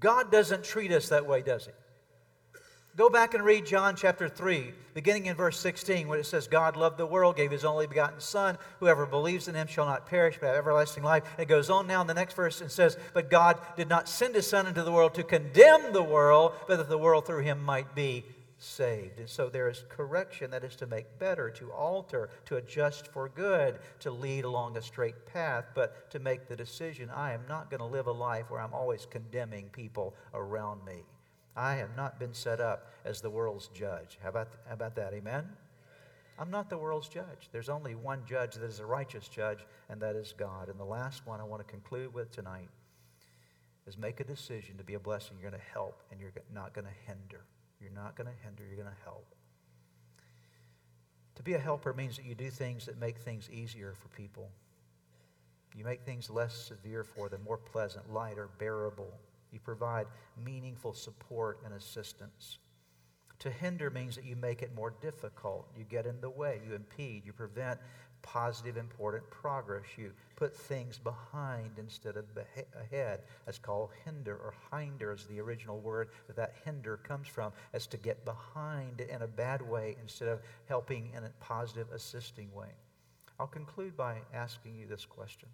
God 0.00 0.32
doesn't 0.32 0.64
treat 0.64 0.90
us 0.90 1.10
that 1.10 1.26
way, 1.26 1.42
does 1.42 1.66
He? 1.66 1.72
Go 2.98 3.08
back 3.08 3.34
and 3.34 3.44
read 3.44 3.64
John 3.64 3.94
chapter 3.94 4.28
3, 4.28 4.72
beginning 4.92 5.26
in 5.26 5.36
verse 5.36 5.56
16, 5.60 6.08
where 6.08 6.18
it 6.18 6.26
says, 6.26 6.48
God 6.48 6.76
loved 6.76 6.98
the 6.98 7.06
world, 7.06 7.36
gave 7.36 7.52
his 7.52 7.64
only 7.64 7.86
begotten 7.86 8.18
Son. 8.18 8.58
Whoever 8.80 9.06
believes 9.06 9.46
in 9.46 9.54
him 9.54 9.68
shall 9.68 9.86
not 9.86 10.04
perish, 10.04 10.36
but 10.40 10.48
have 10.48 10.56
everlasting 10.56 11.04
life. 11.04 11.22
And 11.34 11.44
it 11.44 11.48
goes 11.48 11.70
on 11.70 11.86
now 11.86 12.00
in 12.00 12.08
the 12.08 12.14
next 12.14 12.34
verse 12.34 12.60
and 12.60 12.68
says, 12.68 12.98
But 13.14 13.30
God 13.30 13.60
did 13.76 13.88
not 13.88 14.08
send 14.08 14.34
his 14.34 14.48
Son 14.48 14.66
into 14.66 14.82
the 14.82 14.90
world 14.90 15.14
to 15.14 15.22
condemn 15.22 15.92
the 15.92 16.02
world, 16.02 16.54
but 16.66 16.78
that 16.78 16.88
the 16.88 16.98
world 16.98 17.24
through 17.24 17.42
him 17.42 17.62
might 17.62 17.94
be 17.94 18.24
saved. 18.58 19.20
And 19.20 19.28
so 19.28 19.48
there 19.48 19.68
is 19.68 19.84
correction 19.88 20.50
that 20.50 20.64
is 20.64 20.74
to 20.74 20.88
make 20.88 21.20
better, 21.20 21.50
to 21.50 21.70
alter, 21.70 22.30
to 22.46 22.56
adjust 22.56 23.06
for 23.06 23.28
good, 23.28 23.78
to 24.00 24.10
lead 24.10 24.44
along 24.44 24.76
a 24.76 24.82
straight 24.82 25.24
path, 25.24 25.66
but 25.72 26.10
to 26.10 26.18
make 26.18 26.48
the 26.48 26.56
decision 26.56 27.10
I 27.10 27.32
am 27.32 27.42
not 27.48 27.70
going 27.70 27.78
to 27.78 27.86
live 27.86 28.08
a 28.08 28.12
life 28.12 28.50
where 28.50 28.60
I'm 28.60 28.74
always 28.74 29.06
condemning 29.06 29.68
people 29.68 30.16
around 30.34 30.84
me. 30.84 31.04
I 31.58 31.74
have 31.74 31.96
not 31.96 32.20
been 32.20 32.32
set 32.32 32.60
up 32.60 32.86
as 33.04 33.20
the 33.20 33.30
world's 33.30 33.66
judge. 33.68 34.16
How 34.22 34.28
about, 34.28 34.48
how 34.68 34.74
about 34.74 34.94
that? 34.94 35.12
Amen? 35.12 35.44
I'm 36.38 36.52
not 36.52 36.70
the 36.70 36.78
world's 36.78 37.08
judge. 37.08 37.48
There's 37.50 37.68
only 37.68 37.96
one 37.96 38.22
judge 38.24 38.54
that 38.54 38.64
is 38.64 38.78
a 38.78 38.86
righteous 38.86 39.26
judge, 39.26 39.66
and 39.88 40.00
that 40.00 40.14
is 40.14 40.32
God. 40.38 40.68
And 40.68 40.78
the 40.78 40.84
last 40.84 41.26
one 41.26 41.40
I 41.40 41.44
want 41.44 41.66
to 41.66 41.68
conclude 41.68 42.14
with 42.14 42.30
tonight 42.30 42.68
is 43.88 43.98
make 43.98 44.20
a 44.20 44.24
decision 44.24 44.76
to 44.78 44.84
be 44.84 44.94
a 44.94 45.00
blessing. 45.00 45.36
You're 45.40 45.50
going 45.50 45.60
to 45.60 45.72
help, 45.72 46.00
and 46.12 46.20
you're 46.20 46.30
not 46.54 46.74
going 46.74 46.86
to 46.86 46.92
hinder. 47.08 47.44
You're 47.80 47.90
not 47.90 48.16
going 48.16 48.28
to 48.28 48.44
hinder, 48.44 48.62
you're 48.64 48.80
going 48.80 48.94
to 48.94 49.02
help. 49.02 49.26
To 51.34 51.42
be 51.42 51.54
a 51.54 51.58
helper 51.58 51.92
means 51.92 52.16
that 52.16 52.24
you 52.24 52.36
do 52.36 52.50
things 52.50 52.86
that 52.86 53.00
make 53.00 53.18
things 53.18 53.50
easier 53.50 53.94
for 53.94 54.08
people. 54.08 54.48
You 55.74 55.84
make 55.84 56.02
things 56.02 56.30
less 56.30 56.54
severe 56.54 57.02
for 57.02 57.28
them, 57.28 57.40
more 57.44 57.56
pleasant, 57.58 58.12
lighter, 58.12 58.48
bearable. 58.58 59.12
You 59.52 59.60
provide 59.60 60.06
meaningful 60.44 60.92
support 60.92 61.60
and 61.64 61.74
assistance. 61.74 62.58
To 63.40 63.50
hinder 63.50 63.88
means 63.90 64.16
that 64.16 64.24
you 64.24 64.36
make 64.36 64.62
it 64.62 64.74
more 64.74 64.94
difficult. 65.00 65.68
You 65.76 65.84
get 65.84 66.06
in 66.06 66.20
the 66.20 66.30
way. 66.30 66.60
You 66.68 66.74
impede. 66.74 67.24
You 67.24 67.32
prevent 67.32 67.78
positive, 68.22 68.76
important 68.76 69.28
progress. 69.30 69.84
You 69.96 70.12
put 70.36 70.56
things 70.56 70.98
behind 70.98 71.70
instead 71.78 72.16
of 72.16 72.24
ahead. 72.36 73.20
That's 73.46 73.58
called 73.58 73.90
hinder 74.04 74.34
or 74.34 74.54
hinder 74.72 75.12
is 75.12 75.24
the 75.26 75.40
original 75.40 75.78
word 75.78 76.08
that 76.26 76.36
that 76.36 76.56
hinder 76.64 76.96
comes 76.96 77.28
from, 77.28 77.52
as 77.72 77.86
to 77.88 77.96
get 77.96 78.24
behind 78.24 79.00
in 79.00 79.22
a 79.22 79.28
bad 79.28 79.62
way 79.62 79.96
instead 80.02 80.28
of 80.28 80.40
helping 80.66 81.10
in 81.16 81.24
a 81.24 81.30
positive, 81.40 81.86
assisting 81.92 82.52
way. 82.52 82.70
I'll 83.38 83.46
conclude 83.46 83.96
by 83.96 84.16
asking 84.34 84.74
you 84.76 84.86
this 84.86 85.04
question. 85.04 85.48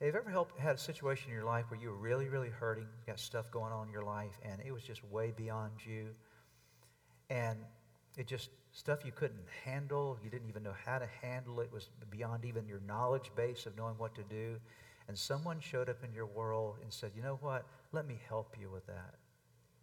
Have 0.00 0.12
you 0.12 0.20
ever 0.20 0.30
helped, 0.30 0.58
had 0.58 0.74
a 0.74 0.78
situation 0.78 1.30
in 1.30 1.34
your 1.34 1.44
life 1.44 1.66
where 1.68 1.80
you 1.80 1.88
were 1.88 1.96
really, 1.96 2.28
really 2.28 2.48
hurting, 2.48 2.84
you 2.84 3.06
got 3.06 3.20
stuff 3.20 3.50
going 3.50 3.72
on 3.72 3.86
in 3.86 3.92
your 3.92 4.02
life, 4.02 4.38
and 4.42 4.60
it 4.66 4.72
was 4.72 4.82
just 4.82 5.04
way 5.04 5.32
beyond 5.36 5.72
you? 5.86 6.08
And 7.30 7.58
it 8.16 8.26
just, 8.26 8.50
stuff 8.72 9.04
you 9.04 9.12
couldn't 9.12 9.44
handle, 9.64 10.18
you 10.22 10.30
didn't 10.30 10.48
even 10.48 10.64
know 10.64 10.74
how 10.84 10.98
to 10.98 11.06
handle 11.22 11.60
it, 11.60 11.72
was 11.72 11.90
beyond 12.10 12.44
even 12.44 12.66
your 12.66 12.80
knowledge 12.86 13.30
base 13.36 13.66
of 13.66 13.76
knowing 13.76 13.94
what 13.96 14.14
to 14.16 14.22
do. 14.24 14.56
And 15.06 15.16
someone 15.16 15.60
showed 15.60 15.88
up 15.88 16.02
in 16.02 16.12
your 16.12 16.26
world 16.26 16.76
and 16.82 16.92
said, 16.92 17.12
You 17.14 17.22
know 17.22 17.38
what? 17.40 17.64
Let 17.92 18.06
me 18.06 18.18
help 18.28 18.56
you 18.60 18.70
with 18.70 18.86
that. 18.86 19.14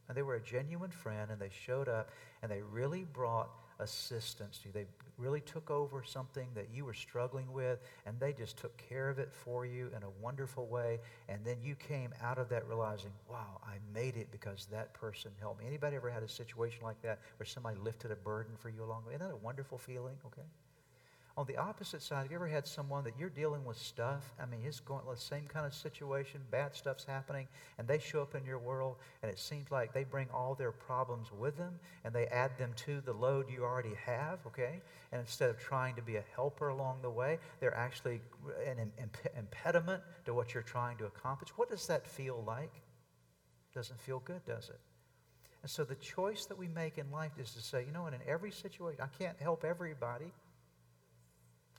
And 0.09 0.17
they 0.17 0.23
were 0.23 0.35
a 0.35 0.41
genuine 0.41 0.91
friend, 0.91 1.31
and 1.31 1.39
they 1.39 1.51
showed 1.65 1.87
up, 1.87 2.09
and 2.41 2.51
they 2.51 2.61
really 2.61 3.05
brought 3.05 3.49
assistance 3.81 4.59
to 4.59 4.67
you. 4.67 4.73
They 4.73 4.85
really 5.17 5.41
took 5.41 5.69
over 5.69 6.03
something 6.03 6.47
that 6.55 6.67
you 6.73 6.85
were 6.85 6.93
struggling 6.93 7.51
with, 7.51 7.79
and 8.05 8.19
they 8.19 8.33
just 8.33 8.57
took 8.57 8.75
care 8.77 9.09
of 9.09 9.19
it 9.19 9.31
for 9.31 9.65
you 9.65 9.91
in 9.95 10.03
a 10.03 10.09
wonderful 10.21 10.67
way. 10.67 10.99
And 11.29 11.43
then 11.45 11.57
you 11.61 11.75
came 11.75 12.13
out 12.21 12.37
of 12.37 12.49
that 12.49 12.67
realizing, 12.67 13.11
wow, 13.29 13.59
I 13.63 13.77
made 13.93 14.17
it 14.17 14.31
because 14.31 14.67
that 14.71 14.93
person 14.93 15.31
helped 15.39 15.59
me. 15.59 15.67
Anybody 15.67 15.95
ever 15.95 16.09
had 16.09 16.23
a 16.23 16.29
situation 16.29 16.79
like 16.83 17.01
that 17.01 17.19
where 17.37 17.45
somebody 17.45 17.77
lifted 17.79 18.11
a 18.11 18.15
burden 18.15 18.53
for 18.57 18.69
you 18.69 18.83
along 18.83 19.03
the 19.03 19.09
way? 19.09 19.15
Isn't 19.15 19.27
that 19.27 19.33
a 19.33 19.37
wonderful 19.37 19.77
feeling? 19.77 20.15
Okay. 20.25 20.47
On 21.37 21.45
the 21.47 21.55
opposite 21.55 22.01
side, 22.01 22.23
have 22.23 22.31
you 22.31 22.35
ever 22.35 22.47
had 22.47 22.67
someone 22.67 23.05
that 23.05 23.13
you're 23.17 23.29
dealing 23.29 23.63
with 23.63 23.77
stuff? 23.77 24.33
I 24.37 24.45
mean, 24.45 24.59
it's 24.65 24.81
going 24.81 25.01
the 25.09 25.15
same 25.15 25.45
kind 25.47 25.65
of 25.65 25.73
situation, 25.73 26.41
bad 26.51 26.75
stuff's 26.75 27.05
happening, 27.05 27.47
and 27.77 27.87
they 27.87 27.99
show 27.99 28.21
up 28.21 28.35
in 28.35 28.43
your 28.45 28.59
world, 28.59 28.97
and 29.23 29.31
it 29.31 29.39
seems 29.39 29.71
like 29.71 29.93
they 29.93 30.03
bring 30.03 30.27
all 30.33 30.55
their 30.55 30.73
problems 30.73 31.31
with 31.31 31.55
them, 31.57 31.79
and 32.03 32.13
they 32.13 32.27
add 32.27 32.57
them 32.57 32.71
to 32.85 32.99
the 33.01 33.13
load 33.13 33.45
you 33.49 33.63
already 33.63 33.95
have, 34.05 34.39
okay? 34.45 34.81
And 35.13 35.21
instead 35.21 35.49
of 35.49 35.57
trying 35.57 35.95
to 35.95 36.01
be 36.01 36.17
a 36.17 36.23
helper 36.35 36.67
along 36.67 36.99
the 37.01 37.09
way, 37.09 37.39
they're 37.61 37.77
actually 37.77 38.19
an 38.67 38.91
imp- 39.01 39.35
impediment 39.37 40.03
to 40.25 40.33
what 40.33 40.53
you're 40.53 40.63
trying 40.63 40.97
to 40.97 41.05
accomplish. 41.05 41.51
What 41.55 41.69
does 41.69 41.87
that 41.87 42.05
feel 42.05 42.43
like? 42.45 42.73
Doesn't 43.73 44.01
feel 44.01 44.19
good, 44.19 44.43
does 44.45 44.67
it? 44.67 44.79
And 45.61 45.71
so 45.71 45.85
the 45.85 45.95
choice 45.95 46.45
that 46.47 46.57
we 46.57 46.67
make 46.67 46.97
in 46.97 47.09
life 47.09 47.31
is 47.39 47.53
to 47.53 47.61
say, 47.61 47.85
you 47.85 47.93
know 47.93 48.03
what, 48.03 48.13
in 48.13 48.19
every 48.27 48.51
situation, 48.51 49.01
I 49.01 49.23
can't 49.23 49.39
help 49.39 49.63
everybody 49.63 50.33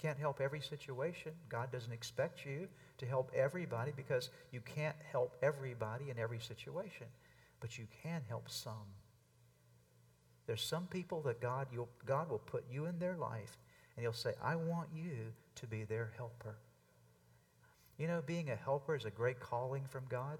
can't 0.00 0.18
help 0.18 0.40
every 0.40 0.60
situation. 0.60 1.32
God 1.48 1.70
doesn't 1.70 1.92
expect 1.92 2.44
you 2.44 2.68
to 2.98 3.06
help 3.06 3.30
everybody 3.34 3.92
because 3.96 4.30
you 4.50 4.60
can't 4.60 4.96
help 5.10 5.36
everybody 5.42 6.10
in 6.10 6.18
every 6.18 6.40
situation. 6.40 7.06
But 7.60 7.78
you 7.78 7.86
can 8.02 8.22
help 8.28 8.50
some. 8.50 8.88
There's 10.46 10.62
some 10.62 10.86
people 10.86 11.22
that 11.22 11.40
God, 11.40 11.68
God 12.04 12.30
will 12.30 12.38
put 12.38 12.64
you 12.70 12.86
in 12.86 12.98
their 12.98 13.16
life 13.16 13.56
and 13.96 14.02
He'll 14.02 14.12
say, 14.12 14.32
I 14.42 14.56
want 14.56 14.88
you 14.94 15.32
to 15.56 15.66
be 15.66 15.84
their 15.84 16.12
helper. 16.16 16.56
You 17.98 18.08
know, 18.08 18.22
being 18.24 18.50
a 18.50 18.56
helper 18.56 18.96
is 18.96 19.04
a 19.04 19.10
great 19.10 19.38
calling 19.38 19.84
from 19.88 20.04
God. 20.08 20.38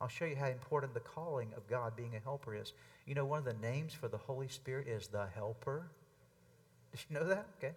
I'll 0.00 0.08
show 0.08 0.24
you 0.24 0.36
how 0.36 0.48
important 0.48 0.94
the 0.94 1.00
calling 1.00 1.48
of 1.56 1.68
God 1.68 1.94
being 1.94 2.16
a 2.16 2.20
helper 2.20 2.54
is. 2.54 2.72
You 3.06 3.14
know, 3.14 3.26
one 3.26 3.38
of 3.38 3.44
the 3.44 3.66
names 3.66 3.92
for 3.92 4.08
the 4.08 4.16
Holy 4.16 4.48
Spirit 4.48 4.88
is 4.88 5.08
the 5.08 5.26
helper. 5.34 5.90
Did 6.92 7.00
you 7.08 7.16
know 7.16 7.24
that? 7.28 7.46
Okay. 7.58 7.74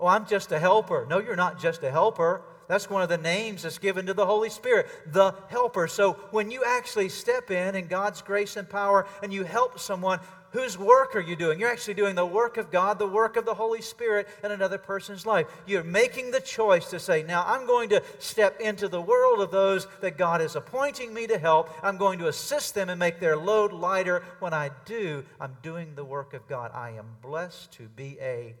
Oh, 0.00 0.06
I'm 0.06 0.26
just 0.26 0.50
a 0.52 0.58
helper. 0.58 1.06
No, 1.08 1.18
you're 1.18 1.36
not 1.36 1.60
just 1.60 1.82
a 1.82 1.90
helper. 1.90 2.42
That's 2.68 2.88
one 2.88 3.02
of 3.02 3.08
the 3.08 3.18
names 3.18 3.62
that's 3.62 3.78
given 3.78 4.06
to 4.06 4.14
the 4.14 4.26
Holy 4.26 4.48
Spirit, 4.48 4.86
the 5.12 5.34
helper. 5.48 5.86
So 5.88 6.14
when 6.30 6.50
you 6.50 6.64
actually 6.66 7.08
step 7.08 7.50
in 7.50 7.74
in 7.74 7.86
God's 7.86 8.22
grace 8.22 8.56
and 8.56 8.68
power 8.68 9.06
and 9.22 9.32
you 9.32 9.44
help 9.44 9.78
someone, 9.78 10.20
whose 10.52 10.78
work 10.78 11.16
are 11.16 11.20
you 11.20 11.36
doing? 11.36 11.58
You're 11.58 11.70
actually 11.70 11.94
doing 11.94 12.14
the 12.14 12.26
work 12.26 12.56
of 12.56 12.70
God, 12.70 12.98
the 12.98 13.06
work 13.06 13.36
of 13.36 13.44
the 13.44 13.54
Holy 13.54 13.82
Spirit 13.82 14.28
in 14.44 14.52
another 14.52 14.78
person's 14.78 15.26
life. 15.26 15.46
You're 15.66 15.82
making 15.82 16.30
the 16.30 16.40
choice 16.40 16.88
to 16.90 17.00
say, 17.00 17.22
now 17.22 17.44
I'm 17.46 17.66
going 17.66 17.88
to 17.90 18.02
step 18.18 18.60
into 18.60 18.88
the 18.88 19.00
world 19.00 19.40
of 19.40 19.50
those 19.50 19.86
that 20.00 20.16
God 20.16 20.40
is 20.40 20.56
appointing 20.56 21.12
me 21.12 21.26
to 21.26 21.38
help. 21.38 21.70
I'm 21.82 21.96
going 21.96 22.18
to 22.20 22.28
assist 22.28 22.74
them 22.74 22.88
and 22.88 22.98
make 22.98 23.18
their 23.18 23.36
load 23.36 23.72
lighter. 23.72 24.22
When 24.40 24.54
I 24.54 24.70
do, 24.84 25.24
I'm 25.40 25.56
doing 25.62 25.94
the 25.94 26.04
work 26.04 26.34
of 26.34 26.46
God. 26.48 26.70
I 26.74 26.90
am 26.90 27.06
blessed 27.22 27.72
to 27.72 27.88
be 27.88 28.18
a 28.20 28.54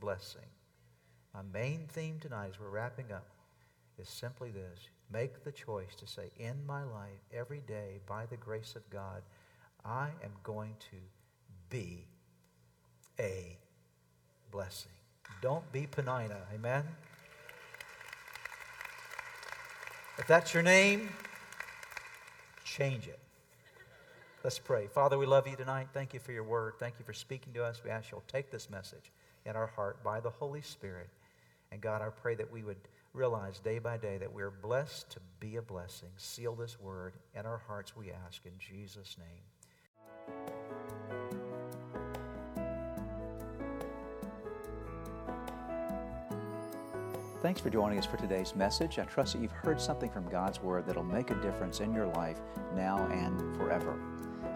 blessing. 0.00 0.48
My 1.34 1.42
main 1.52 1.86
theme 1.88 2.18
tonight, 2.20 2.48
as 2.50 2.60
we're 2.60 2.70
wrapping 2.70 3.12
up, 3.12 3.26
is 3.98 4.08
simply 4.08 4.50
this 4.50 4.88
make 5.12 5.44
the 5.44 5.52
choice 5.52 5.94
to 5.96 6.06
say, 6.06 6.30
in 6.38 6.64
my 6.66 6.82
life, 6.84 7.20
every 7.32 7.60
day, 7.66 8.00
by 8.06 8.26
the 8.26 8.36
grace 8.36 8.74
of 8.76 8.88
God, 8.90 9.22
I 9.84 10.08
am 10.22 10.30
going 10.44 10.76
to 10.90 10.96
be 11.68 12.04
a 13.18 13.56
blessing. 14.50 14.92
Don't 15.42 15.70
be 15.72 15.86
Penina. 15.86 16.36
Amen? 16.54 16.84
If 20.18 20.26
that's 20.26 20.52
your 20.54 20.62
name, 20.62 21.08
change 22.64 23.08
it. 23.08 23.18
Let's 24.44 24.58
pray. 24.58 24.86
Father, 24.86 25.18
we 25.18 25.26
love 25.26 25.46
you 25.48 25.56
tonight. 25.56 25.88
Thank 25.92 26.14
you 26.14 26.20
for 26.20 26.32
your 26.32 26.44
word. 26.44 26.74
Thank 26.78 26.94
you 26.98 27.04
for 27.04 27.12
speaking 27.12 27.52
to 27.54 27.64
us. 27.64 27.82
We 27.84 27.90
ask 27.90 28.10
you'll 28.10 28.22
take 28.28 28.50
this 28.50 28.70
message 28.70 29.10
in 29.46 29.56
our 29.56 29.66
heart 29.68 30.02
by 30.02 30.20
the 30.20 30.30
Holy 30.30 30.62
Spirit. 30.62 31.08
And 31.72 31.80
God, 31.80 32.02
I 32.02 32.08
pray 32.08 32.34
that 32.34 32.50
we 32.50 32.62
would 32.62 32.76
realize 33.12 33.58
day 33.58 33.78
by 33.78 33.96
day 33.96 34.18
that 34.18 34.32
we're 34.32 34.50
blessed 34.50 35.10
to 35.10 35.20
be 35.40 35.56
a 35.56 35.62
blessing. 35.62 36.10
Seal 36.16 36.54
this 36.54 36.80
word 36.80 37.14
in 37.34 37.46
our 37.46 37.58
hearts, 37.66 37.96
we 37.96 38.10
ask, 38.26 38.44
in 38.46 38.52
Jesus' 38.58 39.16
name. 39.18 39.26
Thanks 47.42 47.58
for 47.58 47.70
joining 47.70 47.98
us 47.98 48.04
for 48.04 48.18
today's 48.18 48.54
message. 48.54 48.98
I 48.98 49.04
trust 49.04 49.32
that 49.32 49.40
you've 49.40 49.50
heard 49.50 49.80
something 49.80 50.10
from 50.10 50.28
God's 50.28 50.60
Word 50.60 50.86
that'll 50.86 51.02
make 51.02 51.30
a 51.30 51.34
difference 51.36 51.80
in 51.80 51.94
your 51.94 52.06
life 52.08 52.38
now 52.76 52.98
and 53.10 53.56
forever. 53.56 53.98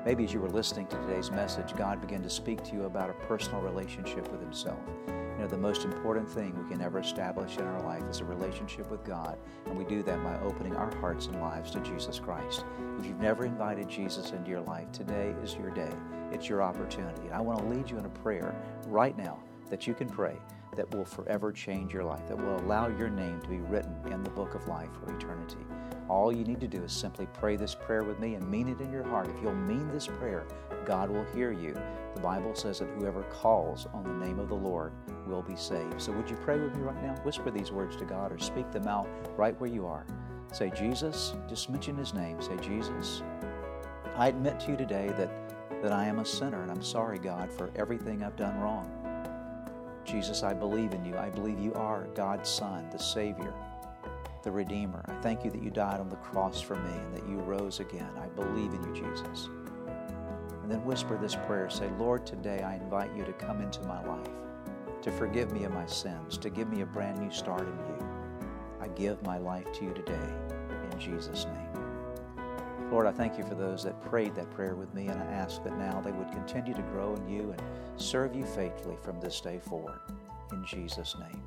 Maybe 0.05 0.25
as 0.25 0.35
you 0.35 0.41
were 0.41 0.51
listening 0.51 0.87
to 0.89 0.97
today's 0.99 1.31
message, 1.31 1.75
God 1.77 1.99
began 1.99 2.23
to 2.23 2.29
speak 2.29 2.63
to 2.65 2.75
you 2.75 2.85
about 2.85 3.09
a 3.09 3.15
personal 3.27 3.63
relationship 3.63 4.31
with 4.31 4.41
Himself. 4.43 4.79
You 5.09 5.39
know, 5.39 5.47
the 5.47 5.57
most 5.57 5.85
important 5.85 6.29
thing 6.29 6.55
we 6.63 6.69
can 6.69 6.83
ever 6.83 6.99
establish 6.99 7.57
in 7.57 7.65
our 7.65 7.83
life 7.83 8.03
is 8.11 8.21
a 8.21 8.25
relationship 8.25 8.91
with 8.91 9.03
God, 9.03 9.39
and 9.65 9.79
we 9.79 9.85
do 9.85 10.03
that 10.03 10.23
by 10.23 10.39
opening 10.41 10.77
our 10.77 10.95
hearts 10.97 11.27
and 11.27 11.41
lives 11.41 11.71
to 11.71 11.81
Jesus 11.81 12.19
Christ. 12.19 12.67
If 12.99 13.07
you've 13.07 13.19
never 13.19 13.47
invited 13.47 13.89
Jesus 13.89 14.33
into 14.33 14.51
your 14.51 14.61
life, 14.61 14.93
today 14.93 15.35
is 15.43 15.55
your 15.55 15.71
day. 15.71 15.93
It's 16.33 16.51
your 16.51 16.63
opportunity. 16.63 17.23
And 17.23 17.33
I 17.33 17.41
want 17.41 17.61
to 17.61 17.65
lead 17.65 17.91
you 17.91 17.97
in 17.97 18.05
a 18.05 18.11
prayer 18.11 18.55
right 18.87 19.17
now 19.17 19.39
that 19.71 19.87
you 19.87 19.95
can 19.95 20.11
pray 20.11 20.37
that 20.77 20.95
will 20.95 21.07
forever 21.07 21.51
change 21.51 21.95
your 21.95 22.05
life, 22.05 22.27
that 22.29 22.37
will 22.37 22.59
allow 22.61 22.89
your 22.89 23.09
name 23.09 23.41
to 23.41 23.49
be 23.49 23.61
written 23.61 23.97
in 24.13 24.23
the 24.23 24.31
book 24.31 24.55
of 24.55 24.69
life 24.69 24.91
for 24.93 25.15
eternity. 25.17 25.65
All 26.09 26.31
you 26.31 26.45
need 26.45 26.61
to 26.61 26.69
do 26.69 26.83
is 26.83 26.93
simply 26.93 27.27
pray 27.33 27.57
this 27.57 27.75
prayer 27.75 28.05
with 28.05 28.21
me 28.21 28.35
and 28.35 28.47
mean 28.51 28.69
it 28.69 28.81
in 28.81 28.93
your 28.93 29.05
heart. 29.05 29.29
If 29.29 29.43
you'll 29.43 29.55
mean 29.55 29.89
this 29.89 30.07
prayer, 30.07 30.47
God 30.85 31.09
will 31.09 31.25
hear 31.35 31.51
you. 31.51 31.75
The 32.15 32.21
Bible 32.21 32.55
says 32.55 32.81
that 32.81 32.91
whoever 32.99 33.23
calls 33.25 33.87
on 33.95 34.05
the 34.05 34.27
name 34.27 34.39
of 34.39 34.49
the 34.49 34.55
Lord 34.55 34.93
will 35.27 35.43
be 35.43 35.57
saved. 35.57 36.01
So 36.01 36.13
would 36.13 36.29
you 36.29 36.37
pray 36.37 36.61
with 36.61 36.77
me 36.77 36.83
right 36.83 37.03
now? 37.03 37.15
Whisper 37.23 37.51
these 37.51 37.73
words 37.73 37.97
to 37.97 38.05
God 38.05 38.33
or 38.33 38.39
speak 38.39 38.71
them 38.71 38.87
out 38.87 39.09
right 39.39 39.59
where 39.59 39.71
you 39.71 39.87
are. 39.87 40.05
Say, 40.53 40.71
Jesus, 40.71 41.35
just 41.49 41.71
mention 41.71 41.97
his 41.97 42.13
name. 42.13 42.41
Say, 42.43 42.57
Jesus, 42.59 43.23
I 44.15 44.29
admit 44.29 44.61
to 44.61 44.73
you 44.73 44.77
today 44.77 45.09
that, 45.17 45.31
that 45.83 45.93
I 45.93 46.05
am 46.05 46.19
a 46.19 46.25
sinner 46.27 46.63
and 46.63 46.71
I'm 46.71 46.83
sorry, 46.83 47.19
God, 47.19 47.51
for 47.51 47.71
everything 47.77 48.23
I've 48.23 48.37
done 48.37 48.59
wrong. 48.59 48.91
Jesus, 50.05 50.43
I 50.43 50.53
believe 50.53 50.93
in 50.93 51.03
you. 51.03 51.17
I 51.17 51.31
believe 51.31 51.59
you 51.59 51.73
are 51.73 52.07
God's 52.15 52.51
Son, 52.51 52.91
the 52.91 52.99
Savior 52.99 53.55
the 54.45 54.53
Redeemer. 54.53 55.03
I 55.09 55.15
thank 55.23 55.43
you 55.43 55.51
that 55.51 55.63
you 55.63 55.71
died 55.71 56.01
on 56.01 56.11
the 56.11 56.17
cross 56.17 56.61
for 56.61 56.77
me 56.77 56.91
and 56.91 57.17
that 57.17 57.27
you 57.27 57.39
rose 57.39 57.81
again. 57.81 58.11
I 58.23 58.29
believe 58.29 58.75
in 58.75 58.83
you, 58.85 58.95
Jesus. 58.95 59.49
And 60.63 60.71
then 60.71 60.85
whisper 60.85 61.17
this 61.17 61.35
prayer 61.35 61.69
say, 61.71 61.91
Lord, 61.99 62.27
today 62.27 62.61
I 62.61 62.77
invite 62.77 63.15
you 63.17 63.25
to 63.25 63.33
come 63.33 63.63
into 63.63 63.83
my 63.83 64.05
life, 64.05 64.29
to 65.03 65.11
forgive 65.11 65.51
me 65.51 65.65
of 65.65 65.73
my 65.73 65.87
sins, 65.87 66.37
to 66.39 66.51
give 66.51 66.69
me 66.69 66.83
a 66.83 66.87
brand 66.87 67.19
new 67.19 67.31
start 67.31 67.63
in 67.63 67.79
you. 67.87 68.09
I 68.81 68.89
give 68.89 69.23
my 69.23 69.39
life 69.39 69.73
to 69.73 69.85
you 69.85 69.95
today 69.95 70.29
in 70.93 71.01
Jesus' 71.01 71.47
name. 71.47 72.91
Lord, 72.91 73.07
I 73.07 73.13
thank 73.13 73.39
you 73.39 73.45
for 73.45 73.55
those 73.55 73.83
that 73.85 74.01
prayed 74.03 74.35
that 74.35 74.51
prayer 74.51 74.75
with 74.75 74.93
me, 74.95 75.07
and 75.09 75.21
I 75.23 75.27
ask 75.27 75.65
that 75.65 75.77
now 75.79 76.03
they 76.03 76.13
would 76.13 76.31
continue 76.33 76.75
to 76.75 76.83
grow 76.83 77.15
in 77.15 77.29
you 77.29 77.51
and 77.51 77.63
serve 77.97 78.35
you 78.35 78.45
faithfully 78.45 78.97
from 79.03 79.19
this 79.21 79.41
day 79.41 79.59
forward. 79.59 80.01
In 80.53 80.65
Jesus' 80.67 81.17
name. 81.19 81.43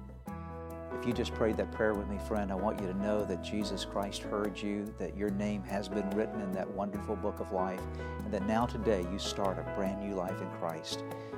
If 0.94 1.06
you 1.06 1.14
just 1.14 1.34
prayed 1.34 1.58
that 1.58 1.72
prayer 1.72 1.94
with 1.94 2.08
me, 2.08 2.18
friend, 2.28 2.52
I 2.52 2.56
want 2.56 2.80
you 2.82 2.88
to 2.88 2.94
know 2.94 3.24
that 3.26 3.44
Jesus 3.44 3.86
Christ 3.86 4.24
heard 4.24 4.60
you, 4.60 4.94
that 4.98 5.16
your 5.16 5.30
name 5.30 5.64
has 5.64 5.88
been 5.88 6.10
written 6.12 6.42
in 6.42 6.52
that 6.54 6.70
wonderful 6.70 7.16
book 7.16 7.40
of 7.40 7.52
life, 7.52 7.82
and 8.24 8.34
that 8.34 8.48
now 8.48 8.66
today 8.66 9.06
you 9.12 9.20
start 9.20 9.60
a 9.60 9.76
brand 9.76 10.02
new 10.02 10.16
life 10.16 10.42
in 10.42 10.50
Christ. 10.60 11.04